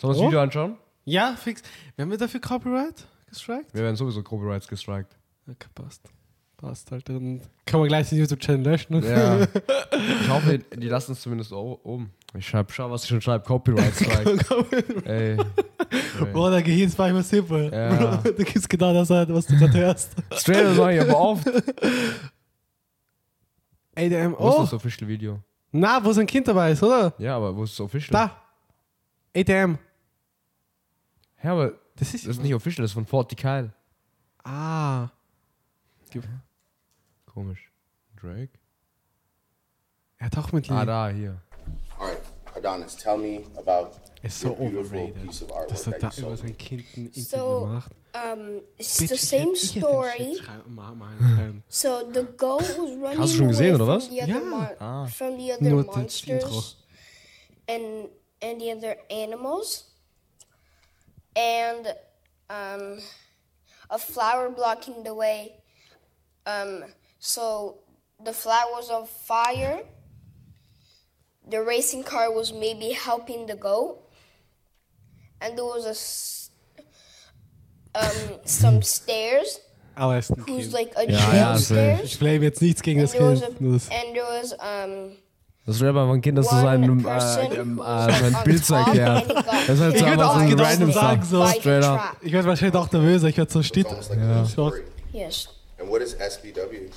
Sollen 0.00 0.14
wir 0.14 0.14
das 0.14 0.18
Oh. 0.18 0.26
Video 0.26 0.40
anschauen? 0.40 0.76
Ja, 1.04 1.34
fix. 1.36 1.62
Werden 1.96 2.10
wir 2.10 2.18
dafür 2.18 2.40
Copyright 2.40 3.06
gestrikt? 3.28 3.72
Wir 3.74 3.82
werden 3.82 3.96
sowieso 3.96 4.22
Copyrights 4.22 4.68
gestrikt. 4.68 5.16
Okay, 5.48 5.68
passt. 5.74 6.02
Passt 6.60 6.90
halt. 6.90 7.08
Dann 7.08 7.40
kann 7.64 7.80
man 7.80 7.88
gleich 7.88 8.08
den 8.10 8.18
YouTube-Channel 8.18 8.62
löschen. 8.64 9.02
Ja. 9.02 9.46
Ich 10.22 10.28
hoffe, 10.28 10.58
die 10.58 10.88
lassen 10.88 11.12
es 11.12 11.20
zumindest 11.20 11.52
oben. 11.52 12.10
Ich 12.34 12.46
schreib, 12.46 12.72
schau, 12.72 12.90
was 12.90 13.02
ich 13.04 13.08
schon 13.10 13.20
schreibe. 13.20 13.44
Copyright 13.44 13.94
Strike. 13.96 15.04
Ey. 15.04 15.36
Boah, 16.32 16.50
der 16.50 16.62
Gehirn 16.62 16.88
ist 16.88 16.96
manchmal 16.98 17.22
simpel. 17.22 17.70
Ja. 17.72 18.16
Du 18.18 18.32
gibst 18.44 18.68
genau 18.68 18.92
das 18.94 19.10
was 19.10 19.46
du 19.46 19.56
gerade 19.58 19.76
hörst. 19.78 20.12
Straight 20.34 20.76
mache 20.76 20.94
ich 20.94 21.00
aber 21.02 21.18
oft. 21.18 21.46
ADM. 23.94 24.34
Wo 24.38 24.48
ist 24.48 24.54
Oh, 24.56 24.60
das 24.62 24.72
Official 24.74 25.08
Video? 25.08 25.40
na, 25.72 26.02
wo 26.04 26.12
sein 26.12 26.26
Kind 26.26 26.48
dabei 26.48 26.72
ist, 26.72 26.82
oder? 26.82 27.12
Ja, 27.18 27.36
aber 27.36 27.54
wo 27.56 27.64
ist 27.64 27.72
das 27.72 27.80
Official? 27.80 28.30
Da. 29.34 29.40
ADM. 29.40 29.78
Ja, 31.42 31.52
aber 31.52 31.72
Das 31.96 32.14
ist. 32.14 32.26
das 32.26 32.36
ist 32.36 32.42
nicht 32.42 32.54
Official, 32.54 32.82
das 32.84 32.90
ist 32.90 32.94
von 32.94 33.06
40 33.06 33.38
Kyle. 33.38 33.72
Ah. 34.44 35.08
Komisch. 37.40 37.70
Drake? 38.20 38.50
Er 40.18 40.26
hat 40.26 40.36
auch 40.36 40.52
mit 40.52 40.70
Ah, 40.70 40.84
da, 40.84 41.08
hier. 41.08 41.40
All 41.98 42.08
right, 42.08 42.20
Adonis, 42.54 42.94
tell 42.96 43.16
me 43.16 43.44
about 43.56 43.92
Ist 44.22 44.40
so 44.40 44.48
your 44.48 44.56
beautiful 44.56 44.98
overrated. 44.98 45.22
piece 45.26 45.42
of 45.42 45.50
artwork 45.50 45.68
Dass 45.68 45.86
er 45.86 45.92
that 45.92 46.02
da 46.02 46.08
you 46.20 46.26
über 46.26 46.36
sold. 46.36 46.38
sein 46.40 46.58
Kind 46.58 46.84
ein 46.96 47.06
Interview 47.06 47.22
So, 47.22 47.66
macht. 47.66 47.90
um, 48.14 48.60
it's 48.76 48.98
Bitch, 48.98 49.08
the 49.08 49.14
ich 49.14 49.20
same 49.22 49.52
ich 49.54 49.62
hätte 49.62 49.72
den 49.72 49.82
story. 49.82 50.10
Shit 50.36 50.44
schreiben- 50.44 50.74
ma- 50.74 50.94
ma- 50.94 51.16
schreiben. 51.16 51.64
So 51.68 52.12
the 52.12 52.24
goat 52.36 52.60
was 52.60 52.76
running 52.78 53.18
Hast 53.18 53.32
du 53.32 53.38
schon 53.38 53.48
gesehen, 53.48 53.74
away 53.76 53.82
oder 53.82 53.86
was? 53.96 54.04
from 54.06 54.14
the 54.16 54.22
other, 54.22 54.32
Ja. 54.32 54.40
mon- 54.40 54.76
Ah. 54.80 55.06
from 55.06 55.38
the 55.38 55.52
other 55.54 55.62
Nur 55.70 55.84
das 55.84 55.86
Intro. 55.86 56.00
monsters 56.50 56.76
and 57.66 58.08
and 58.42 58.60
the 58.60 58.70
other 58.74 58.96
animals, 59.10 59.86
and 61.36 61.86
um, 62.50 62.98
a 63.88 63.96
flower 63.98 64.50
blocking 64.50 65.02
the 65.04 65.14
way 65.14 65.52
um, 66.46 66.84
So 67.20 67.82
the 68.24 68.32
flag 68.32 68.64
was 68.74 68.90
on 68.90 69.06
fire. 69.06 69.82
The 71.48 71.58
racing 71.62 72.02
car 72.04 72.32
was 72.32 72.52
maybe 72.52 72.92
helping 72.94 73.46
the 73.46 73.56
goat. 73.56 73.98
And 75.40 75.56
there 75.56 75.64
was 75.64 75.84
a 75.86 75.90
s- 75.90 76.50
um, 77.94 78.38
some 78.44 78.82
stairs. 78.82 79.60
Aber 79.96 80.16
es 80.16 80.30
ist 80.30 80.38
Who's 80.38 80.46
Kind. 80.46 80.72
like 80.72 80.96
a 80.96 81.02
Ja, 81.02 81.18
jail 81.18 81.36
ja, 81.36 81.54
es. 81.54 81.70
Ich 82.04 82.18
blame 82.18 82.44
jetzt 82.44 82.62
nichts 82.62 82.80
gegen 82.82 83.00
And 83.00 83.08
das 83.08 83.12
there 83.16 83.32
was 83.32 83.42
a, 83.42 83.46
Kind. 83.46 83.60
Nur 83.60 83.72
das- 83.74 83.88
and 83.90 84.14
there 84.14 84.26
was 84.26 84.52
um 84.52 85.16
Das 85.66 85.76
ist 85.76 85.82
aber 85.82 86.10
ein 86.12 86.20
Kind, 86.22 86.38
das 86.38 86.48
so 86.48 86.56
sein, 86.56 86.82
äh, 86.82 86.86
ähm, 86.86 87.00
äh, 87.00 87.04
was 87.84 88.18
sein 88.18 88.34
on 88.34 88.44
Bild 88.44 88.64
zu 88.64 88.72
top 88.74 88.86
erklären. 88.86 89.16
and 89.16 89.26
he 89.28 89.34
got 89.34 89.44
Das 89.46 89.68
ist 89.68 89.80
halt 89.80 89.98
so 89.98 90.04
einfach 90.06 90.32
so 90.34 90.38
ein 90.40 90.60
random 90.60 90.92
sagen, 90.92 91.22
so. 91.24 91.46
Straight 91.48 91.84
up. 91.84 91.98
trap. 92.00 92.16
Ich 92.22 92.32
werde 92.32 92.48
wahrscheinlich 92.48 92.76
auch 92.80 92.90
nervös, 92.92 93.22
ich 93.24 93.36
werde 93.36 93.52
so 93.52 93.62
steht. 93.62 93.90
Like 93.90 94.10
Yeah. 94.18 94.40
a 94.42 94.44
story. 94.46 94.82
Yes. 95.12 95.48
And 95.78 95.90
what 95.90 96.00
is 96.00 96.14
SBW? 96.14 96.88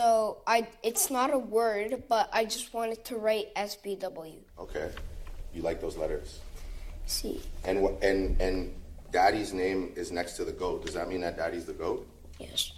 So 0.00 0.38
I 0.46 0.66
it's 0.82 1.10
not 1.10 1.30
a 1.30 1.36
word, 1.36 2.04
but 2.08 2.30
I 2.32 2.46
just 2.46 2.72
wanted 2.72 3.04
to 3.04 3.16
write 3.16 3.54
SBW. 3.54 4.38
Okay. 4.58 4.88
You 5.52 5.60
like 5.60 5.78
those 5.82 5.98
letters. 5.98 6.40
See. 7.04 7.42
And 7.64 7.84
wh- 7.84 8.02
and 8.02 8.40
and 8.40 8.72
daddy's 9.12 9.52
name 9.52 9.92
is 9.96 10.10
next 10.10 10.38
to 10.38 10.46
the 10.46 10.52
goat. 10.52 10.86
Does 10.86 10.94
that 10.94 11.06
mean 11.10 11.20
that 11.20 11.36
daddy's 11.36 11.66
the 11.66 11.74
goat? 11.74 12.08
Yes. 12.38 12.72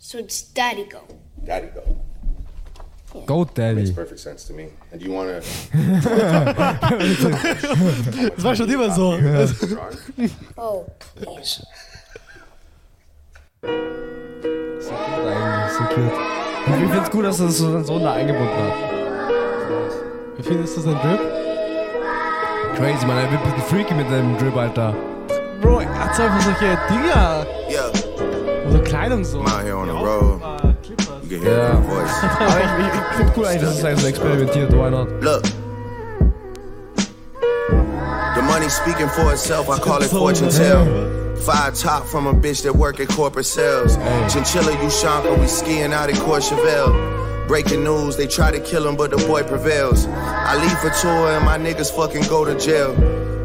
So 0.00 0.18
it's 0.18 0.42
Daddy 0.42 0.84
Goat. 0.84 1.14
Daddy 1.44 1.68
goat. 1.68 3.26
Goat 3.26 3.54
Daddy. 3.54 3.76
Makes 3.76 3.92
perfect 3.92 4.18
sense 4.18 4.42
to 4.48 4.52
me. 4.52 4.66
And 4.90 4.98
do 4.98 5.06
you 5.06 5.12
want 5.12 5.28
to? 5.30 5.48
Das 8.34 8.44
war 8.44 8.56
schon 8.56 8.68
immer 8.68 8.90
so. 8.90 9.16
Oh, 10.56 10.90
please. 11.14 11.64
Eigentlich, 14.90 15.72
so 15.78 15.84
cute. 15.94 16.12
Ich 16.66 16.74
finde 16.74 16.98
es 17.02 17.10
gut, 17.10 17.24
dass 17.24 17.40
er 17.40 17.46
das 17.46 17.58
so 17.58 17.70
seinen 17.70 17.84
Sohn 17.84 18.02
da 18.02 18.12
eingebunden 18.14 18.54
hat. 18.56 18.74
Wie 20.38 20.42
findest 20.42 20.76
du 20.76 20.80
sein 20.80 20.98
Drip? 21.02 21.20
Crazy, 22.76 23.06
man. 23.06 23.18
Er 23.18 23.30
wird 23.30 23.42
ein 23.44 23.52
bisschen 23.52 23.68
freaky 23.68 23.94
mit 23.94 24.08
seinem 24.08 24.36
Drip, 24.38 24.56
Alter. 24.56 24.94
Bro, 25.60 25.80
er 25.80 25.98
hat 26.04 26.16
so 26.16 26.22
einfach 26.22 26.40
solche 26.40 26.78
Dinger. 26.88 27.46
Yeah. 27.68 28.70
Oder 28.70 28.78
Kleidung 28.80 29.24
so. 29.24 29.40
Out 29.40 29.62
here 29.64 29.76
on 29.76 29.86
the 29.88 29.92
road. 29.94 30.40
You 31.22 31.38
can 31.38 31.42
hear 31.42 31.58
Ja. 31.58 31.74
my 31.74 31.86
voice. 31.86 32.10
Aber 32.40 32.58
ich, 32.58 32.86
ich, 32.86 32.92
ich 32.94 33.16
finde 33.16 33.32
cool 33.36 33.46
eigentlich, 33.46 33.62
dass 33.62 33.78
es 33.78 33.84
eigentlich 33.84 34.00
so 34.00 34.06
experimentiert. 34.08 34.72
Why 34.72 34.90
not? 34.90 35.08
Look. 35.22 35.42
The 38.34 38.42
money 38.42 38.68
speaking 38.68 39.08
for 39.08 39.32
itself, 39.32 39.68
I 39.68 39.78
call 39.78 40.02
it 40.02 40.10
fortune 40.10 40.48
tell. 40.48 40.86
Five 41.44 41.76
top 41.76 42.06
from 42.06 42.28
a 42.28 42.34
bitch 42.34 42.62
that 42.62 42.72
work 42.72 43.00
at 43.00 43.08
corporate 43.08 43.46
sales. 43.46 43.96
Chinchilla 44.32 44.72
Ushanka, 44.76 45.40
we 45.40 45.48
skiing 45.48 45.92
out 45.92 46.08
in 46.08 46.14
Courchevel. 46.14 47.48
Breaking 47.48 47.82
news, 47.82 48.16
they 48.16 48.28
try 48.28 48.52
to 48.52 48.60
kill 48.60 48.86
him, 48.86 48.96
but 48.96 49.10
the 49.10 49.16
boy 49.16 49.42
prevails. 49.42 50.06
I 50.06 50.56
leave 50.62 50.78
for 50.78 50.90
tour 51.00 51.32
and 51.32 51.44
my 51.44 51.58
niggas 51.58 51.90
fucking 51.96 52.28
go 52.28 52.44
to 52.44 52.56
jail. 52.58 52.94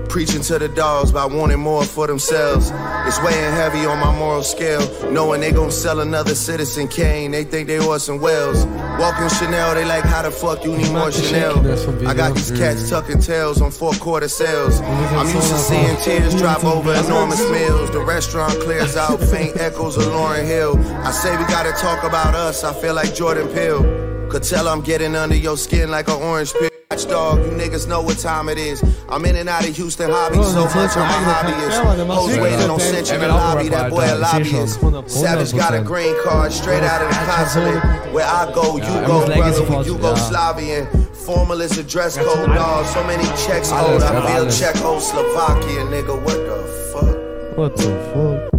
Preaching 0.09 0.41
to 0.43 0.57
the 0.57 0.69
dogs 0.69 1.11
by 1.11 1.25
wanting 1.25 1.59
more 1.59 1.83
for 1.83 2.07
themselves. 2.07 2.71
It's 3.05 3.21
weighing 3.21 3.51
heavy 3.53 3.85
on 3.85 3.99
my 3.99 4.17
moral 4.17 4.41
scale. 4.41 4.81
Knowing 5.11 5.41
they 5.41 5.51
gon' 5.51 5.69
sell 5.69 5.99
another 5.99 6.33
Citizen 6.33 6.87
Kane, 6.87 7.31
they 7.31 7.43
think 7.43 7.67
they 7.67 7.79
Orson 7.79 8.19
Welles. 8.19 8.65
Walking 8.99 9.29
Chanel, 9.29 9.75
they 9.75 9.85
like, 9.85 10.03
how 10.03 10.23
the 10.23 10.31
fuck 10.31 10.63
you 10.63 10.75
need 10.75 10.91
more 10.91 11.11
Chanel? 11.11 11.59
I 12.07 12.13
got 12.13 12.33
these 12.35 12.51
cats 12.51 12.89
tucking 12.89 13.19
tails 13.19 13.61
on 13.61 13.69
four 13.69 13.93
quarter 13.93 14.27
sales. 14.27 14.79
I'm 14.81 15.27
used 15.27 15.49
to 15.49 15.57
seeing 15.57 15.97
tears 15.97 16.35
drop 16.35 16.63
over 16.63 16.93
enormous 16.93 17.41
meals. 17.51 17.91
The 17.91 17.99
restaurant 17.99 18.53
clears 18.61 18.95
out, 18.95 19.19
faint 19.19 19.57
echoes 19.57 19.97
of 19.97 20.07
Lauren 20.07 20.45
Hill. 20.45 20.79
I 21.05 21.11
say 21.11 21.35
we 21.37 21.43
gotta 21.45 21.73
talk 21.73 22.03
about 22.03 22.33
us, 22.33 22.63
I 22.63 22.73
feel 22.73 22.95
like 22.95 23.13
Jordan 23.13 23.47
Peele. 23.49 24.29
Could 24.29 24.43
tell 24.43 24.67
I'm 24.67 24.81
getting 24.81 25.15
under 25.15 25.35
your 25.35 25.57
skin 25.57 25.91
like 25.91 26.07
an 26.07 26.21
orange 26.21 26.53
peel. 26.53 26.76
Watchdog, 26.89 27.39
you 27.39 27.51
niggas 27.51 27.85
know 27.85 28.01
what 28.01 28.17
time 28.17 28.47
it 28.47 28.57
is. 28.57 28.81
I'm 29.09 29.25
in 29.25 29.35
and 29.35 29.49
out 29.49 29.67
of 29.67 29.75
Houston 29.75 30.09
hobby, 30.09 30.41
so 30.41 30.63
much 30.63 30.95
I'm 30.95 31.03
a 31.03 31.27
hobbyist. 31.27 32.07
Hoes 32.07 32.38
waiting 32.39 32.69
on 32.69 32.79
cinch 32.79 33.11
in 33.11 33.19
the 33.19 33.27
lobby, 33.27 33.67
that 33.67 33.89
boy 33.89 34.05
a 34.05 34.15
lobbyist. 34.15 34.79
Savage 35.11 35.53
got 35.53 35.73
a 35.73 35.81
green 35.83 36.15
card 36.23 36.53
straight 36.53 36.83
out 36.83 37.01
of 37.01 37.09
the 37.09 37.15
consulate. 37.15 38.13
Where 38.13 38.25
I 38.25 38.49
go, 38.53 38.77
you 38.77 38.83
go, 39.05 39.25
brother, 39.25 39.63
we 39.63 39.69
Yugoslavian. 39.83 40.88
Formal 41.13 41.59
is 41.59 41.77
a 41.77 41.83
dress 41.83 42.15
code, 42.15 42.47
dog. 42.55 42.85
So 42.85 43.03
many 43.03 43.25
checks 43.45 43.69
hold. 43.69 44.01
I 44.01 44.33
feel 44.33 44.49
Czechoslovakia, 44.49 45.83
nigga. 45.91 46.15
What 46.23 46.38
the 46.38 46.63
fuck? 46.93 47.57
What 47.57 47.75
the 47.75 47.91
fuck? 48.13 48.53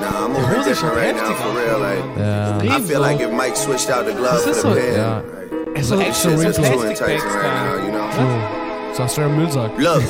Nah, 0.00 0.24
I'm 0.24 0.32
moving 0.32 0.62
different 0.62 0.94
right 0.94 1.14
now, 1.14 1.34
for 1.34 1.50
real. 1.58 1.80
Like, 1.80 2.70
I 2.70 2.80
feel 2.80 3.00
like 3.00 3.20
if 3.20 3.32
Mike 3.32 3.56
switched 3.56 3.90
out 3.90 4.06
the 4.06 4.12
glove 4.12 4.42
for 4.44 4.54
the 4.54 4.80
pen, 4.80 5.33
so, 5.84 6.12
so, 6.12 6.36
so, 6.36 6.52
so, 6.52 6.62
so 6.62 6.82
enticing 6.84 7.28
right 7.28 7.42
now, 7.42 7.86
you 7.86 7.92
know? 7.92 8.94
So 8.94 9.02
aus 9.02 9.14
deinem 9.14 9.36
Müllsack. 9.36 9.70
Love. 9.78 10.04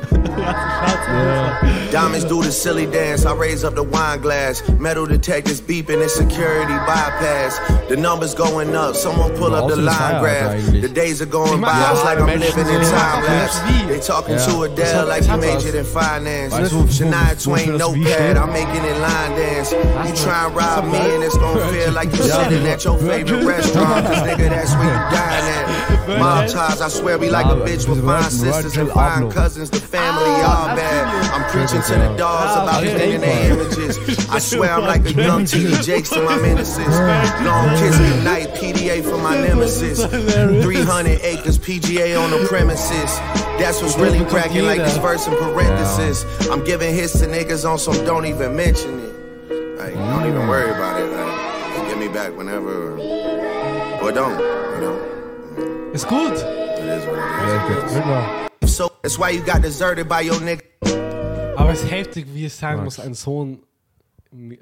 Look. 0.24 1.90
Diamonds 1.90 2.24
do 2.24 2.42
the 2.42 2.52
silly 2.52 2.86
dance. 2.86 3.26
I 3.26 3.34
raise 3.34 3.64
up 3.64 3.74
the 3.74 3.82
wine 3.82 4.20
glass. 4.20 4.66
Metal 4.78 5.06
detectors 5.06 5.60
beeping 5.60 6.00
and 6.00 6.10
security 6.10 6.72
bypass. 6.86 7.58
The 7.88 7.96
numbers 7.96 8.34
going 8.34 8.76
up. 8.76 8.94
Someone 8.94 9.34
pull 9.36 9.54
up 9.54 9.68
the 9.68 9.76
line 9.76 10.20
graph. 10.22 10.64
The 10.70 10.88
days 10.88 11.20
are 11.20 11.26
going 11.26 11.60
by. 11.60 11.90
It's 11.92 12.04
like 12.04 12.18
I'm 12.18 12.38
living 12.38 12.66
in 12.68 12.80
time 12.82 13.24
lapse. 13.24 13.58
They 13.88 13.98
talking 14.00 14.36
Ja. 14.36 14.46
to 14.46 14.62
Adele 14.62 15.06
like 15.06 15.24
he 15.24 15.36
majored 15.36 15.74
in 15.74 15.84
finance. 15.84 16.54
Weißt 16.54 16.70
du, 16.70 16.86
Shania 16.86 17.34
Twain 17.42 17.72
wofür 17.72 17.78
das 17.78 17.88
notepad. 17.88 18.36
I'm 18.36 18.52
making 18.52 18.84
it 18.84 18.98
line 19.00 19.32
dance. 19.36 19.72
You 19.72 20.14
try 20.24 20.46
and 20.46 20.54
rob 20.54 20.84
me 20.84 20.98
and 20.98 21.24
it's 21.24 21.36
gonna 21.36 21.66
feel 21.72 21.92
like 21.92 22.12
you 22.16 22.24
Ja. 22.24 22.44
sitting 22.44 22.66
at 22.68 22.84
your 22.84 22.98
favorite 22.98 23.44
restaurant. 23.44 24.06
Cause 24.06 24.22
nigga, 24.22 24.48
that's 24.48 24.74
where 24.76 24.86
you 24.94 25.00
dine 25.10 25.44
at. 25.58 26.18
Mob 26.18 26.48
ties, 26.48 26.80
I 26.80 26.88
swear 26.88 27.18
we 27.18 27.30
like 27.30 27.46
a 27.46 27.56
bitch 27.56 27.86
with 27.88 27.98
diese 27.98 28.06
fine 28.06 28.30
sisters 28.30 28.76
and 28.76 28.90
fine 28.90 29.30
cousins. 29.30 29.70
The 29.70 29.78
family 29.80 30.09
all 30.18 30.66
bad. 30.76 31.06
I'm 31.32 31.44
preaching 31.50 31.82
to 31.82 31.94
the 31.94 32.16
dogs 32.16 32.52
Ah, 32.56 32.62
about 32.62 32.82
okay. 32.82 32.94
cleaning 32.96 33.20
their 33.20 33.52
images. 33.52 34.28
I 34.30 34.38
swear 34.38 34.72
I'm 34.72 34.82
like 34.82 35.04
a 35.06 35.12
young 35.12 35.44
T.D. 35.44 35.82
Jakes 35.82 36.10
to 36.10 36.22
my 36.22 36.36
menaces. 36.38 36.86
Long 37.44 37.68
kiss 37.78 37.96
goodnight, 37.98 38.48
PDA 38.54 39.02
for 39.02 39.18
my 39.18 39.36
nemesis. 39.36 40.04
300 40.04 41.20
acres, 41.22 41.58
PGA 41.58 42.16
on 42.22 42.30
the 42.30 42.46
premises. 42.48 43.18
That's 43.58 43.80
what's 43.82 43.96
really 43.98 44.24
cracking 44.26 44.64
like 44.64 44.78
this 44.78 44.96
verse 44.98 45.26
in 45.26 45.34
parenthesis. 45.36 46.24
I'm 46.48 46.64
giving 46.64 46.94
hits 46.94 47.18
to 47.20 47.26
niggas 47.26 47.68
on 47.70 47.78
some 47.78 47.94
don't 48.04 48.26
even 48.26 48.56
mention 48.56 48.98
it. 49.00 49.78
Like, 49.78 49.94
don't 49.94 50.26
even 50.26 50.46
worry 50.48 50.70
about 50.70 51.00
it. 51.00 51.10
Like, 51.10 51.74
just 51.76 51.88
give 51.88 51.98
me 51.98 52.08
back 52.08 52.36
whenever. 52.36 52.94
Or 54.02 54.12
don't, 54.12 54.38
you 54.38 54.80
know. 54.80 55.90
Ist 55.94 56.08
gut. 56.08 56.59
So 58.66 58.90
that's 59.02 59.18
why 59.18 59.30
you 59.30 59.42
got 59.42 59.62
deserted 59.62 60.08
by 60.08 60.22
your 60.22 60.40
nigga. 60.40 60.62
Aber 61.56 61.72
es 61.72 61.82
ist 61.82 61.90
heftig, 61.90 62.26
wie 62.32 62.46
es 62.46 62.58
sein 62.58 62.82
muss, 62.82 62.98
ein 62.98 63.14
Sohn 63.14 63.58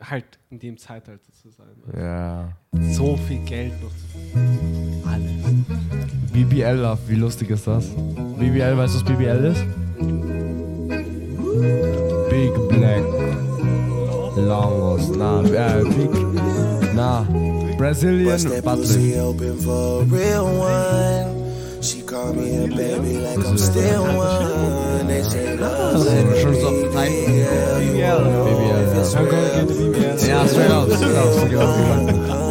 halt 0.00 0.24
in 0.50 0.58
dem 0.58 0.78
Zeitalter 0.78 1.30
zu 1.42 1.50
sein. 1.50 1.66
Ja. 1.96 2.52
So 2.92 3.16
viel 3.16 3.38
Geld 3.44 3.72
noch 3.82 3.90
zu 3.90 5.08
Alles. 5.08 5.30
BBL 6.32 6.76
Love, 6.80 6.98
wie 7.06 7.14
lustig 7.16 7.50
ist 7.50 7.66
das? 7.66 7.86
BBL, 7.86 8.76
weißt 8.76 8.94
du, 8.94 8.98
was 8.98 9.04
BBL 9.04 9.44
ist? 9.44 9.64
Big 12.30 12.68
Black 12.68 13.02
Longos. 14.36 15.10
Na, 15.16 15.42
äh, 15.42 15.84
Big. 15.84 16.10
Na, 16.94 17.26
Brazilian 17.76 18.62
Bust 18.62 18.98
She 21.80 22.02
call 22.02 22.32
me 22.34 22.64
a 22.64 22.66
baby 22.66 23.18
like 23.18 23.38
I'm 23.46 23.56
still 23.56 24.04
one. 24.16 25.06
They 25.06 25.22
say 25.22 25.56
love 25.56 26.04
Schon 26.40 26.54
so 26.54 26.70
BBL. 26.90 27.78
BBL, 27.94 28.82
ja. 28.94 30.44
Straight 30.46 30.70
out. 30.70 30.90
straight 30.90 31.54
out. 31.54 32.48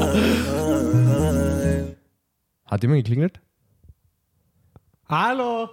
Hat 2.68 2.82
jemand 2.82 3.00
geklingelt? 3.04 3.40
Hallo! 5.10 5.70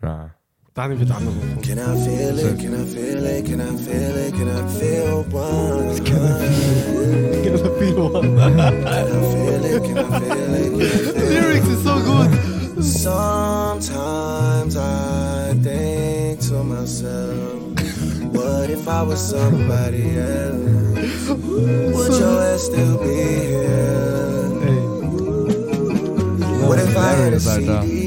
Ja. 0.00 0.34
Daniel 0.74 0.98
wird 0.98 1.10
angerufen. 1.12 1.62
Can 1.62 1.78
I 1.78 1.96
feel 2.04 2.36
it? 2.36 2.58
Can 2.58 2.74
I 2.74 2.84
feel 2.84 3.24
it? 3.24 3.44
Can 3.44 3.60
I 3.60 3.76
feel 3.76 4.16
it? 4.16 4.34
Can 4.34 4.48
I 4.48 4.66
feel 4.68 5.24
one? 5.30 5.94
Can 6.02 6.16
I 7.54 7.68
feel 7.78 8.10
one? 8.10 8.36
Can 8.36 8.58
I 8.58 9.04
feel 9.30 9.64
it? 9.64 9.84
Can 9.84 9.98
I 9.98 10.02
feel 10.18 10.54
it? 10.54 10.72
Lyrics 11.28 11.68
ist 11.68 11.84
so 11.84 11.94
good. 12.00 12.28
Sometimes 12.82 14.76
I 14.76 15.54
think 15.62 16.40
to 16.48 16.64
myself, 16.64 17.54
what 18.32 18.68
if 18.68 18.88
I 18.88 19.02
was 19.02 19.20
somebody 19.20 20.18
else? 20.18 21.28
Would 21.28 22.18
your 22.18 22.40
ass 22.40 22.62
still 22.64 22.98
be 22.98 23.14
here? 23.46 23.84
What 26.66 26.78
if 26.80 26.96
I 26.96 27.12
had 27.12 27.32
a 27.32 27.38
Hilarious, 27.38 28.03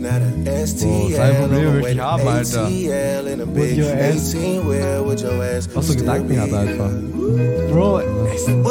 rolling 0.00 0.06
out 0.06 0.22
an 0.22 0.44
STL. 0.44 1.10
Boah, 1.10 1.34
Probleme 1.34 1.74
wirklich 1.74 2.00
haben, 2.00 2.28
Alter. 2.28 2.66
With 3.54 3.78
your 3.78 5.42
ass. 5.42 5.68
Was 5.74 5.86
für 5.86 5.96
Gedanken 5.96 6.40
hat 6.40 6.52
einfach. 6.52 6.90
Bro, 7.70 8.00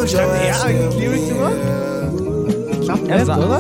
ich 0.04 0.16
hab 0.16 0.30
ja 0.46 0.62
eigentlich 0.64 1.30
gemacht. 1.30 1.62
Klappt 2.84 3.08
erst, 3.08 3.30
oder? 3.30 3.60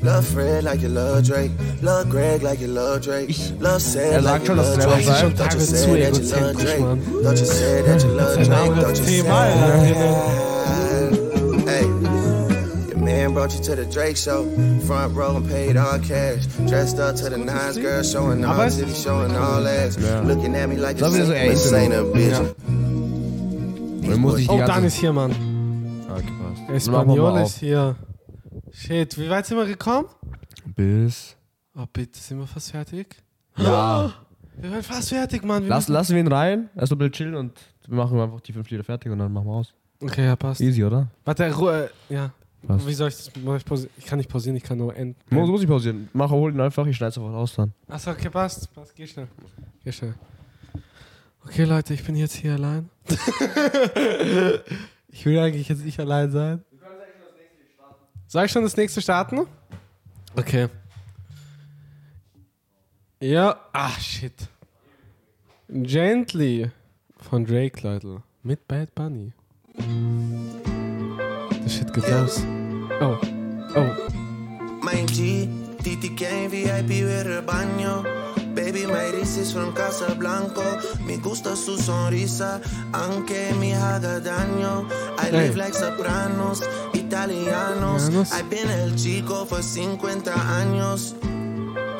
Love 0.00 0.22
Fred 0.22 0.62
like 0.62 0.80
you 0.80 0.88
love 0.88 1.22
Drake. 1.24 1.50
Love 1.82 2.08
Greg 2.08 2.40
like 2.44 2.60
you 2.60 2.68
love 2.68 3.00
Drake. 3.00 3.34
Love 3.58 3.82
Sad 3.82 4.22
like 4.22 4.46
you 4.46 4.54
love 4.54 4.78
Drake. 4.78 5.04
Don't 5.36 5.54
you 5.54 5.60
say 5.60 6.00
that 6.00 6.16
you 6.16 6.22
love 6.30 6.56
Drake. 6.56 6.78
Don't 7.24 7.36
you 7.36 7.44
say 7.44 7.82
that 7.82 8.04
you 8.04 8.10
love 8.10 8.36
Drake. 8.36 8.48
Don't 8.48 8.90
you 8.90 8.94
say 8.94 9.22
that 9.22 9.48
you 9.48 9.96
love 9.98 10.38
Drake. 10.38 10.57
Man 13.28 13.34
brought 13.34 13.54
you 13.54 13.62
to 13.62 13.76
the 13.76 13.84
Drake 13.86 14.16
show. 14.16 14.44
Front 14.86 15.14
row 15.14 15.36
and 15.36 15.46
paid 15.48 15.76
all 15.76 15.98
cash. 15.98 16.46
Dressed 16.66 16.98
up 16.98 17.16
to 17.16 17.28
the 17.28 17.36
nines, 17.38 17.76
girl, 17.78 18.02
showing 18.02 18.44
all 18.44 18.54
titties, 18.56 19.02
showing 19.04 19.34
all 19.36 19.66
ass. 19.66 19.96
Ja. 19.96 20.20
Looking 20.22 20.54
at 20.56 20.68
me 20.68 20.76
like 20.76 20.96
a 21.00 21.10
so 21.56 21.74
ain't 21.76 21.94
a 21.94 22.02
bitch. 22.04 22.54
Die 24.02 24.48
Oh. 24.48 24.66
Dan 24.66 24.84
ist 24.84 24.96
hier, 24.96 25.12
Mann. 25.12 25.32
Okay, 26.10 26.24
passt. 26.66 26.86
Dann 26.86 26.94
machen 26.94 27.08
wir 27.08 27.14
Espanol 27.16 27.40
ist 27.42 27.58
hier. 27.58 27.96
Shit, 28.72 29.18
wie 29.18 29.28
weit 29.28 29.46
sind 29.46 29.58
wir 29.58 29.66
gekommen? 29.66 30.06
Bis... 30.74 31.36
Oh, 31.76 31.84
bitte, 31.92 32.18
sind 32.18 32.38
wir 32.38 32.46
fast 32.46 32.70
fertig? 32.70 33.16
Ja. 33.56 34.12
Wir 34.60 34.72
werden 34.72 34.82
fast 34.82 35.10
fertig, 35.10 35.44
Mann. 35.44 35.62
Wir 35.62 35.68
Lass, 35.68 35.84
müssen- 35.84 35.92
lassen 35.92 36.14
wir 36.16 36.20
ihn 36.20 36.26
rein, 36.32 36.68
erst 36.74 36.90
mal 36.90 36.96
ein 36.96 36.98
bisschen 36.98 37.12
chillen 37.12 37.34
und 37.36 37.52
wir 37.86 37.96
machen 37.96 38.18
einfach 38.18 38.40
die 38.40 38.52
fünf 38.52 38.68
Lieder 38.68 38.82
fertig 38.82 39.12
und 39.12 39.18
dann 39.20 39.32
machen 39.32 39.46
wir 39.46 39.52
aus. 39.52 39.72
Okay, 40.02 40.24
ja, 40.24 40.34
passt. 40.34 40.60
Easy, 40.60 40.82
oder? 40.82 41.06
Warte, 41.24 41.54
Ruhe. 41.54 41.90
Ja. 42.08 42.32
Passt. 42.66 42.86
Wie 42.86 42.94
soll 42.94 43.08
ich 43.08 43.16
das? 43.16 43.30
Mach 43.44 43.56
ich, 43.56 43.62
pausi- 43.64 43.88
ich 43.96 44.04
kann 44.04 44.18
nicht 44.18 44.28
pausieren, 44.28 44.56
ich 44.56 44.62
kann 44.62 44.78
nur 44.78 44.94
enden. 44.94 45.16
Muss, 45.30 45.48
muss 45.48 45.62
ich 45.62 45.68
pausieren. 45.68 46.08
Mach, 46.12 46.30
hol 46.30 46.52
ihn 46.52 46.60
einfach, 46.60 46.86
ich 46.86 46.96
schneide 46.96 47.12
sofort 47.12 47.34
aus 47.34 47.54
dann. 47.54 47.72
Achso, 47.88 48.10
okay, 48.10 48.28
passt. 48.28 48.72
Passt, 48.74 48.94
geh 48.94 49.06
schnell. 49.06 49.28
Geh 49.84 49.92
schnell. 49.92 50.14
Okay, 51.44 51.64
Leute, 51.64 51.94
ich 51.94 52.04
bin 52.04 52.16
jetzt 52.16 52.34
hier 52.34 52.54
allein. 52.54 52.90
ich 55.08 55.24
will 55.24 55.38
eigentlich 55.38 55.68
jetzt 55.68 55.84
nicht 55.84 55.98
allein 55.98 56.30
sein. 56.30 56.64
Soll 58.26 58.44
ich 58.44 58.52
schon 58.52 58.62
das 58.62 58.76
nächste 58.76 59.00
starten? 59.00 59.46
Okay. 60.36 60.68
Ja, 63.20 63.58
ah, 63.72 63.90
shit. 63.98 64.48
Gently 65.68 66.70
von 67.16 67.44
Drake, 67.46 67.80
Leute. 67.82 68.22
Mit 68.42 68.68
Bad 68.68 68.94
Bunny. 68.94 69.32
Shit 71.68 71.94
los. 71.96 72.40
Oh. 73.02 73.20
Oh. 73.76 74.08
My 74.82 75.04
G, 75.04 75.48
Titi 75.82 76.08
Kane, 76.16 76.48
VIP 76.48 77.04
with 77.04 77.26
el 77.26 77.42
baño. 77.42 78.04
Baby, 78.54 78.86
my 78.86 79.12
is 79.12 79.52
from 79.52 79.74
Casablanco. 79.74 80.64
Me 81.04 81.18
gusta 81.18 81.54
su 81.54 81.76
sonrisa, 81.76 82.62
aunque 82.94 83.52
me 83.60 83.74
haga 83.74 84.18
daño. 84.18 84.88
I 85.18 85.26
Hey. 85.26 85.32
live 85.32 85.56
like 85.56 85.74
sopranos, 85.74 86.62
italianos. 86.94 88.08
I've 88.32 88.48
been 88.48 88.70
el 88.70 88.96
chico 88.96 89.44
for 89.44 89.62
50 89.62 90.32
años. 90.32 91.14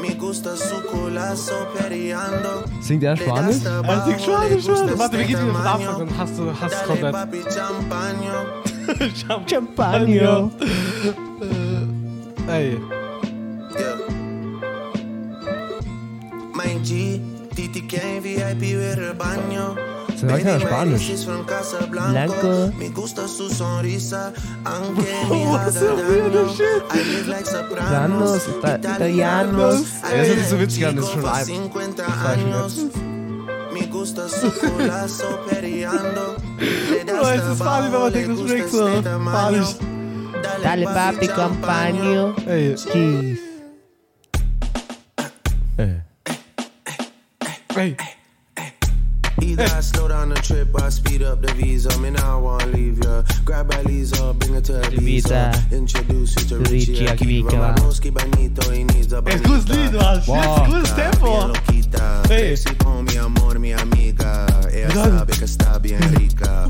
Me 0.01 0.15
gusta 0.15 0.57
su 0.57 0.83
culazo 0.87 1.69
periando. 1.77 2.65
Singt 2.81 3.03
er 3.03 3.17
Spanisch? 3.17 3.65
Er 3.67 3.85
singt 4.05 4.21
Spanisch, 4.23 4.67
Mann. 4.67 4.99
Warte, 4.99 5.19
wir 5.19 5.27
gehen 5.27 5.41
wieder 5.41 5.55
von 5.55 5.57
Anfang 5.57 6.01
an. 6.09 6.19
Hast 6.19 6.39
du, 6.39 6.53
hast 6.59 6.75
du 6.75 6.97
Dale 6.97 7.13
komplett. 7.13 7.15
Champagner. 9.47 10.51
Ey. 12.49 12.79
Yeah. 13.79 13.97
My 16.55 16.79
G, 16.83 17.21
Titi 17.55 17.83
Kane, 17.83 18.21
VIP 18.21 18.75
with 18.77 18.99
el 18.99 19.15
baño. 19.15 19.77
Se 20.17 20.27
sagt 20.27 20.43
ja 20.45 20.53
Baby, 20.53 20.65
my 20.65 20.71
Spanisch. 20.71 21.27
Blanco. 21.91 22.73
Me 22.79 22.89
gusta 22.89 23.29
su 23.29 23.49
sonrisa, 23.51 24.33
aunque 24.65 25.07
Oh, 25.31 25.59
italianos. 27.69 28.49
Italianos. 28.65 29.85
Das 30.03 30.29
ist 30.29 30.51
so 30.51 30.59
witzig 30.59 30.87
an, 30.87 30.97
das 30.97 31.05
ist 31.05 31.13
schon 31.13 31.25
ein- 31.25 31.47
50 33.79 33.79
falsch 33.79 33.79
años. 33.79 33.81
Me 33.81 33.87
gusta 33.87 34.29
su 34.29 34.53
culazo 34.61 35.41
periando. 35.49 36.37
Le 36.59 37.05
das 37.05 37.17
Bro, 37.17 37.29
es 37.31 37.43
ist 37.45 37.59
tabaco, 37.59 37.65
funny, 37.65 37.93
wenn 37.93 38.01
man 38.01 38.13
le 38.13 38.19
denkt, 38.19 38.29
das 38.29 38.39
gusta 38.39 38.55
schmeckt 38.55 38.71
so. 38.71 38.89
este 38.89 39.03
tamaño. 39.03 39.65
Spanisch. 39.65 39.99
Dale 40.63 40.85
papi 40.85 41.29
champaño. 41.29 42.35
Ey. 42.47 42.75
Cheese. 42.75 43.41
Eh. 45.79 46.01
Ey. 47.77 47.97
Ey. 47.97 48.18
gotta 49.59 49.83
slow 49.83 50.09
down 50.09 50.29
the 50.29 50.37
trip, 50.37 50.69
I 50.81 50.89
speed 50.89 51.23
up 51.23 51.43
the 51.43 51.53
visa. 51.55 51.91
I 51.91 52.37
wanna 52.37 52.67
leave 52.67 53.03
ya. 53.05 53.23
Grab 53.45 53.71
by 53.71 53.83
Lisa, 53.83 54.33
bring 54.35 54.55
her 54.55 54.61
to 54.61 54.73
Ibiza. 54.73 55.73
Introduce 55.73 56.37
you 56.37 56.49
to 56.49 56.59
Richie 56.71 57.07
Akiva. 57.07 57.75
Needs 58.69 59.13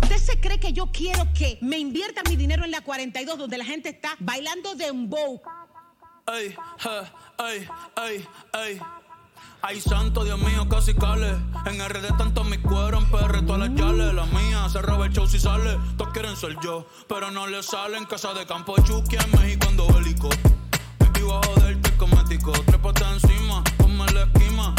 ¿Usted 0.02 0.18
se 0.18 0.40
cree 0.40 0.58
que 0.58 0.72
yo 0.72 0.86
quiero 0.92 1.26
que 1.34 1.58
me 1.60 1.78
inviertan 1.78 2.24
mi 2.28 2.36
dinero 2.36 2.64
en 2.64 2.70
la 2.70 2.80
42 2.80 3.38
donde 3.38 3.58
la 3.58 3.64
gente 3.64 3.90
está 3.90 4.16
bailando 4.20 4.74
dembow? 4.74 5.40
Ay, 6.26 6.54
ay, 7.38 7.66
ay, 7.96 8.26
ay. 8.52 8.80
Ay, 9.60 9.80
santo, 9.80 10.24
Dios 10.24 10.38
mío, 10.38 10.66
casi 10.68 10.94
cale. 10.94 11.30
En 11.66 11.78
RD 11.86 12.16
tanto 12.16 12.44
mi 12.44 12.58
cuero, 12.58 12.98
en 12.98 13.04
PR 13.06 13.42
todas 13.44 13.68
las 13.68 13.74
yales. 13.74 14.14
La 14.14 14.24
mía 14.26 14.68
se 14.70 14.80
roba 14.80 15.06
el 15.06 15.12
show 15.12 15.26
si 15.26 15.38
sale. 15.38 15.78
Todos 15.96 16.12
quieren 16.12 16.36
ser 16.36 16.56
yo, 16.62 16.86
pero 17.08 17.30
no 17.30 17.46
le 17.46 17.62
salen. 17.62 18.04
Casa 18.06 18.32
de 18.34 18.46
campo 18.46 18.76
Chucky 18.82 19.16
en 19.16 19.40
México 19.40 19.66
ando 19.68 19.86
bélico. 19.88 20.28
Me 21.12 21.20
iba 21.20 21.38
a 21.38 21.42
joderte 21.46 21.90
cosmético. 21.96 22.52
Trépate 22.52 23.04
encima, 23.12 23.62
ponme 23.78 24.06
la 24.12 24.22
esquima. 24.22 24.74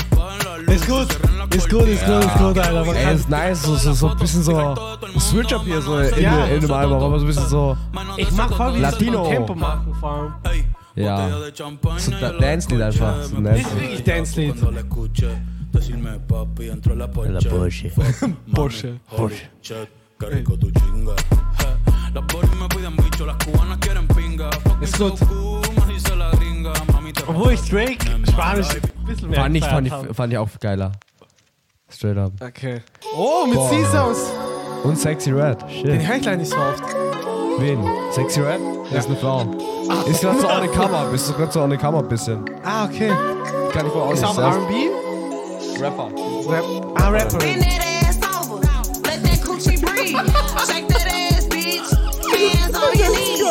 Ist 0.67 0.87
gut. 0.87 1.09
Ist 1.53 1.69
gut, 1.69 1.87
ist 1.87 2.05
gut, 2.05 2.23
ist 2.23 2.37
gut, 2.37 2.57
Alter. 2.57 2.85
Man 2.85 2.95
Ey, 2.95 3.15
ist 3.15 3.29
nice, 3.29 3.61
so, 3.63 3.75
so, 3.75 3.93
so 3.93 4.09
ein 4.09 4.17
bisschen 4.17 4.43
so 4.43 4.75
Switch-Up 5.19 5.63
hier 5.65 5.81
so 5.81 5.97
in, 5.99 6.21
Ja. 6.21 6.45
in 6.45 6.61
dem 6.61 6.71
Album, 6.71 7.01
aber 7.03 7.19
so 7.19 7.25
ein 7.25 7.27
bisschen 7.27 7.47
so 7.47 7.77
Ich 8.17 8.31
mag 8.31 8.53
voll, 8.53 8.75
wie 8.75 8.79
Latino. 8.79 9.23
so 9.25 9.29
Tempo 9.31 9.55
machen, 9.55 9.93
vor 9.99 10.11
allem. 10.11 10.33
Ja. 10.99 11.29
So 11.97 12.11
da- 12.11 12.31
Dance-Lied 12.33 12.81
einfach. 12.81 13.23
So 13.23 13.37
ein 13.37 13.45
Ist 13.45 13.63
Dance-Lied. 13.63 13.81
wirklich 13.81 14.03
Dance-Lied. 14.03 14.55
La 16.91 17.31
la 17.31 17.39
Porsche. 17.39 17.89
Porsche. 18.53 18.99
Mami, 18.99 18.99
Porsche. 19.13 19.39
Ist 24.81 24.97
gut. 24.97 25.13
Obwohl 27.27 27.53
ich 27.53 27.61
Drake 27.69 27.97
Spanisch 28.27 28.67
ein 28.69 29.05
bisschen 29.05 29.29
mehr 29.29 29.41
Fand 29.41 29.55
ich, 29.57 29.63
fand, 29.65 29.87
ich, 29.87 29.93
fand 30.15 30.33
ich 30.33 30.39
auch 30.39 30.49
geiler. 30.59 30.91
Straight 31.91 32.17
up. 32.17 32.33
Okay. 32.41 32.81
Oh, 33.15 33.45
mit. 33.47 33.57
Caesars. 33.57 34.31
Und 34.83 34.97
Sexy 34.97 35.31
Red. 35.31 35.61
Den 35.61 35.69
Shit. 35.69 36.07
höre 36.07 36.15
ich 36.17 36.25
leider 36.25 36.37
nicht 36.37 36.51
so 36.51 36.57
oft. 36.57 36.83
Wen? 37.59 37.79
Sexy 38.11 38.41
Red? 38.41 38.59
Das 38.91 39.05
ist 39.05 39.07
eine 39.07 39.17
Frau. 39.17 39.41
Ist 40.07 40.21
gerade 40.21 40.39
so 40.39 40.47
on 40.47 40.61
the 40.61 40.67
cover. 40.69 41.07
Bist 41.11 41.29
du 41.29 41.33
gerade 41.33 41.51
so 41.51 41.61
on 41.61 41.69
the 41.71 41.77
cover 41.77 41.99
ein 41.99 42.07
bisschen. 42.07 42.43
Ah, 42.63 42.85
okay. 42.85 43.11
Kann 43.73 43.85
ich 43.87 43.93
wohl 43.93 44.01
auch 44.01 44.13
Ist 44.13 44.21
nicht 44.21 44.29
auch 44.29 44.35
sagen. 44.35 44.63
R&B? 44.63 45.83
Rapper. 45.83 46.07
Rap. 46.49 46.63
Ah, 46.95 47.09
Rapperin. 47.09 47.39
Bend 47.39 47.61
that 47.63 47.81
ass 48.07 48.17
over. 48.41 48.59
Let 49.05 49.23
that 49.23 49.41
coochie 49.43 49.79
breathe. 49.79 50.17
Shake 50.67 50.87
that 50.87 51.07
ass, 51.07 51.47
bitch. 51.47 51.89
Hands 52.31 52.75
on 52.75 52.97
your 52.97 53.09
knees. 53.15 53.41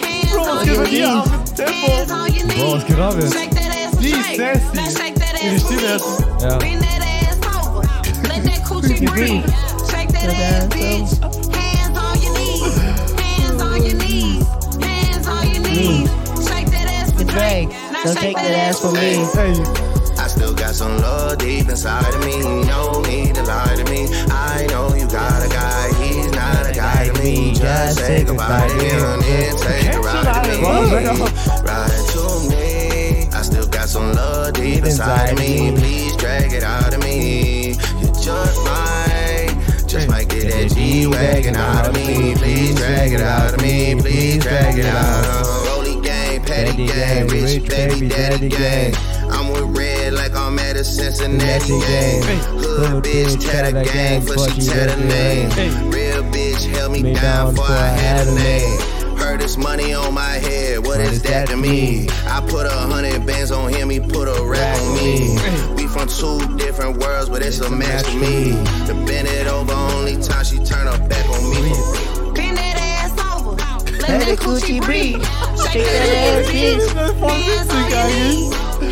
Hands 0.00 0.32
Bro, 0.32 0.40
was 0.40 0.48
on 0.48 0.64
geht 0.64 0.74
your 0.74 0.84
ab 0.84 0.90
knees. 0.90 1.70
Hands 1.70 2.10
on 2.10 2.34
your 2.34 2.46
knees. 2.46 2.58
Bro, 2.58 2.72
was 2.74 2.84
geht 2.84 2.98
ab 2.98 3.14
jetzt? 3.14 3.34
Shake 3.34 3.50
that 3.50 3.70
ass 3.76 3.98
Die 3.98 4.12
straight. 4.12 4.36
Sassy. 4.36 4.76
Now 4.76 4.84
shake 4.84 5.14
that 5.18 5.42
Ihre 5.42 5.54
ass 5.54 5.62
Stimme 5.62 5.80
bitch. 5.80 6.42
Ja. 6.42 6.56
Bend 6.58 6.82
that 6.82 7.02
ass 7.02 7.66
over. 7.66 7.82
Let 8.28 8.44
that 8.44 8.64
coochie 8.64 9.06
breathe. 9.10 9.44
Shake 9.90 10.12
that 10.12 10.28
ass, 10.30 10.66
bitch. 10.68 11.43
Hands 15.74 16.08
on 16.08 16.34
your 16.34 16.44
knees. 16.44 16.46
Shake 16.48 16.70
that 16.70 16.86
ass 16.88 17.12
for 17.12 17.24
Drake. 17.24 17.68
Now 17.92 18.04
shake 18.14 18.36
that 18.36 18.50
ass 18.50 18.80
for 18.80 18.92
me. 18.92 19.24
Hey. 19.34 19.54
I 20.16 20.26
still 20.28 20.54
got 20.54 20.74
some 20.74 20.96
love 20.98 21.38
deep 21.38 21.68
inside 21.68 22.14
of 22.14 22.20
me. 22.24 22.38
No 22.66 23.02
need 23.02 23.34
to 23.34 23.42
lie 23.42 23.74
to 23.76 23.84
me. 23.90 24.06
I 24.30 24.66
know 24.70 24.94
you 24.94 25.06
got 25.08 25.44
a 25.44 25.48
guy, 25.48 25.92
he's 26.02 26.30
not 26.32 26.66
a 26.70 26.72
guy 26.72 27.08
to 27.08 27.12
me. 27.22 27.52
Just 27.54 27.98
say 27.98 28.24
goodbye 28.24 28.68
to 28.68 28.74
him 28.74 29.20
and 29.22 29.58
take 29.58 29.92
a 29.94 30.00
ride 30.00 30.44
to 30.44 30.50
me. 30.50 30.64
Ride 31.66 31.90
to 32.14 32.24
me. 32.48 33.28
I 33.32 33.42
still 33.42 33.66
got 33.66 33.88
some 33.88 34.12
love 34.12 34.54
deep 34.54 34.84
inside 34.84 35.32
of 35.32 35.38
me. 35.38 35.72
Please 35.76 36.16
drag 36.16 36.52
it 36.52 36.62
out 36.62 36.94
of 36.94 37.02
me. 37.02 37.70
You 38.00 38.06
just 38.22 38.64
might, 38.64 38.93
just 39.94 40.08
might 40.08 40.28
get 40.28 40.50
that 40.50 40.74
G 40.74 41.06
wagon 41.06 41.54
out 41.54 41.86
of 41.86 41.94
me. 41.94 42.34
Please 42.34 42.74
drag 42.74 43.12
it 43.12 43.20
out 43.20 43.54
of 43.54 43.62
me. 43.62 43.94
Please 43.94 44.42
drag 44.42 44.76
it 44.76 44.86
out. 44.86 45.66
Rolly 45.66 46.00
gang, 46.02 46.42
petty 46.42 46.86
gang, 46.86 47.28
rich 47.28 47.68
baby 47.68 48.08
daddy 48.08 48.48
gang. 48.48 48.92
I'm 49.30 49.52
with 49.52 49.78
red 49.78 50.12
like 50.12 50.34
I'm 50.34 50.58
at 50.58 50.76
a 50.76 50.84
Cincinnati 50.84 51.78
gang. 51.78 52.22
Hood 52.58 53.04
bitch 53.04 53.40
tat 53.40 53.68
a 53.68 53.84
gang, 53.84 54.24
but 54.26 54.38
she 54.50 54.68
tat 54.68 54.90
a 54.90 55.04
name. 55.04 55.90
Real 55.90 56.24
bitch 56.24 56.66
held 56.74 56.92
me 56.92 57.14
down 57.14 57.54
before 57.54 57.66
I 57.66 57.86
had 57.86 58.26
a 58.26 58.34
name. 58.34 58.94
Heard 59.16 59.40
this 59.40 59.56
money 59.56 59.94
on 59.94 60.12
my 60.12 60.22
head, 60.22 60.84
what 60.84 61.00
is 61.00 61.22
that 61.22 61.48
to 61.48 61.56
me? 61.56 62.08
I 62.26 62.44
put 62.48 62.66
a 62.66 62.70
hundred 62.70 63.24
bands 63.24 63.52
on 63.52 63.72
him, 63.72 63.88
he 63.88 64.00
put 64.00 64.26
a 64.26 64.44
rap 64.44 64.76
on 64.80 64.94
me. 64.96 65.38
We 65.76 65.86
from 65.86 66.08
two 66.08 66.40
different 66.56 66.98
worlds, 66.98 67.28
but 67.30 67.40
it's 67.40 67.60
a 67.60 67.70
match 67.70 68.04
to 68.06 68.16
me. 68.16 68.50
To 68.86 69.03
Coochie 74.44 74.80
breathe. 74.80 75.22
Shake 75.72 75.84
that 75.84 76.10
ass, 76.12 76.46
bitch. 76.50 76.84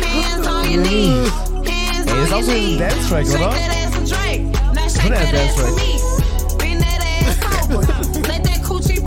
Hands 0.03 0.47
on 0.47 0.71
your 0.71 0.81
knees. 0.83 1.29
Hands 1.29 2.07
Ey, 2.07 2.13
on 2.13 2.23
ist 2.23 2.33
auch 2.33 2.41
so 2.41 2.51
ein. 2.51 2.77
Dance-Track, 2.79 3.25
oder? 3.27 3.51
Schon 4.89 5.13
ein 5.13 5.31
Dance-Track. 5.31 5.73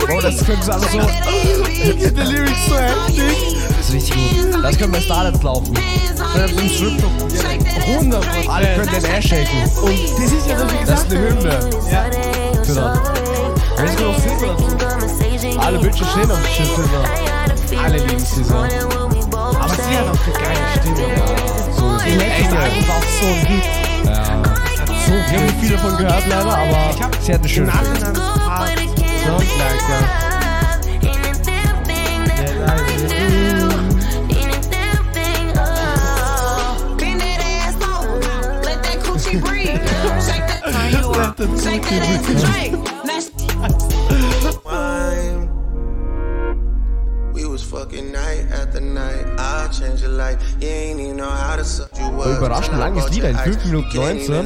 Bro, 0.07 0.21
das 0.21 0.45
könnte 0.45 0.63
so 0.65 0.71
einfach 0.71 0.89
so. 0.91 0.99
Die 0.99 2.21
Lyrics 2.31 2.65
so 2.67 2.75
heftig. 2.75 3.57
Das 3.77 3.89
ist 3.89 3.93
richtig 3.93 4.15
gut. 4.15 4.63
Das 4.63 4.77
können 4.77 4.91
bei 4.93 5.01
Starlets 5.01 5.43
laufen. 5.43 5.73
Wenn 6.35 6.55
wir 6.55 6.63
im 6.63 6.69
Stripclub 6.69 7.17
probieren. 7.17 7.45
100 7.87 8.21
Prozent. 8.21 8.49
Alle 8.49 8.67
können 8.75 8.91
den 8.91 9.05
Ass 9.05 9.23
shaken. 9.25 9.71
Und 9.81 9.99
das 10.17 10.31
ist 10.31 10.47
ja 10.47 10.59
so 10.59 10.65
wie 10.65 10.85
Das 10.85 10.99
ist 11.01 11.09
gesagt. 11.09 11.11
eine 11.11 11.19
Hymne. 11.19 11.59
Ja. 11.91 12.05
Das. 12.57 12.69
Ich 13.91 13.99
noch 13.99 14.17
Silber 14.19 14.55
dazu. 14.79 15.06
Alle 15.59 15.77
Bitches 15.77 16.09
stehen 16.09 16.31
auf 16.31 16.47
Shit 16.47 16.65
Silber. 16.65 17.03
Alle 17.83 17.97
lieben 17.97 18.17
Caesar. 18.17 18.63
Aber 18.63 19.69
sie 19.69 19.97
hat 19.97 20.07
auch 20.07 20.17
eine 20.25 20.33
geile 20.33 20.65
Stimme. 20.79 20.97
So 21.75 21.97
Die 22.03 22.15
letzte 22.15 22.57
Album 22.57 22.87
war 22.87 22.97
auch 22.97 23.03
so 23.21 23.27
ein 23.27 23.45
Hit. 23.45 23.63
Ja. 24.05 24.43
So 25.05 25.13
Ich 25.13 25.33
habe 25.33 25.43
nicht 25.43 25.59
viel 25.59 25.69
davon 25.69 25.97
gehört 25.97 26.27
leider, 26.27 26.57
aber 26.57 26.95
sie 27.21 27.33
hat 27.33 27.39
eine 27.39 27.49
schöne 27.49 27.71
Im 27.71 27.95
Stimme. 27.95 28.13
Ja. 28.15 29.37
Bend 29.37 29.49
that. 29.99 30.23
Shake 39.27 40.47
that, 40.47 40.63
shake 41.61 41.83
that 41.83 42.01
ass 42.03 42.29
and 42.29 42.39
drink. 42.39 42.86
Überraschend 52.37 52.77
langes 52.77 53.09
Lied, 53.11 53.23
ein 53.25 53.35
5 53.35 53.65
Minuten 53.65 53.95
19. 53.95 54.45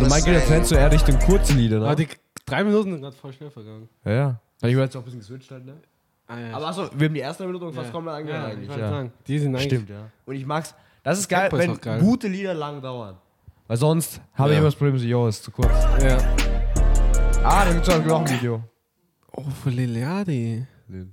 Normal 0.00 0.22
geht 0.22 0.34
der 0.34 0.46
Trend 0.46 0.66
so 0.66 0.74
eher 0.74 0.90
Richtung 0.92 1.18
kurze 1.20 1.52
Lieder, 1.54 1.76
Aber 1.78 1.90
ne? 1.90 1.96
die 1.96 2.08
drei 2.46 2.64
Minuten 2.64 2.92
sind 2.92 3.02
gerade 3.02 3.16
voll 3.16 3.32
schnell 3.32 3.50
vergangen. 3.50 3.88
Ja, 4.04 4.12
ja. 4.12 4.40
Ich 4.62 4.76
war 4.76 4.84
jetzt 4.84 4.96
auch 4.96 5.00
ein 5.00 5.04
bisschen 5.04 5.20
geswitcht 5.20 5.50
halt, 5.50 5.64
ne? 5.64 5.74
Ah, 6.26 6.38
ja. 6.38 6.54
Aber 6.56 6.68
achso, 6.68 6.88
wir 6.94 7.06
haben 7.08 7.14
die 7.14 7.20
erste 7.20 7.46
Minute 7.46 7.72
fast 7.72 7.86
Ja. 7.86 7.92
komplett 7.92 8.14
angehört 8.16 8.42
Ja, 8.42 8.48
ich 8.48 8.54
eigentlich. 8.54 8.76
Ja. 8.76 8.88
sagen, 8.90 9.12
die 9.26 9.38
sind 9.38 9.54
eigentlich- 9.54 9.64
Stimmt, 9.64 9.90
ja. 9.90 10.10
Und 10.26 10.34
ich 10.34 10.46
mag's. 10.46 10.74
Das 11.02 11.18
ist 11.18 11.28
geil, 11.28 11.50
ist 11.52 11.58
wenn 11.58 11.80
geil. 11.80 12.00
gute 12.00 12.28
Lieder 12.28 12.54
lang 12.54 12.80
dauern. 12.82 13.16
Weil 13.66 13.76
sonst 13.76 14.20
habe 14.34 14.50
ich 14.52 14.58
immer 14.58 14.66
das 14.66 14.74
Problem, 14.76 14.98
so, 14.98 15.06
yo, 15.06 15.26
ist 15.28 15.42
zu 15.42 15.50
kurz. 15.50 15.68
Ja. 16.02 16.18
Ah, 17.42 17.64
da 17.64 17.72
gibt's 17.72 17.88
auch 17.88 18.04
noch 18.04 18.20
ein 18.20 18.28
Video. 18.30 18.62
Oh, 19.32 19.44
für 19.62 19.70
Liliadi. 19.70 20.66
Lil. 20.88 21.08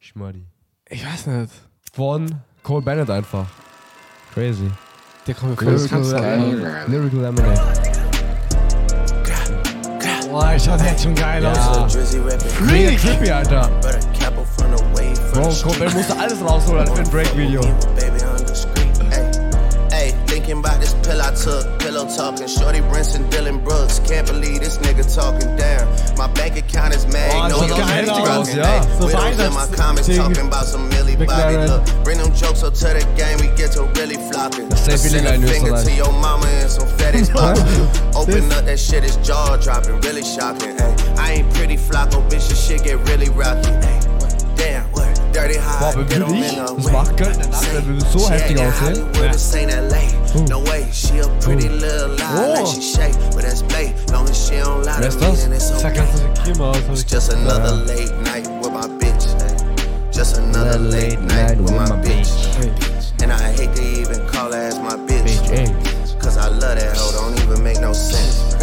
Schmadi. 0.00 0.46
Ich 0.88 1.04
weiß 1.04 1.26
nicht. 1.26 1.52
Von 1.92 2.40
Cole 2.62 2.82
Bennett 2.82 3.10
einfach. 3.10 3.46
Crazy. 4.32 4.70
Der 5.26 5.34
kommt 5.34 5.60
Lyrical, 5.60 6.00
Lyrical, 6.00 6.84
Lyrical 6.86 7.20
Lemonade. 7.20 7.72
Boah, 10.30 10.58
schaut 10.58 10.80
jetzt 10.82 11.02
schon 11.02 11.14
geil 11.14 11.44
aus. 11.44 11.96
Mega 12.60 12.96
trippy, 12.96 13.30
Alter. 13.30 13.68
Bro, 15.32 15.54
Cole 15.62 15.78
Bennett 15.78 15.94
musste 15.94 16.18
alles 16.18 16.40
rausholen 16.40 16.86
für 16.86 17.00
ein 17.00 17.10
Break-Video. 17.10 17.60
Thinking 20.48 20.64
about 20.64 20.80
this 20.80 20.94
pill 21.04 21.20
I 21.20 21.34
took, 21.34 21.78
pillow 21.78 22.06
talking. 22.08 22.48
Shorty 22.48 22.80
Brinson, 22.80 23.28
Dylan 23.30 23.62
Brooks. 23.62 24.00
Can't 24.00 24.26
believe 24.26 24.60
this 24.60 24.78
nigga 24.78 25.04
talking 25.04 25.56
down. 25.56 25.84
My 26.16 26.26
bank 26.32 26.56
account 26.56 26.94
is 26.94 27.06
mad. 27.06 27.52
Oh, 27.52 27.60
no, 27.60 27.66
your 27.66 27.76
geil 27.76 28.10
aus, 28.10 28.54
ja. 28.54 28.64
Hey, 28.64 28.98
So 28.98 29.06
widows 29.06 29.38
in 29.40 29.52
my 29.52 29.66
comments 29.76 30.08
Weihnachts- 30.08 30.16
talking 30.16 30.46
about 30.46 30.64
some 30.64 30.88
Millie 30.88 31.16
Bobby. 31.16 31.56
Look, 31.68 31.84
bring 32.04 32.18
them 32.18 32.32
jokes 32.34 32.62
up 32.62 32.74
to 32.74 32.88
the 32.96 33.04
game, 33.16 33.38
we 33.40 33.48
get 33.56 33.72
to 33.72 33.82
really 34.00 34.16
flopping. 34.30 34.70
Sehr 34.76 34.96
billig 34.96 35.26
a 35.26 35.46
finger 35.46 35.76
to 35.84 35.92
your 35.92 36.12
mama 36.12 36.46
and 36.46 36.70
some 36.70 36.88
box. 37.34 37.60
Open 38.16 38.50
up 38.52 38.64
that 38.64 38.78
shit, 38.78 39.04
is 39.04 39.16
jaw 39.18 39.56
dropping, 39.56 40.00
really 40.00 40.24
shocking. 40.24 40.76
Hey, 40.78 40.94
I 41.18 41.32
ain't 41.38 41.52
pretty 41.54 41.76
flocko, 41.76 42.16
oh, 42.16 42.28
bitch, 42.30 42.48
this 42.48 42.66
shit 42.66 42.84
get 42.84 42.96
really 43.08 43.28
rocky. 43.28 43.68
Hey, 43.84 44.00
damn, 44.56 44.84
what? 44.92 45.12
Dirty 45.32 45.58
hot. 45.58 45.94
Boah, 45.94 46.02
aber 46.02 46.10
würde 46.10 46.36
ich 46.36 46.56
das 46.56 46.92
machen 46.92 47.16
können, 47.16 47.38
dann 47.38 47.86
würde 47.86 48.06
so 48.10 48.30
heftig 48.30 48.58
aussehen. 48.58 49.12
Hollywood, 49.12 50.17
No 50.34 50.60
way, 50.60 50.86
she 50.92 51.18
a 51.18 51.28
pretty 51.40 51.68
little 51.68 52.10
lie. 52.16 52.60
Like 52.60 52.66
she 52.66 52.82
shake, 52.82 53.14
but 53.32 53.42
that's 53.42 53.62
bae. 53.62 53.94
Long 54.12 54.28
as 54.28 54.36
she 54.46 54.56
don't 54.56 54.84
lie 54.84 55.00
to 55.00 55.10
me, 55.16 55.36
then 55.36 55.52
it's 55.52 55.70
okay. 55.72 55.94
ganz 55.94 56.20
so 56.20 56.44
Kim 56.44 56.60
aus. 56.60 56.76
It's 56.90 57.04
just 57.04 57.32
another 57.32 57.72
late 57.72 58.12
night 58.22 58.46
with 58.60 58.72
my 58.72 58.86
bitch. 59.00 59.24
ay. 59.40 60.10
Just 60.12 60.36
another 60.36 60.78
late 60.78 61.18
night 61.20 61.56
with 61.56 61.72
my 61.72 61.88
bitch. 62.04 63.22
And 63.22 63.32
I 63.32 63.52
hate 63.52 63.74
to 63.74 63.82
even 63.82 64.26
call 64.28 64.52
her 64.52 64.58
as 64.58 64.78
my 64.78 64.96
bitch. 64.96 66.20
Cause 66.20 66.36
I 66.36 66.48
love 66.48 66.76
that 66.76 66.96
hoe, 66.96 67.12
don't 67.12 67.40
even 67.42 67.64
make 67.64 67.80
no 67.80 67.94
sense. 67.94 68.54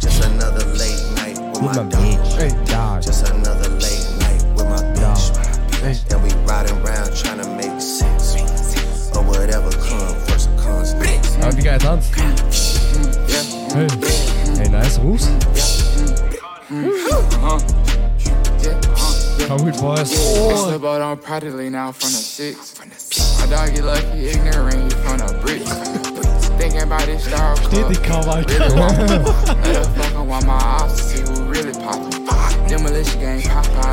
Just 0.00 0.24
another 0.24 0.64
late 0.72 1.04
night 1.16 1.38
with 1.52 1.62
my 1.62 1.74
dog. 1.74 3.02
Just 3.02 3.28
another 3.28 3.68
late 3.68 4.08
night 4.20 4.42
with 4.56 4.68
my 4.68 4.82
bitch. 4.96 6.10
And 6.12 6.22
we 6.22 6.32
riding 6.46 6.78
around 6.78 7.14
trying 7.14 7.42
to 7.42 7.53
Hey, 11.64 11.70
hey 14.52 14.68
nice 14.68 14.98
moves. 14.98 15.28
Come 19.46 19.64
with 19.64 19.80
boys. 19.80 20.00
I 20.00 20.04
slip 20.04 20.84
out 20.84 21.22
proudly 21.22 21.70
now 21.70 21.92
from 21.92 22.10
the 22.10 22.18
six. 22.18 22.78
My 23.40 23.46
dog 23.46 23.74
get 23.74 23.82
lucky, 23.82 24.26
ignorant, 24.28 24.92
you 24.92 24.98
from 24.98 25.16
the 25.16 25.38
brick. 25.40 25.62
Thinking 26.58 26.82
about 26.82 27.08
his 27.08 27.24
star. 27.24 27.56
Did 27.70 27.88
they 27.88 28.02
come 28.02 28.28
out? 28.28 28.46
Motherfucker, 28.46 30.26
want 30.26 30.46
my 30.46 30.52
eyes 30.52 30.94
to 30.94 31.02
see 31.02 31.22
who 31.22 31.44
really 31.48 31.72
poppin'. 31.72 32.23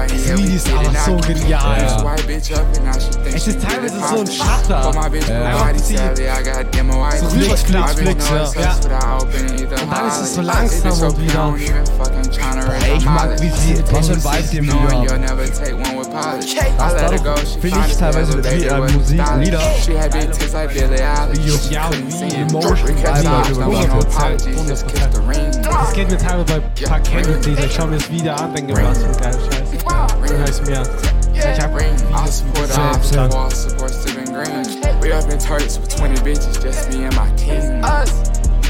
Das 0.08 0.38
Lied 0.40 0.56
ist 0.56 0.70
aber 0.74 0.92
so 1.06 1.18
genial. 1.28 1.78
Thinks 3.24 3.36
Es 3.36 3.48
ist 3.48 3.62
teilweise 3.62 3.96
so 4.00 4.20
ein. 4.22 4.28
Shutter. 4.28 4.82
Ja. 5.30 5.58
So 7.20 7.30
Flicks, 7.30 7.62
Flicks, 7.64 7.94
Flicks, 7.96 8.30
ja. 8.30 8.36
Ja. 8.62 8.76
Und 9.84 9.92
dann 9.92 10.08
ist 10.08 10.22
es 10.22 10.36
so 10.36 10.42
langsam 10.42 10.92
und 11.10 11.22
wieder- 11.22 11.54
Ey, 12.84 12.98
ich 12.98 13.06
mag, 13.06 13.40
wie 13.42 13.50
sie, 13.50 13.84
was 13.92 14.08
für 14.08 14.14
ein 14.14 14.24
Vibe 14.24 14.66
noch, 14.68 14.90
she 16.42 17.60
finde 17.60 17.78
ich, 17.88 17.98
teilweise 17.98 18.38
Lied- 18.38 18.66
äh, 18.66 18.80
Musik. 18.98 19.22
Lieder. 19.40 19.62
Videos, 21.32 21.70
ja, 21.70 21.90
wie. 21.92 22.34
Emotion 22.42 22.88
the 25.14 25.20
ring. 25.28 25.52
Das 25.64 25.94
geht 25.94 26.10
mir 26.12 26.18
teilweise 26.18 26.62
bei 26.90 27.00
Kendrick-Lieder. 27.00 27.66
Ich 27.66 27.74
schau 27.74 27.88
mir 27.88 27.98
das 27.98 28.10
Video 28.12 28.34
an, 28.34 28.54
denke, 28.54 28.71
was 28.74 28.98
für 29.00 29.08
ein 29.08 29.18
geiler 29.18 29.40
Scheiß. 29.40 29.84
Dann 30.28 30.38
hör 30.38 30.48
ich's 30.48 30.62
mir 30.62 30.80
an. 30.80 30.88
Ich 31.34 31.62
hab 31.62 31.74
Ring. 31.76 31.96
I 32.14 32.30
support 32.30 32.68
the 32.68 32.74
Same, 32.74 32.92
opposite 32.92 33.30
wall, 33.34 33.52
support 33.52 33.92
Steven 33.94 34.26
Green. 34.26 35.02
We 35.02 35.12
up 35.14 35.30
in 35.32 35.40
Turks 35.40 35.80
with 35.80 35.90
20 35.96 36.22
bitches, 36.22 36.62
just 36.62 36.90
me 36.92 37.06
and 37.06 37.16
my 37.16 37.30
king. 37.36 37.82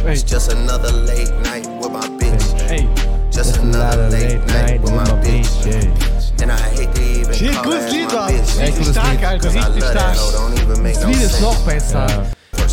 It's 0.05 0.23
just 0.23 0.51
another 0.53 0.91
late 1.05 1.31
night 1.43 1.67
with 1.81 1.91
my 1.91 2.07
bitch. 2.17 2.61
Hey. 2.61 2.87
Just 3.31 3.57
another 3.57 4.09
late 4.09 4.39
night 4.47 4.81
with 4.81 4.93
my 4.93 5.03
bitch. 5.21 6.41
And 6.41 6.51
I 6.51 6.57
hate 6.57 6.93
to 6.95 7.01
even 7.01 7.33
Shit, 7.33 7.53
call 7.53 7.63
gutes 7.65 7.91
her 7.93 7.99
Lied 7.99 8.07
my 8.07 8.15
war. 8.15 8.29
bitch. 8.29 8.59
Richtig 8.59 8.85
stark, 8.87 9.23
Alter, 9.23 9.39
Cause 9.47 9.55
I 9.55 9.59
richtig 9.59 9.81
love 9.81 9.91
stark. 9.91 9.93
that 9.93 10.17
hoe, 10.17 10.31
don't 10.31 10.61
even 10.61 10.83
make 10.83 10.93
Das 10.95 11.03
no 11.03 11.09
Lied 11.09 11.21
ist 11.21 11.31
sense. 11.31 11.41
noch 11.43 11.65
besser. 11.65 12.07
Ja. 12.07 12.23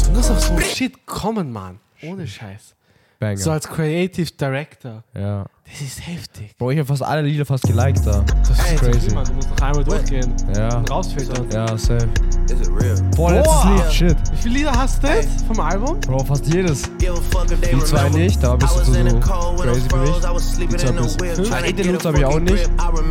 Du 0.07 0.11
musst 0.13 0.31
auf 0.31 0.41
so 0.41 0.53
ein 0.55 0.61
Shit 0.63 1.07
kommen, 1.07 1.53
Mann. 1.53 1.81
Ohne 2.03 2.27
Scheiß. 2.27 2.75
Banger. 3.19 3.37
So 3.37 3.51
als 3.51 3.69
Creative 3.69 4.31
Director. 4.41 5.03
Ja. 5.15 5.45
Das 5.71 5.81
ist 5.83 6.07
heftig. 6.07 6.57
Bro, 6.57 6.71
ich 6.71 6.79
hab 6.79 6.87
fast 6.87 7.03
alle 7.03 7.23
Lieder 7.23 7.45
fast 7.45 7.65
geliked 7.65 8.07
da. 8.07 8.25
Das 8.49 8.59
Ey, 8.59 8.75
ist 8.75 8.85
so 8.85 8.91
crazy. 8.91 9.15
Mann. 9.15 9.25
Du 9.27 9.33
musst 9.35 9.51
noch 9.51 9.61
einmal 9.61 9.85
durchgehen. 9.85 10.35
Ja. 10.57 10.79
Und 10.79 10.91
rausfiltern. 10.91 11.51
Ja, 11.51 11.77
safe. 11.77 12.09
Is 12.51 12.61
it 12.61 12.69
real? 12.69 12.97
Boah. 13.15 13.31
Lied, 13.33 13.93
shit. 13.93 14.17
Wie 14.33 14.37
viele 14.37 14.55
Lieder 14.59 14.73
hast 14.73 15.03
du 15.03 15.09
jetzt 15.09 15.45
vom 15.47 15.61
Album? 15.61 16.01
Bro, 16.01 16.25
fast 16.25 16.47
jedes. 16.47 16.83
Die 16.99 17.79
zwei 17.85 18.09
nicht, 18.09 18.43
da 18.43 18.57
bist 18.57 18.75
I 18.75 18.79
du 18.79 18.85
so 18.85 18.93
crazy 18.93 19.89
für 19.91 19.97
mich. 19.99 20.11
Die 20.59 20.77
zwei 20.77 20.93
bist 20.93 21.21
du. 21.21 21.89
a 21.89 21.93
Lutz 21.93 22.05
habe 22.05 22.19
ich 22.19 22.25
auch 22.25 22.41
nicht. 22.41 22.71
Aber 22.79 23.03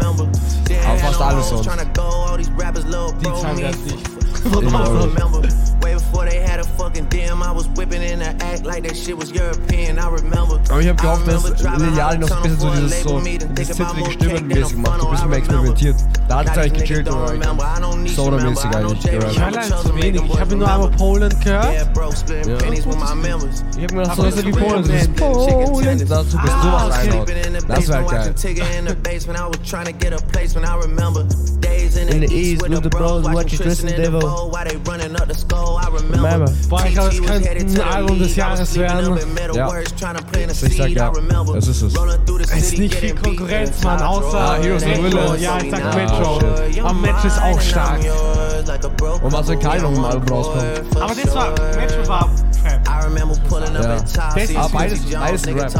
fast 0.97 1.21
alles 1.21 1.49
sonst. 1.49 1.69
Die 1.69 3.23
zwei 3.23 3.61
jetzt 3.61 3.85
nicht. 3.85 4.16
remember. 4.45 5.41
Way 5.81 5.93
before 5.93 6.25
they 6.25 6.39
had 6.39 6.59
a 6.59 6.63
fucking 6.63 7.05
dim. 7.05 7.41
I 7.43 7.51
was 7.51 7.67
whipping 7.69 8.01
in 8.01 8.19
the 8.19 8.35
act 8.43 8.65
like 8.65 8.83
that 8.83 8.95
shit 8.95 9.17
was 9.17 9.31
European. 9.31 9.99
I 9.99 10.09
remember. 10.09 10.59
Aber 10.69 10.81
ich 10.81 10.87
habe 10.87 11.01
gehofft, 11.01 11.27
dass 11.27 11.43
Liliali 11.77 12.17
noch 12.17 12.31
ein 12.31 12.41
bisschen 12.43 12.59
so 12.59 12.69
dieses 12.71 13.03
so 13.03 13.19
dieses 13.19 13.77
zittrige 13.77 14.11
Stimmenmäßig 14.11 14.73
gemacht, 14.75 15.01
ein 15.03 15.11
bisschen 15.11 15.29
mehr 15.29 15.37
experimentiert. 15.39 15.95
Da 16.27 16.39
hat 16.39 16.47
es 16.47 16.57
eigentlich 16.57 16.89
gechillt 16.89 17.09
oder 17.09 17.35
Soda-mäßig 18.07 18.75
eigentlich. 18.75 19.05
Ich 19.05 19.39
höre 19.39 19.45
halt 19.45 19.63
zu 19.63 19.95
wenig. 19.95 20.21
Ich 20.23 20.39
habe 20.39 20.55
nur 20.55 20.71
einmal 20.71 20.91
Poland 20.91 21.41
gehört. 21.43 21.73
Ich 21.73 21.79
habe 23.83 23.95
mir 23.95 24.03
noch 24.03 24.15
so 24.15 24.25
etwas 24.25 24.45
wie 24.45 24.51
Poland. 24.51 24.89
Das 24.89 25.01
ist 25.01 25.15
Poland. 25.15 26.01
Dazu 26.09 26.37
bist 26.37 26.53
du 26.63 26.71
was 26.71 26.91
einordnen. 26.97 27.57
Das 27.67 27.87
wäre 27.87 28.03
geil. 28.05 28.33
In 31.95 32.19
the 32.21 32.33
east 32.35 32.61
with 32.61 32.83
the 32.83 32.89
bros 32.89 33.23
watching 33.23 33.59
Tristan 33.59 33.89
Devil. 33.95 34.19
Remember. 36.11 36.51
Boah, 36.69 36.85
ich 36.85 36.93
glaube, 36.93 37.09
es 37.09 37.21
könnte 37.21 37.49
ein 37.49 37.81
Album 37.81 38.19
des 38.19 38.35
Jahres 38.35 38.75
werden. 38.77 39.17
Ja. 39.53 39.69
Ich 39.79 40.77
sag 40.77 40.89
ja, 40.89 41.11
das 41.53 41.67
ist 41.67 41.81
es. 41.81 41.93
Es 42.51 42.71
ist 42.71 42.77
nicht 42.79 42.95
viel 42.95 43.15
Konkurrenz, 43.15 43.83
Mann, 43.83 44.01
außer 44.01 44.37
Ah, 44.37 44.55
Heroes 44.61 44.83
of 44.83 44.89
Metro. 44.89 45.03
Villains. 45.03 45.41
Ja, 45.41 45.57
ich 45.59 45.71
sag 45.71 45.95
Metro. 45.95 46.39
shit. 46.39 46.83
Aber 46.83 46.93
Metro 46.93 47.27
ist 47.27 47.41
auch 47.41 47.61
stark. 47.61 47.99
Und 49.21 49.31
was 49.31 49.47
wenn 49.47 49.59
kein 49.59 49.81
noch 49.81 49.91
ein 49.97 50.05
Album 50.05 50.27
rauskommt? 50.29 50.65
Aber 50.99 51.13
das 51.15 51.35
war, 51.35 51.49
Metro 51.75 52.07
war. 52.07 52.29
Ja. 52.67 52.79
Ah, 54.57 54.67
beides, 54.71 54.99
beides 55.11 55.47
ein 55.47 55.57
Rap. 55.57 55.71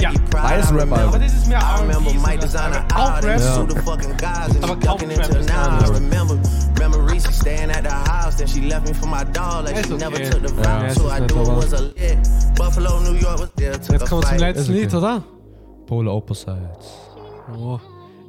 Ja, 0.00 0.10
Beides 0.30 0.68
ein 0.70 0.76
Rap, 0.76 0.92
aber 0.92 1.02
Alter. 1.02 1.18
das 1.18 1.32
ist 1.32 1.46
mehr 1.48 1.58
R&B. 1.58 1.92
so 1.92 2.58
Auch 2.94 3.22
Rap. 3.22 3.40
Ja. 3.40 3.56
Aber 4.62 4.76
I 4.76 5.90
remember, 5.92 6.38
remember 6.78 7.12
Reese 7.12 7.32
staying 7.32 7.70
at 7.70 7.84
the 7.84 7.90
house, 8.10 8.36
then 8.36 8.46
she 8.48 8.60
left 8.60 8.86
me 8.88 8.94
for 8.94 9.06
my 9.08 9.24
dog, 9.32 9.64
like 9.64 9.84
she 9.86 9.94
never 9.96 10.16
took 10.18 10.42
the 10.46 10.62
Ja, 10.62 10.84
es 10.84 10.94
so 10.94 11.08
I 11.10 11.20
nicht 11.20 11.32
knew 11.32 11.42
it 11.42 11.48
aber- 11.48 11.56
was 11.58 11.72
a 11.72 11.80
lit. 11.80 12.18
Buffalo, 12.56 13.00
New 13.00 13.14
York 13.14 13.40
was 13.40 13.50
there, 13.56 13.72
Jetzt 13.72 13.88
kommen 14.08 14.22
wir 14.22 14.28
zum 14.28 14.38
letzten 14.38 14.72
Lied, 14.72 14.94
oder? 14.94 15.22
Polar 15.86 16.14
Opposites. 16.14 16.86
Oh, 17.56 17.78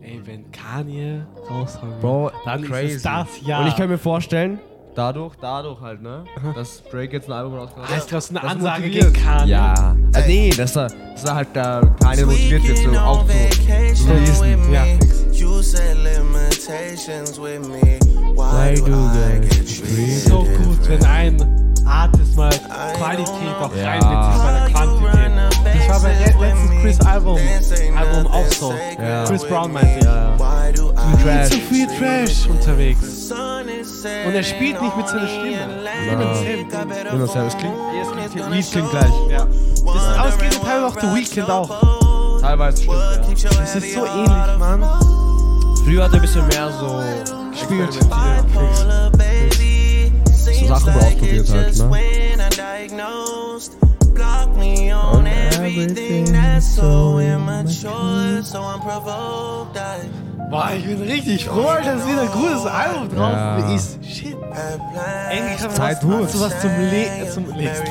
ey, 0.01 0.21
wenn 0.25 0.51
Kanye 0.51 1.25
raushauen 1.49 1.99
Bro, 2.01 2.31
dann 2.45 2.63
crazy. 2.63 2.85
ist 2.87 2.95
es 2.97 3.03
das 3.03 3.27
Jahr. 3.45 3.61
Und 3.61 3.67
ich 3.67 3.75
kann 3.75 3.89
mir 3.89 3.97
vorstellen, 3.97 4.59
dadurch, 4.97 5.33
dadurch 5.39 5.79
halt, 5.79 6.01
ne, 6.01 6.23
dass 6.55 6.81
Drake 6.91 7.13
jetzt 7.13 7.27
ein 7.29 7.33
Album 7.33 7.53
rausgebracht 7.59 7.89
Heißt, 7.95 8.11
das 8.11 8.25
ist 8.25 8.29
eine 8.31 8.43
Ansage 8.43 8.81
motiviert. 8.87 9.13
gegen 9.13 9.25
Kanye. 9.25 9.51
Ja. 9.51 9.95
Also 10.13 10.27
nee, 10.27 10.49
dass 10.49 10.75
er, 10.75 10.87
dass 10.87 11.23
er 11.25 11.35
halt 11.35 11.47
da 11.53 11.81
Kanye 12.01 12.25
motiviert 12.25 12.67
wird, 12.67 12.77
so 12.79 12.99
auch 12.99 13.25
zu 13.25 14.03
zu 14.03 14.11
releasen. 14.11 14.73
Ja, 14.73 14.83
fix. 14.99 15.39
You 15.39 15.61
set 15.61 15.95
limitations 16.03 17.39
with 17.39 17.67
me. 17.67 17.99
Why 18.35 18.73
do 18.75 18.93
I 18.93 19.39
get 19.41 19.67
treated 19.67 20.27
So 20.27 20.43
gut, 20.43 20.89
wenn 20.89 21.05
ein 21.05 21.73
Artist 21.85 22.35
mal 22.35 22.49
Qualität 22.97 23.27
auch 23.61 23.75
Ja. 23.75 23.89
reinbezieht 23.91 24.43
bei 24.43 24.51
der 24.51 24.69
Quantität. 24.73 25.07
Das 25.63 25.89
war 25.89 25.99
bei 26.01 26.13
le- 26.13 26.47
letztens 26.47 26.81
Chris 26.81 26.99
Album, 27.07 27.37
Album 27.97 28.31
auch 28.31 28.45
so. 28.47 28.73
Ja. 28.99 29.23
Chris 29.25 29.45
Brown 29.45 29.71
meinte, 29.73 30.05
Ja, 30.05 30.35
ja. 30.37 31.43
viel 31.43 31.59
zu 31.59 31.67
viel 31.67 31.87
Trash 31.87 32.47
unterwegs. 32.49 33.31
Und 34.25 34.33
er 34.33 34.43
spielt 34.43 34.81
nicht 34.81 34.97
mit 34.97 35.07
seiner 35.07 35.27
Stimme. 35.27 35.67
Innocent. 36.11 36.73
Immer 37.13 37.27
sehr, 37.27 37.43
es 37.43 37.57
klingt, 37.57 37.73
es 38.01 38.31
klingt, 38.31 38.51
Lied 38.51 38.71
klingt 38.71 38.89
gleich. 38.91 39.11
Ja. 39.29 39.47
Das, 39.85 40.17
aber 40.17 40.29
es 40.29 40.37
geht 40.37 40.61
teilweise 40.61 40.85
auch 40.85 40.99
The 40.99 41.07
Weeknd 41.07 41.49
auch. 41.49 42.39
Teilweise 42.41 42.83
stimmt, 42.83 43.41
ja. 43.41 43.49
Das 43.49 43.75
ist 43.75 43.93
so 43.93 44.05
ähnlich, 44.05 44.57
Mann. 44.59 44.83
Früher 45.83 46.03
hat 46.03 46.11
er 46.11 46.15
ein 46.15 46.21
bisschen 46.21 46.47
mehr 46.47 46.71
so 46.71 47.01
Gespielt. 47.51 47.93
so 50.33 50.65
Sachen 50.67 50.93
ausprobiert 50.93 51.49
halt, 51.49 51.77
ne? 51.77 51.89
Block 54.17 54.57
me 54.57 54.91
on 54.91 55.17
On 55.17 55.27
everything 55.27 56.25
that's 56.33 56.75
so 56.75 57.19
immature, 57.19 58.41
so 58.43 58.61
unprovoked. 58.63 59.77
I 59.77 60.09
Boah, 60.49 60.71
ich 60.77 60.85
bin 60.85 61.01
richtig 61.01 61.45
froh, 61.45 61.67
dass 61.83 62.07
wieder 62.07 62.21
ein 62.21 62.31
gutes 62.31 62.65
Album 62.65 63.09
drauf 63.09 63.31
Ja. 63.33 63.75
ist. 63.75 63.99
Shit. 64.03 64.35
Endlich 65.29 65.61
haben 65.61 65.77
wir 65.77 66.21
was, 66.23 66.31
so 66.31 66.39
was 66.39 66.61
zum, 66.61 66.71
Le 66.71 67.29
zum 67.29 67.45
Lesen. 67.57 67.85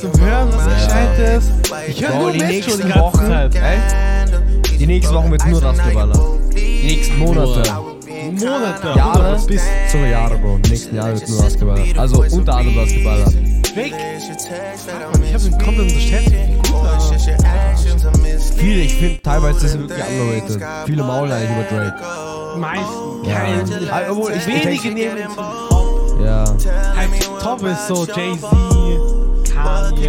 zum 0.00 0.20
Hören, 0.20 0.48
was 0.52 0.64
gescheit 0.64 1.18
ist. 1.36 1.52
Ich 1.86 2.02
höre 2.08 2.18
nur 2.18 2.32
die 2.32 2.38
nächsten 2.42 2.88
Wochen? 2.94 3.50
Die 4.78 4.86
nächsten 4.86 5.14
Wochen 5.14 5.30
wird 5.30 5.46
nur 5.46 5.60
das 5.60 5.78
geballert. 5.84 6.18
Die 6.54 6.86
nächsten 6.86 7.18
Monate. 7.18 7.89
Monate. 8.32 8.88
Jahre 8.96 9.38
Bis 9.46 9.62
sogar 9.90 10.06
Jahre, 10.08 10.36
Bro. 10.38 10.58
Nächsten 10.68 10.96
Jahre 10.96 11.14
wird 11.14 11.28
nur 11.28 11.42
das 11.42 11.58
geballert. 11.58 11.98
Also 11.98 12.22
unter 12.30 12.56
anderem 12.56 12.76
das 12.84 12.92
geballert. 12.94 13.34
weg. 13.76 13.94
Ich 15.22 15.34
habe 15.34 15.44
den 15.44 15.52
Content 15.58 15.78
unterschätzt, 15.80 16.30
wie 16.32 16.54
gut 16.56 16.66
er 16.66 16.82
war. 16.82 17.00
Viele, 18.56 18.80
ich 18.82 18.94
finde 18.94 19.22
teilweise 19.22 19.66
ist 19.66 19.74
es 19.74 19.78
wirklich 19.78 19.98
underrated. 20.08 20.62
Viele 20.86 21.02
maulen 21.02 21.32
eigentlich 21.32 21.50
über 21.50 21.64
Drake. 21.76 21.96
Meisten. 22.58 23.24
Ja. 23.24 23.34
Kein, 23.36 23.88
Ah, 23.90 24.10
obwohl, 24.10 24.32
ich- 24.32 24.46
wenige 24.46 24.90
nehmen 24.90 25.16
ihn 25.18 25.24
zum 25.26 25.44
Top. 25.68 26.20
Ja. 26.24 26.44
Halt, 26.96 27.42
Top 27.42 27.62
ist 27.62 27.86
so 27.88 28.04
Jay-Z, 28.06 28.50
Kanye, 29.54 30.08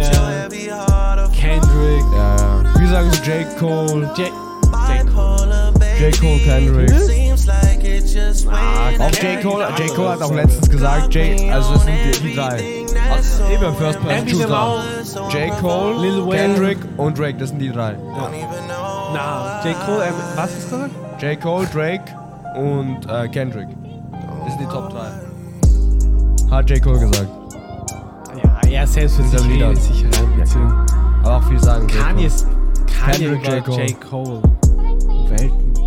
Kendrick. 1.38 2.04
Ja, 2.14 2.36
ja. 2.36 2.80
Wie 2.80 2.86
sagen 2.88 3.10
so 3.12 3.22
J. 3.22 3.58
Cole, 3.58 4.10
J. 4.16 4.26
J. 4.26 5.14
Cole. 5.14 5.72
J. 6.00 6.20
Cole, 6.20 6.38
Kendrick. 6.44 7.21
Ah, 8.50 8.90
Auch 8.98 9.10
J. 9.10 9.40
Cole, 9.42 9.66
J. 9.78 9.94
Cole 9.94 10.08
hat 10.10 10.22
auch 10.22 10.32
letztens 10.34 10.68
gesagt, 10.70 11.14
J. 11.14 11.50
Also 11.50 11.74
das 11.74 11.84
sind 11.84 11.94
die, 12.04 12.28
die 12.28 12.34
drei. 12.34 12.62
Also 13.10 13.44
immer 13.44 13.72
First 13.74 14.00
Person 14.02 14.28
Shooter. 14.28 14.82
J. 15.30 15.58
Cole, 15.60 15.98
Lil 16.00 16.26
Wayne. 16.26 16.36
Kendrick 16.54 16.78
und 16.96 17.18
Drake, 17.18 17.38
das 17.38 17.48
sind 17.50 17.58
die 17.58 17.70
drei. 17.70 17.96
Na, 19.14 19.62
J. 19.64 19.74
Cole, 19.86 20.04
ähm, 20.04 20.14
was 20.36 20.42
hast 20.44 20.72
du 20.72 20.76
gesagt? 20.76 20.90
J. 21.22 21.40
Cole, 21.40 21.66
Drake 21.72 22.04
und 22.56 22.98
äh, 23.08 23.28
Kendrick. 23.28 23.68
Das 24.44 24.54
sind 24.54 24.60
die 24.60 24.66
Top 24.72 24.90
3. 24.90 26.56
Hat 26.56 26.68
J. 26.70 26.82
Cole 26.82 26.98
gesagt. 26.98 27.28
Ja, 28.42 28.68
er 28.70 28.86
selbst 28.86 29.18
wird 29.18 29.30
sich 29.30 29.44
Lieder. 29.48 29.70
wenig 29.70 29.82
sich 29.82 30.04
reinbeziehen. 30.04 30.72
Aber 31.24 31.36
auch 31.36 31.42
viel 31.44 31.60
sagen. 31.62 31.86
Kanye 31.86 32.26
ist 32.26 32.46
Kanye 33.04 33.36
Kendrick, 33.38 33.46
J. 33.46 33.64
Cole. 33.64 33.82
J. 33.86 34.00
Cole. 34.00 34.42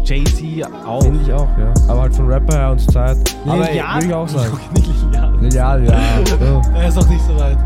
Jay-Z 0.06 0.64
auch. 0.86 1.02
Finde 1.04 1.22
ich 1.24 1.34
auch, 1.34 1.50
ja. 1.58 1.74
Aber 1.88 2.02
halt 2.02 2.16
von 2.16 2.28
Rapper 2.32 2.56
her 2.58 2.72
und 2.72 2.80
zur 2.80 2.94
Zeit. 2.94 3.18
Aber 3.46 3.68
ey, 3.68 3.74
Lineal? 3.76 3.96
würde 3.96 4.08
ich 4.08 4.14
auch 4.14 4.28
sagen. 4.30 4.60
Nicht 4.74 4.88
lineal. 4.88 5.38
Lineal, 5.42 5.84
ja. 5.86 6.26
so. 6.26 6.62
Er 6.76 6.88
ist 6.88 6.98
auch 6.98 7.08
nicht 7.10 7.26
so 7.26 7.40
weit. 7.40 7.58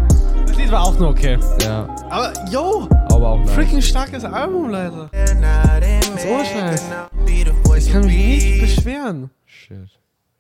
Das 0.48 0.58
Lied 0.58 0.72
war 0.72 0.84
auch 0.84 0.98
nur 0.98 1.10
okay. 1.10 1.38
Ja, 1.62 1.88
Aber, 2.10 2.34
yo, 2.50 2.88
aber 3.12 3.28
auch 3.30 3.40
nice. 3.40 3.52
freaking 3.52 3.82
starkes 3.82 4.24
Album, 4.24 4.70
Leute. 4.70 5.10
Das 5.12 5.32
ist 6.24 6.28
ohne 6.28 6.46
Scheiß. 6.46 6.86
Ich 7.78 7.92
kann 7.92 8.06
mich 8.06 8.16
nicht 8.16 8.62
beschweren. 8.62 9.30
Shit. 9.46 9.90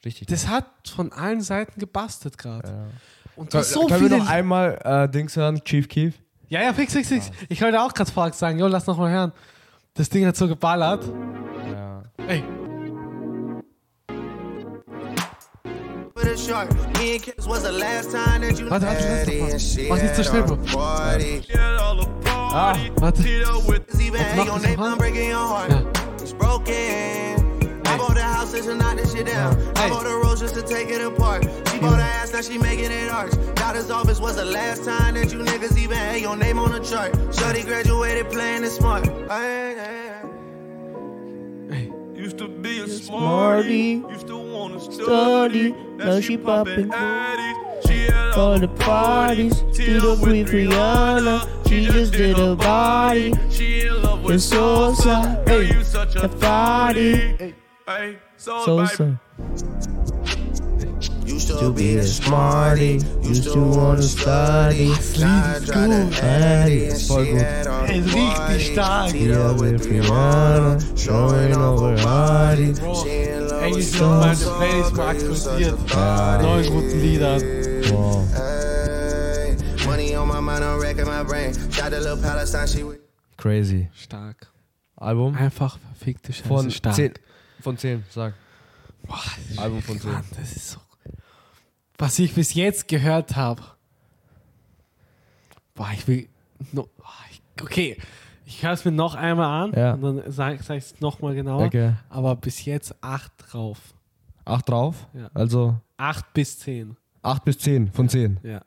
Richtig. 0.05 0.27
Das 0.27 0.47
hat 0.47 0.65
von 0.93 1.11
allen 1.11 1.41
Seiten 1.41 1.79
gebastelt 1.79 2.37
gerade. 2.37 2.67
Ja. 2.69 2.85
Und 3.35 3.51
Können, 3.51 3.63
so 3.63 3.85
können 3.87 4.09
wir 4.09 4.17
noch 4.17 4.27
einmal 4.29 4.79
äh, 4.83 5.09
Dings 5.09 5.35
hören? 5.35 5.61
Chief 5.63 5.87
Keef? 5.87 6.15
ja, 6.49 6.61
ja, 6.63 6.73
fix, 6.73 6.93
fix, 6.93 7.09
fix. 7.09 7.31
Ich 7.49 7.61
wollte 7.61 7.81
auch 7.81 7.93
gerade 7.93 8.09
vorher 8.11 8.33
sagen, 8.33 8.57
yo, 8.59 8.67
lass 8.67 8.87
noch 8.87 8.97
mal 8.97 9.11
hören. 9.11 9.31
Das 9.93 10.09
Ding 10.09 10.25
hat 10.25 10.35
so 10.37 10.47
geballert. 10.47 11.03
Ja. 12.27 12.33
Ey, 12.33 12.43
With 16.15 16.27
a 16.27 16.37
shark, 16.37 16.69
me 16.97 17.13
and 17.15 17.23
Kiss 17.23 17.47
was 17.47 17.63
the 17.63 17.71
last 17.71 18.11
time 18.11 18.41
that 18.41 18.59
you 18.59 18.67
Warte, 18.69 18.83
warte, 18.83 18.97
had 18.97 19.27
lass 19.27 19.27
doch 19.27 19.39
mal. 19.39 19.55
it. 19.55 19.61
She 19.61 19.89
Mach 19.89 20.01
nicht 20.01 20.15
had 20.17 20.25
schnell, 20.25 20.43
Bro. 20.43 20.57
Ah, 22.51 22.77
warte. 22.97 23.19
Even 24.01 24.37
mach 24.37 24.47
das 24.47 24.63
name, 24.63 24.75
noch 24.77 24.85
I'm 24.85 24.93
an? 24.93 24.97
breaking 24.97 25.29
your 25.29 25.37
heart. 25.47 25.69
Ja. 25.71 25.83
I 27.91 27.97
bought 27.97 28.17
a 28.17 28.21
house 28.23 28.51
just 28.53 28.67
to 28.69 28.75
knock 28.75 28.97
this 28.97 29.13
shit 29.13 29.25
down. 29.27 29.55
I 29.75 29.81
Hey. 29.81 29.89
bought 29.89 30.05
a 30.05 30.15
rose 30.23 30.39
just 30.41 30.53
to 30.55 30.61
take 30.61 30.89
it 30.89 31.01
apart. 31.01 31.43
She 31.71 31.79
bought 31.79 31.99
a 31.99 32.03
ass, 32.03 32.31
now 32.33 32.41
she 32.41 32.57
making 32.57 32.91
it 32.91 33.09
arch. 33.09 33.31
Doctor's 33.55 33.89
office 33.89 34.19
was 34.19 34.35
the 34.35 34.45
last 34.45 34.83
time 34.83 35.15
that 35.15 35.31
you 35.31 35.39
niggas 35.39 35.77
even 35.77 35.97
had 35.97 36.21
your 36.21 36.35
name 36.35 36.59
on 36.59 36.71
the 36.71 36.79
chart. 36.79 37.15
Shorty 37.33 37.63
graduated 37.63 38.29
playing 38.31 38.63
it 38.63 38.69
smart. 38.71 39.07
Ay, 39.29 39.75
ay, 39.79 40.21
ay. 41.71 41.89
Used 42.19 42.37
to 42.39 42.49
be 42.49 42.81
a 42.81 42.87
Smarty. 42.89 44.03
Used 44.11 44.27
to 44.27 44.35
wanna 44.35 44.81
Study. 44.81 45.71
Now 45.95 46.19
she 46.19 46.35
popping 46.35 46.91
She 47.87 48.07
had 48.07 48.33
for 48.33 48.59
the 48.59 48.67
parties. 48.67 49.61
To 49.61 50.01
the 50.01 50.19
with 50.21 50.49
Rihanna. 50.49 51.47
She 51.69 51.85
just 51.85 52.11
did 52.11 52.37
a 52.37 52.57
body. 52.57 53.33
She 53.49 53.87
in 53.87 54.03
love 54.03 54.21
with 54.21 54.41
Sosa. 54.41 55.41
Hey, 55.47 55.67
you 55.73 55.81
such 55.81 56.17
a 56.17 56.27
body. 56.27 57.55
Hey, 57.87 58.17
so 58.35 58.65
Sosa. 58.65 59.17
Used 61.39 61.57
to 61.57 61.71
be 61.71 61.95
a 61.95 62.03
smarty, 62.03 62.99
used 63.23 63.53
to 63.53 63.61
wanna 63.61 64.01
study. 64.01 64.91
Try 65.15 65.59
to 65.65 66.09
Addy, 66.21 66.87
and 66.89 67.01
Voll 67.07 67.25
gut. 67.33 67.67
all 67.67 67.85
Ey, 67.85 68.01
the 68.01 68.11
richtig 68.11 68.73
stark. 68.73 69.13
Yeah, 69.13 69.53
with 69.53 69.87
Rihanna, 69.87 70.97
showing 70.97 71.55
over 71.55 71.97
Hardy. 72.01 72.73
Eigentlich 73.63 73.89
sind 73.89 74.19
meine 74.19 74.35
Playlist 74.35 74.97
mal 74.97 75.07
aktualisiert. 75.07 75.79
Neun 76.41 76.65
guten 76.65 76.99
Liedern. 76.99 77.41
Wow. 77.89 78.27
Money 79.85 80.15
on 80.17 80.27
my 80.27 80.41
mind, 80.41 80.65
I'm 80.65 80.77
wrecking 80.81 81.05
my 81.07 81.23
brain. 81.23 81.53
Shot 81.71 81.93
a 81.93 81.99
little 81.99 82.17
Palestine, 82.17 82.67
she 82.67 82.83
Crazy. 83.37 83.87
Stark. 83.95 84.47
Album? 84.97 85.35
Einfach 85.35 85.79
verfickte 85.79 86.33
Scheiße. 86.33 86.47
Von 86.49 86.69
stark. 86.69 86.95
10. 86.95 87.13
Von 87.61 87.77
10, 87.77 88.03
sag. 88.09 88.33
Boah, 89.07 89.21
ist 89.49 89.57
Album 89.57 89.81
von 89.81 89.95
wirklich 89.95 90.03
10. 90.03 90.11
Mann, 90.11 90.25
Das 90.37 90.51
ist 90.51 90.71
so. 90.71 90.79
Was 91.99 92.17
ich 92.17 92.33
bis 92.33 92.53
jetzt 92.55 92.87
gehört 92.87 93.35
habe. 93.35 93.61
Boah, 95.75 95.89
ich 95.93 96.07
will. 96.07 96.27
No, 96.71 96.87
ich, 97.31 97.41
okay, 97.61 97.97
ich 98.45 98.63
höre 98.63 98.71
es 98.71 98.83
mir 98.85 98.91
noch 98.91 99.15
einmal 99.15 99.63
an 99.65 99.73
Ja. 99.73 99.93
und 99.93 100.01
dann 100.01 100.31
sage 100.31 100.63
sag 100.63 100.77
ich 100.77 100.85
es 100.85 100.99
nochmal 101.01 101.35
genauer. 101.35 101.65
Okay. 101.65 101.93
Aber 102.09 102.35
bis 102.35 102.65
jetzt 102.65 102.95
8 103.01 103.31
drauf. 103.37 103.77
8 104.45 104.67
drauf? 104.69 105.07
Ja. 105.13 105.29
Also 105.33 105.75
8 105.97 106.33
bis 106.33 106.57
10. 106.59 106.95
8 107.21 107.43
bis 107.45 107.57
10 107.59 107.91
von 107.91 108.09
10. 108.09 108.39
Ja. 108.43 108.61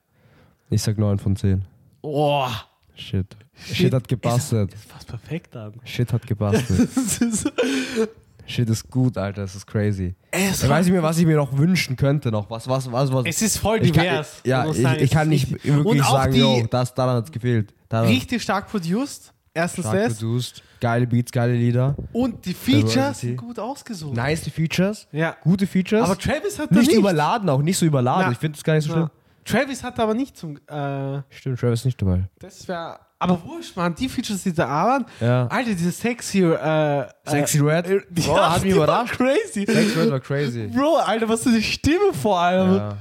Ich 0.71 0.83
sag 0.83 0.99
9 0.99 1.19
von 1.19 1.35
10. 1.35 1.65
Oh, 2.03 2.49
Shit. 2.95 3.35
Shit, 3.55 3.93
hat 3.95 4.07
gebastelt. 4.09 4.75
das 4.75 4.85
passt 4.87 5.09
perfekt 5.09 5.57
an. 5.57 5.73
Shit 5.85 6.13
hat 6.13 6.27
gebastelt. 6.27 6.91
Shit 8.47 8.69
ist 8.69 8.91
gut, 8.91 9.17
Alter. 9.19 9.43
Das 9.43 9.55
ist 9.55 9.67
crazy. 9.67 10.15
Es 10.31 10.63
ich 10.63 10.69
war- 10.69 10.77
weiß 10.77 10.87
nicht 10.87 10.93
mehr, 10.93 11.03
was 11.03 11.19
ich 11.19 11.27
mir 11.27 11.37
noch 11.37 11.57
wünschen 11.57 11.97
könnte. 11.97 12.31
Noch 12.31 12.49
was, 12.51 12.69
was, 12.69 12.91
was, 12.91 13.13
was. 13.13 13.25
Es 13.27 13.41
ist 13.43 13.59
voll 13.59 13.79
Ich 13.83 13.93
kann- 13.93 14.05
divers. 14.05 14.41
ja, 14.45 14.67
ich, 14.71 14.83
sagen, 14.83 15.03
ich 15.03 15.11
kann 15.11 15.29
nicht 15.29 15.53
richtig- 15.53 15.71
Und 15.71 15.85
wirklich 15.85 16.03
auch 16.05 16.13
sagen, 16.13 16.33
die- 16.33 16.41
yo, 16.41 16.67
das, 16.71 16.95
daran 16.95 17.17
hat 17.17 17.25
es 17.27 17.33
gefehlt. 17.33 17.73
Daran 17.89 18.09
Richtig 18.09 18.43
stark 18.43 18.69
produced. 18.71 19.33
Erstens 19.55 19.85
stark 19.85 20.05
das. 20.09 20.19
produced. 20.19 20.63
Geile 20.81 21.07
Beats, 21.07 21.31
geile 21.31 21.53
Lieder. 21.55 21.95
Und 22.13 22.45
die 22.47 22.55
Features 22.55 22.91
Diversity. 22.93 23.27
sind 23.29 23.37
gut 23.37 23.59
ausgesucht. 23.59 24.17
Nice 24.17 24.41
die 24.43 24.51
Features. 24.51 25.07
Ja. 25.13 25.37
Gute 25.43 25.67
Features. 25.67 26.03
Aber 26.05 26.19
Travis 26.19 26.59
hat 26.59 26.71
da 26.71 26.77
nicht 26.79 26.89
nicht. 26.89 26.97
überladen, 26.99 27.49
auch 27.51 27.61
nicht 27.63 27.77
so 27.79 27.85
überladen. 27.87 28.25
Na, 28.27 28.33
ich 28.33 28.39
finde 28.39 28.57
das 28.57 28.65
gar 28.65 28.75
nicht 28.75 28.85
so 28.85 28.91
na. 28.91 28.97
schlimm. 28.97 29.11
Travis 29.45 29.83
hat 29.85 30.01
aber 30.01 30.15
nicht 30.15 30.37
zum. 30.37 30.57
Äh, 30.57 31.23
Stimmt, 31.31 31.61
Travis 31.61 31.81
ist 31.81 31.85
nicht 31.85 32.01
dabei. 32.01 32.25
das 32.39 32.67
wäre. 32.67 32.99
Aber 33.23 33.41
wurscht, 33.45 33.77
man, 33.77 33.95
die 33.95 34.09
Features, 34.09 34.43
die 34.43 34.53
da 34.53 34.67
waren. 34.69 35.07
Ja. 35.21 35.47
Alter, 35.47 35.71
diese 35.75 35.93
sexy. 35.93 36.41
Äh, 36.43 37.07
Sexy 37.25 37.59
äh, 37.59 37.63
Red? 37.63 37.87
äh, 37.87 38.01
die, 38.11 38.23
Boah, 38.23 38.51
hat 38.55 38.65
mich 38.65 38.73
die 38.73 38.79
waren 38.81 38.85
überrascht. 38.89 39.17
Crazy. 39.17 39.65
Sexy 39.65 39.99
Red 40.01 40.11
war 40.11 40.19
crazy. 40.19 40.67
Bro, 40.67 40.97
Alter, 40.97 41.29
was 41.29 41.45
für 41.45 41.51
eine 41.51 41.63
Stimme 41.63 42.13
vor 42.21 42.41
allem. 42.41 42.75
Ja. 42.77 42.97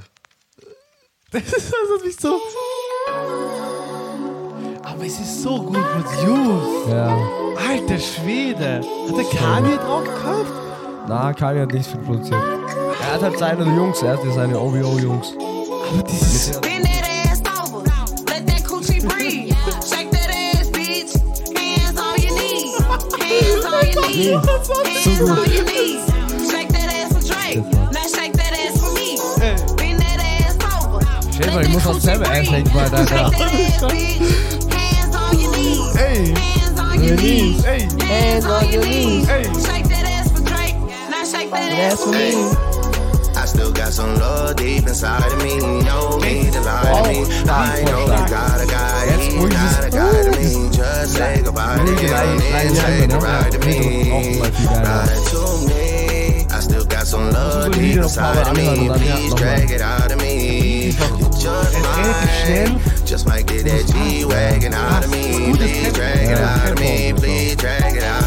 Das, 1.32 1.42
ist, 1.42 1.54
das 1.54 1.64
hat 1.72 2.04
mich 2.04 2.16
so. 2.20 2.38
Aber 4.84 5.04
es 5.04 5.18
ist 5.18 5.42
so 5.42 5.60
gut 5.60 5.76
produced. 6.04 6.88
ja. 6.88 7.18
Alter 7.68 7.98
Schwede. 7.98 8.80
Hat 9.08 9.16
der 9.16 9.24
Kanye 9.40 9.76
drauf 9.76 10.04
gehabt? 10.04 10.52
Na, 11.08 11.32
Kanye 11.32 11.62
hat 11.62 11.72
nicht 11.72 11.90
viel 11.90 12.00
produziert. 12.00 12.40
Er 13.02 13.14
hat 13.14 13.22
halt 13.22 13.38
seine 13.38 13.64
Jungs, 13.64 14.00
er 14.02 14.12
hat 14.16 14.24
ja 14.24 14.30
seine 14.32 14.56
OVO-Jungs. 14.60 15.34
Aber 15.92 16.02
dieses. 16.04 16.60
Hands 23.94 24.04
on 24.04 24.12
your 24.14 24.44
knees. 24.44 25.04
Hands 25.04 25.30
on 25.30 25.52
your 25.52 25.64
knees. 25.64 26.50
Shake 26.50 26.68
that 26.70 26.88
ass 26.92 27.12
for 27.12 27.20
Drake. 27.20 27.64
Now 27.92 28.06
shake 28.08 28.32
that 28.34 28.52
ass 28.52 28.80
for 28.80 28.92
me. 28.94 29.18
Bend 29.76 30.00
that 30.00 30.20
ass 30.20 30.56
over. 30.84 31.00
Stell 31.32 31.54
mal, 31.54 31.62
ich 31.62 31.68
muss 31.68 31.86
auch 31.86 32.00
selber 32.00 32.26
Ass-Hacken 32.26 32.72
bei 32.72 32.88
that 32.88 33.12
Alter. 33.12 33.44
ass, 33.44 33.84
bitch. 33.84 34.72
Hands 34.72 35.14
on 35.16 35.38
your 35.38 35.50
knees. 35.52 35.96
Ey. 35.96 36.34
Hands 36.34 36.80
on 36.80 37.02
your 37.04 37.16
knees. 37.16 37.64
Ey. 37.64 37.88
Hands 38.06 38.46
on 38.46 38.68
your 38.72 38.84
knees. 38.84 39.28
Ey. 39.28 39.44
Shake 39.44 39.88
that 39.88 40.04
ass 40.06 40.30
for 40.32 40.42
Drake. 40.42 40.76
Now 41.10 41.24
shake 41.24 41.50
that 41.50 41.72
ass 41.72 42.02
for 42.02 42.10
me. 42.12 42.71
I 43.52 43.54
still 43.54 43.72
got 43.72 43.92
some 43.92 44.14
love 44.14 44.56
deep 44.56 44.86
inside 44.86 45.30
of 45.30 45.38
me. 45.44 45.58
No 45.58 46.16
need 46.16 46.54
to 46.54 46.60
lie 46.62 47.02
to 47.04 47.10
me. 47.10 47.50
I 47.50 47.82
know 47.84 48.00
you 48.00 48.26
got 48.26 48.62
a 48.62 48.66
guy, 48.66 49.20
he's 49.20 49.34
not 49.34 49.84
a 49.84 49.90
guy 49.90 50.22
to 50.22 50.30
me. 50.30 50.70
Just 50.74 51.12
say 51.12 51.42
goodbye 51.42 51.76
to 51.76 51.94
him 51.94 52.40
and 52.40 52.74
say 52.74 53.06
the 53.06 53.18
ride 53.18 53.52
to 53.52 53.58
me. 53.58 54.40
Ride 54.40 55.26
to 55.28 55.68
me. 55.68 56.46
I 56.48 56.60
still 56.60 56.86
got 56.86 57.06
some 57.06 57.30
love 57.30 57.72
deep 57.74 57.98
inside 57.98 58.48
of 58.48 58.56
me. 58.56 58.88
Please 58.88 59.34
drag 59.34 59.70
it 59.70 59.82
out 59.82 60.10
of 60.10 60.18
me. 60.18 60.86
You 60.86 60.92
just 61.38 61.78
mine. 61.82 62.80
Just 63.04 63.28
might 63.28 63.46
get 63.46 63.66
that 63.66 63.84
G 63.92 64.24
wagon 64.24 64.72
out 64.72 65.04
of 65.04 65.10
me. 65.10 65.52
Please 65.54 65.92
drag 65.92 66.30
it 66.30 66.38
out 66.38 66.70
of 66.72 66.80
me. 66.80 67.12
Please 67.12 67.54
drag 67.56 67.96
it 67.96 68.02
out. 68.02 68.21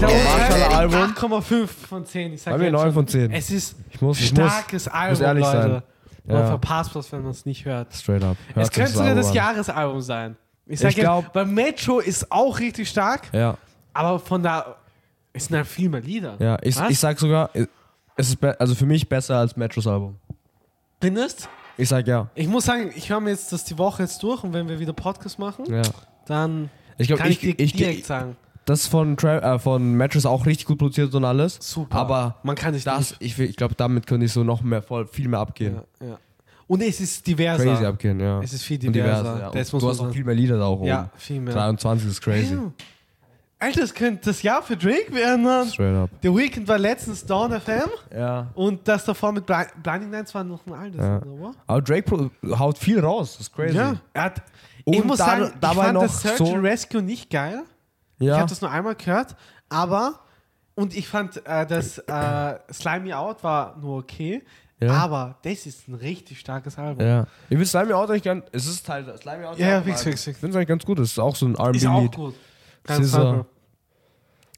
Marshall 0.00 0.62
Album. 0.74 0.94
8,5 1.14 1.66
von 1.66 2.04
10. 2.06 2.32
Ich 2.34 2.42
sag 2.42 2.52
Bei 2.52 2.58
mir 2.58 2.64
jetzt 2.66 2.72
9 2.72 2.82
schon. 2.84 2.92
von 2.94 3.06
10. 3.08 3.30
Es 3.32 3.50
ist 3.50 3.76
Ich 3.90 4.00
muss- 4.00 4.20
ich 4.20 4.32
muss- 4.32 4.50
starkes 4.52 4.84
muss 4.86 4.94
Album, 4.94 5.22
ehrlich 5.24 5.44
Leute. 5.44 5.60
sein. 5.62 5.82
Man 6.26 6.36
Ja. 6.42 6.46
verpasst 6.46 6.94
was, 6.94 7.10
wenn 7.12 7.22
man 7.22 7.30
es 7.30 7.46
nicht 7.46 7.64
hört. 7.64 7.94
Straight 7.94 8.22
up. 8.22 8.36
es 8.50 8.56
Hört 8.56 8.72
könnte 8.72 8.90
das 8.92 8.98
sogar 8.98 9.14
das. 9.14 9.34
Jahresalbum 9.34 10.00
sein. 10.02 10.36
Ich 10.66 10.80
sag 10.80 10.90
Ich 10.90 10.96
jetzt, 10.96 11.04
glaub- 11.04 11.34
weil 11.34 11.46
Metro 11.46 12.00
ist 12.00 12.30
auch 12.30 12.58
richtig 12.58 12.88
stark, 12.90 13.28
Ja, 13.32 13.56
aber 13.94 14.18
von 14.18 14.42
da 14.42 14.76
es 15.32 15.46
sind 15.46 15.56
halt 15.56 15.66
viel 15.66 15.88
mehr 15.88 16.02
Lieder. 16.02 16.36
ja. 16.38 16.58
Ich, 16.62 16.76
Was? 16.78 16.90
ich 16.90 16.98
sag 16.98 17.18
sogar, 17.18 17.48
es 18.16 18.30
ist 18.30 18.44
also 18.44 18.74
für 18.74 18.84
mich 18.84 19.08
besser 19.08 19.36
als 19.38 19.56
Metros 19.56 19.86
Album. 19.86 20.16
Findest? 21.00 21.48
Ich 21.78 21.88
sag 21.88 22.06
ja. 22.06 22.28
Ich 22.34 22.46
muss 22.48 22.64
sagen, 22.66 22.90
ich 22.94 23.08
höre 23.08 23.20
mir 23.20 23.30
jetzt 23.30 23.50
das 23.52 23.64
die 23.64 23.78
Woche 23.78 24.02
jetzt 24.02 24.22
durch 24.22 24.44
und 24.44 24.52
wenn 24.52 24.68
wir 24.68 24.78
wieder 24.78 24.92
Podcast 24.92 25.38
machen, 25.38 25.64
Ja. 25.72 25.82
dann 26.26 26.68
Ich 26.98 27.06
glaub, 27.06 27.20
kann 27.20 27.30
ich, 27.30 27.42
ich- 27.42 27.56
dir 27.56 27.64
ich- 27.64 27.72
direkt 27.72 27.98
ich- 28.00 28.06
sagen. 28.06 28.36
Das 28.68 28.86
von, 28.86 29.16
Tra 29.16 29.54
äh, 29.54 29.58
von 29.58 29.96
Mattress 29.96 30.26
auch 30.26 30.44
richtig 30.46 30.66
gut 30.66 30.78
produziert 30.78 31.14
und 31.14 31.24
alles. 31.24 31.56
Super. 31.60 31.96
Aber 31.96 32.36
man 32.42 32.54
kann 32.56 32.74
nicht 32.74 32.86
das, 32.86 33.14
ich, 33.18 33.38
ich 33.38 33.56
glaube, 33.56 33.74
damit 33.74 34.06
könnte 34.06 34.26
ich 34.26 34.32
so 34.32 34.44
noch 34.44 34.62
mehr, 34.62 34.82
voll, 34.82 35.06
viel 35.06 35.28
mehr 35.28 35.40
abgehen. 35.40 35.80
Ja, 36.00 36.06
ja. 36.08 36.18
Und 36.66 36.82
es 36.82 37.00
ist 37.00 37.26
diverser. 37.26 37.64
Crazy 37.64 37.84
abgehen, 37.86 38.20
ja. 38.20 38.42
Es 38.42 38.52
ist 38.52 38.62
viel 38.62 38.76
Und 38.86 38.92
diverser. 38.94 39.40
ja. 39.40 39.50
Das 39.50 39.72
muss 39.72 39.82
du 39.82 39.88
hast 39.88 40.00
auch 40.00 40.10
viel 40.12 40.24
mehr 40.24 40.34
Lieder 40.34 40.58
da 40.58 40.66
auch 40.66 40.84
Ja, 40.84 41.00
oben. 41.04 41.10
viel 41.16 41.40
mehr. 41.40 41.54
23 41.54 42.08
ist 42.10 42.20
crazy. 42.20 42.54
Damn. 42.54 42.74
Alter, 43.60 43.80
das 43.80 43.94
könnte 43.94 44.20
das 44.26 44.42
Jahr 44.42 44.62
für 44.62 44.76
Drake 44.76 45.12
werden, 45.12 45.42
Mann. 45.44 45.66
Straight 45.68 45.96
up. 45.96 46.10
The 46.22 46.28
Weeknd 46.28 46.68
war 46.68 46.78
letztens 46.78 47.24
Dawn 47.26 47.58
FM 47.58 47.88
Ja. 48.16 48.48
und 48.54 48.86
das 48.86 49.04
davor 49.04 49.32
mit 49.32 49.46
Bli- 49.46 49.66
Blinding 49.82 50.12
Lights 50.12 50.32
war 50.34 50.44
noch 50.44 50.64
ein 50.66 50.74
altes, 50.74 51.00
ja. 51.00 51.22
oder? 51.22 51.54
Aber 51.66 51.82
Drake 51.82 52.30
haut 52.56 52.78
viel 52.78 53.00
raus. 53.00 53.32
Das 53.38 53.48
ist 53.48 53.52
crazy. 53.54 53.74
Ja, 53.76 53.96
er 54.12 54.22
hat, 54.24 54.42
ich 54.84 55.02
muss 55.02 55.18
da- 55.18 55.24
sagen, 55.24 55.52
dabei 55.60 55.72
ich 55.72 55.78
fand 55.86 55.94
noch 55.94 56.02
das 56.02 56.20
Search 56.22 56.36
so- 56.36 56.54
and 56.54 56.62
Rescue 56.64 57.02
nicht 57.02 57.30
geil. 57.30 57.62
Ich 58.18 58.26
Ja. 58.26 58.38
habe 58.38 58.48
das 58.48 58.60
nur 58.60 58.70
einmal 58.70 58.94
gehört, 58.94 59.36
aber 59.68 60.20
und 60.74 60.96
ich 60.96 61.08
fand 61.08 61.44
äh, 61.46 61.66
das 61.66 61.98
äh, 61.98 62.58
Slime 62.72 63.00
Me 63.00 63.16
Out 63.16 63.42
war 63.42 63.76
nur 63.78 63.98
okay, 63.98 64.44
Ja. 64.80 64.92
aber 64.92 65.36
das 65.42 65.66
ist 65.66 65.88
ein 65.88 65.94
richtig 65.94 66.38
starkes 66.40 66.78
Album. 66.78 67.04
Ja. 67.04 67.22
Ich 67.48 67.48
finde 67.56 67.66
Slimy 67.66 67.92
Out 67.92 68.10
eigentlich 68.10 68.22
ganz. 68.22 68.44
Es 68.52 68.66
ist 68.66 68.88
halt 68.88 69.06
Slimy 69.20 69.44
Out. 69.44 69.58
Ja, 69.58 69.68
ja, 69.68 69.82
fix, 69.82 70.02
fix, 70.02 70.22
fix. 70.24 70.36
Ich 70.36 70.40
finde 70.40 70.50
es 70.52 70.56
eigentlich 70.56 70.68
ganz 70.68 70.84
gut. 70.84 70.98
Es 71.00 71.10
ist 71.12 71.18
auch 71.18 71.34
so 71.36 71.46
ein 71.46 71.54
R&B 71.56 71.78
Ist 71.78 71.86
auch 71.86 72.10
gut. 72.12 72.34
Ganz. 72.84 73.12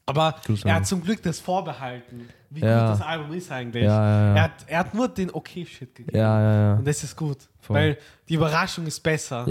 Aber 0.05 0.35
Gutes 0.45 0.65
er 0.65 0.75
hat 0.75 0.85
zum 0.87 1.01
Glück 1.03 1.21
das 1.23 1.39
vorbehalten, 1.39 2.27
wie 2.49 2.61
Ja. 2.61 2.89
gut 2.91 2.99
das 2.99 3.07
Album 3.07 3.33
ist 3.33 3.51
eigentlich. 3.51 3.83
Ja. 3.83 4.35
Er, 4.35 4.43
hat, 4.43 4.51
er 4.67 4.79
hat 4.79 4.93
nur 4.93 5.07
den 5.07 5.33
Okay-Shit 5.33 5.95
gegeben. 5.95 6.77
Und 6.79 6.85
das 6.87 7.03
ist 7.03 7.15
gut. 7.15 7.37
Voll. 7.61 7.75
Weil 7.75 7.97
die 8.27 8.33
Überraschung 8.35 8.85
ist 8.87 8.99
besser. 9.01 9.45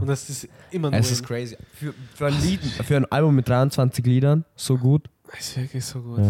Und 0.00 0.06
das 0.08 0.28
ist 0.30 0.48
immer 0.70 0.90
nur. 0.90 0.98
Es 0.98 1.10
ist 1.10 1.24
crazy. 1.24 1.56
Für, 1.74 1.94
für, 2.14 2.26
ein 2.26 2.40
Lied, 2.40 2.60
für 2.62 2.96
ein 2.96 3.12
Album 3.12 3.34
mit 3.36 3.48
23 3.48 4.04
Liedern, 4.06 4.44
so 4.56 4.76
gut. 4.78 5.08
Das 5.30 5.40
ist 5.40 5.56
wirklich 5.58 5.84
so 5.84 6.00
gut. 6.00 6.20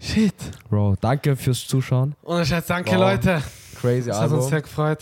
Shit. 0.00 0.34
Bro, 0.68 0.96
danke 1.00 1.36
fürs 1.36 1.66
Zuschauen. 1.66 2.14
Und 2.22 2.46
Schatz, 2.46 2.66
danke 2.68 2.92
Wow. 2.92 2.98
Leute. 3.00 3.42
Crazy 3.80 4.08
Das 4.08 4.16
hat 4.16 4.22
Album. 4.24 4.38
uns 4.38 4.48
sehr 4.48 4.62
gefreut. 4.62 4.98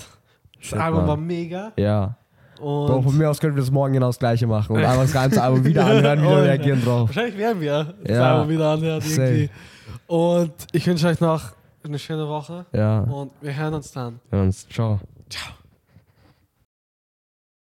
Das 0.57 0.67
Shit, 0.67 0.79
Album 0.79 1.01
Mann. 1.01 1.09
war 1.09 1.17
mega. 1.17 1.73
Ja. 1.77 2.17
Und 2.61 2.87
Bro, 2.87 3.03
von 3.03 3.17
mir 3.19 3.31
aus 3.31 3.39
können 3.41 3.55
wir 3.57 3.63
das 3.63 3.71
morgen 3.71 3.93
genau 3.95 4.07
das 4.09 4.19
gleiche 4.19 4.47
machen 4.47 4.77
und 4.77 4.85
einfach 4.85 5.03
das 5.03 5.13
ganze 5.13 5.43
Album 5.43 5.65
wieder 5.65 5.87
anhören, 5.87 6.23
wieder 6.23 6.43
reagieren 6.43 6.83
drauf. 6.85 7.09
Wahrscheinlich 7.09 7.39
werden 7.39 7.61
wir 7.61 7.95
das 8.05 8.17
Ja. 8.17 8.35
Album 8.37 8.49
wieder 8.51 8.71
anhören 8.73 9.01
Safe. 9.01 9.23
irgendwie. 9.23 9.51
Und 10.07 10.53
ich 10.73 10.87
wünsche 10.87 11.07
euch 11.07 11.21
noch 11.21 11.43
eine 11.85 11.99
schöne 11.99 12.27
Woche. 12.29 12.67
Ja. 12.73 13.01
Und 13.01 13.31
wir 13.41 13.55
hören 13.57 13.75
uns 13.75 13.93
dann. 13.93 14.21
Ja, 14.33 14.43
und 14.43 14.53
ciao. 14.73 15.01
Ciao. 15.31 15.53